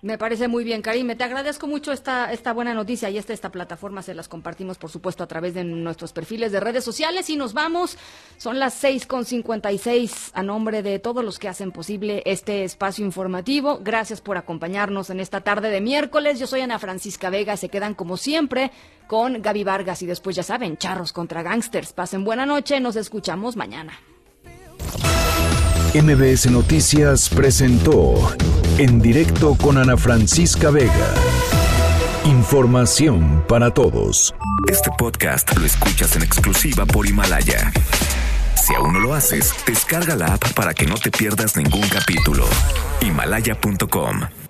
[0.05, 1.15] Me parece muy bien, Karime.
[1.15, 4.91] Te agradezco mucho esta, esta buena noticia y esta, esta plataforma se las compartimos, por
[4.91, 7.97] supuesto, a través de nuestros perfiles de redes sociales y nos vamos.
[8.37, 12.21] Son las seis con cincuenta y seis a nombre de todos los que hacen posible
[12.27, 13.79] este espacio informativo.
[13.81, 16.37] Gracias por acompañarnos en esta tarde de miércoles.
[16.37, 17.57] Yo soy Ana Francisca Vega.
[17.57, 18.69] Se quedan como siempre
[19.07, 21.93] con Gaby Vargas y después ya saben, charros contra gangsters.
[21.93, 22.79] Pasen buena noche.
[22.79, 23.93] Nos escuchamos mañana.
[26.01, 28.15] MBS Noticias presentó
[28.77, 31.13] en directo con Ana Francisca Vega.
[32.25, 34.35] Información para todos.
[34.67, 37.71] Este podcast lo escuchas en exclusiva por Himalaya.
[38.61, 42.45] Si aún no lo haces, descarga la app para que no te pierdas ningún capítulo.
[42.99, 44.44] Himalaya.com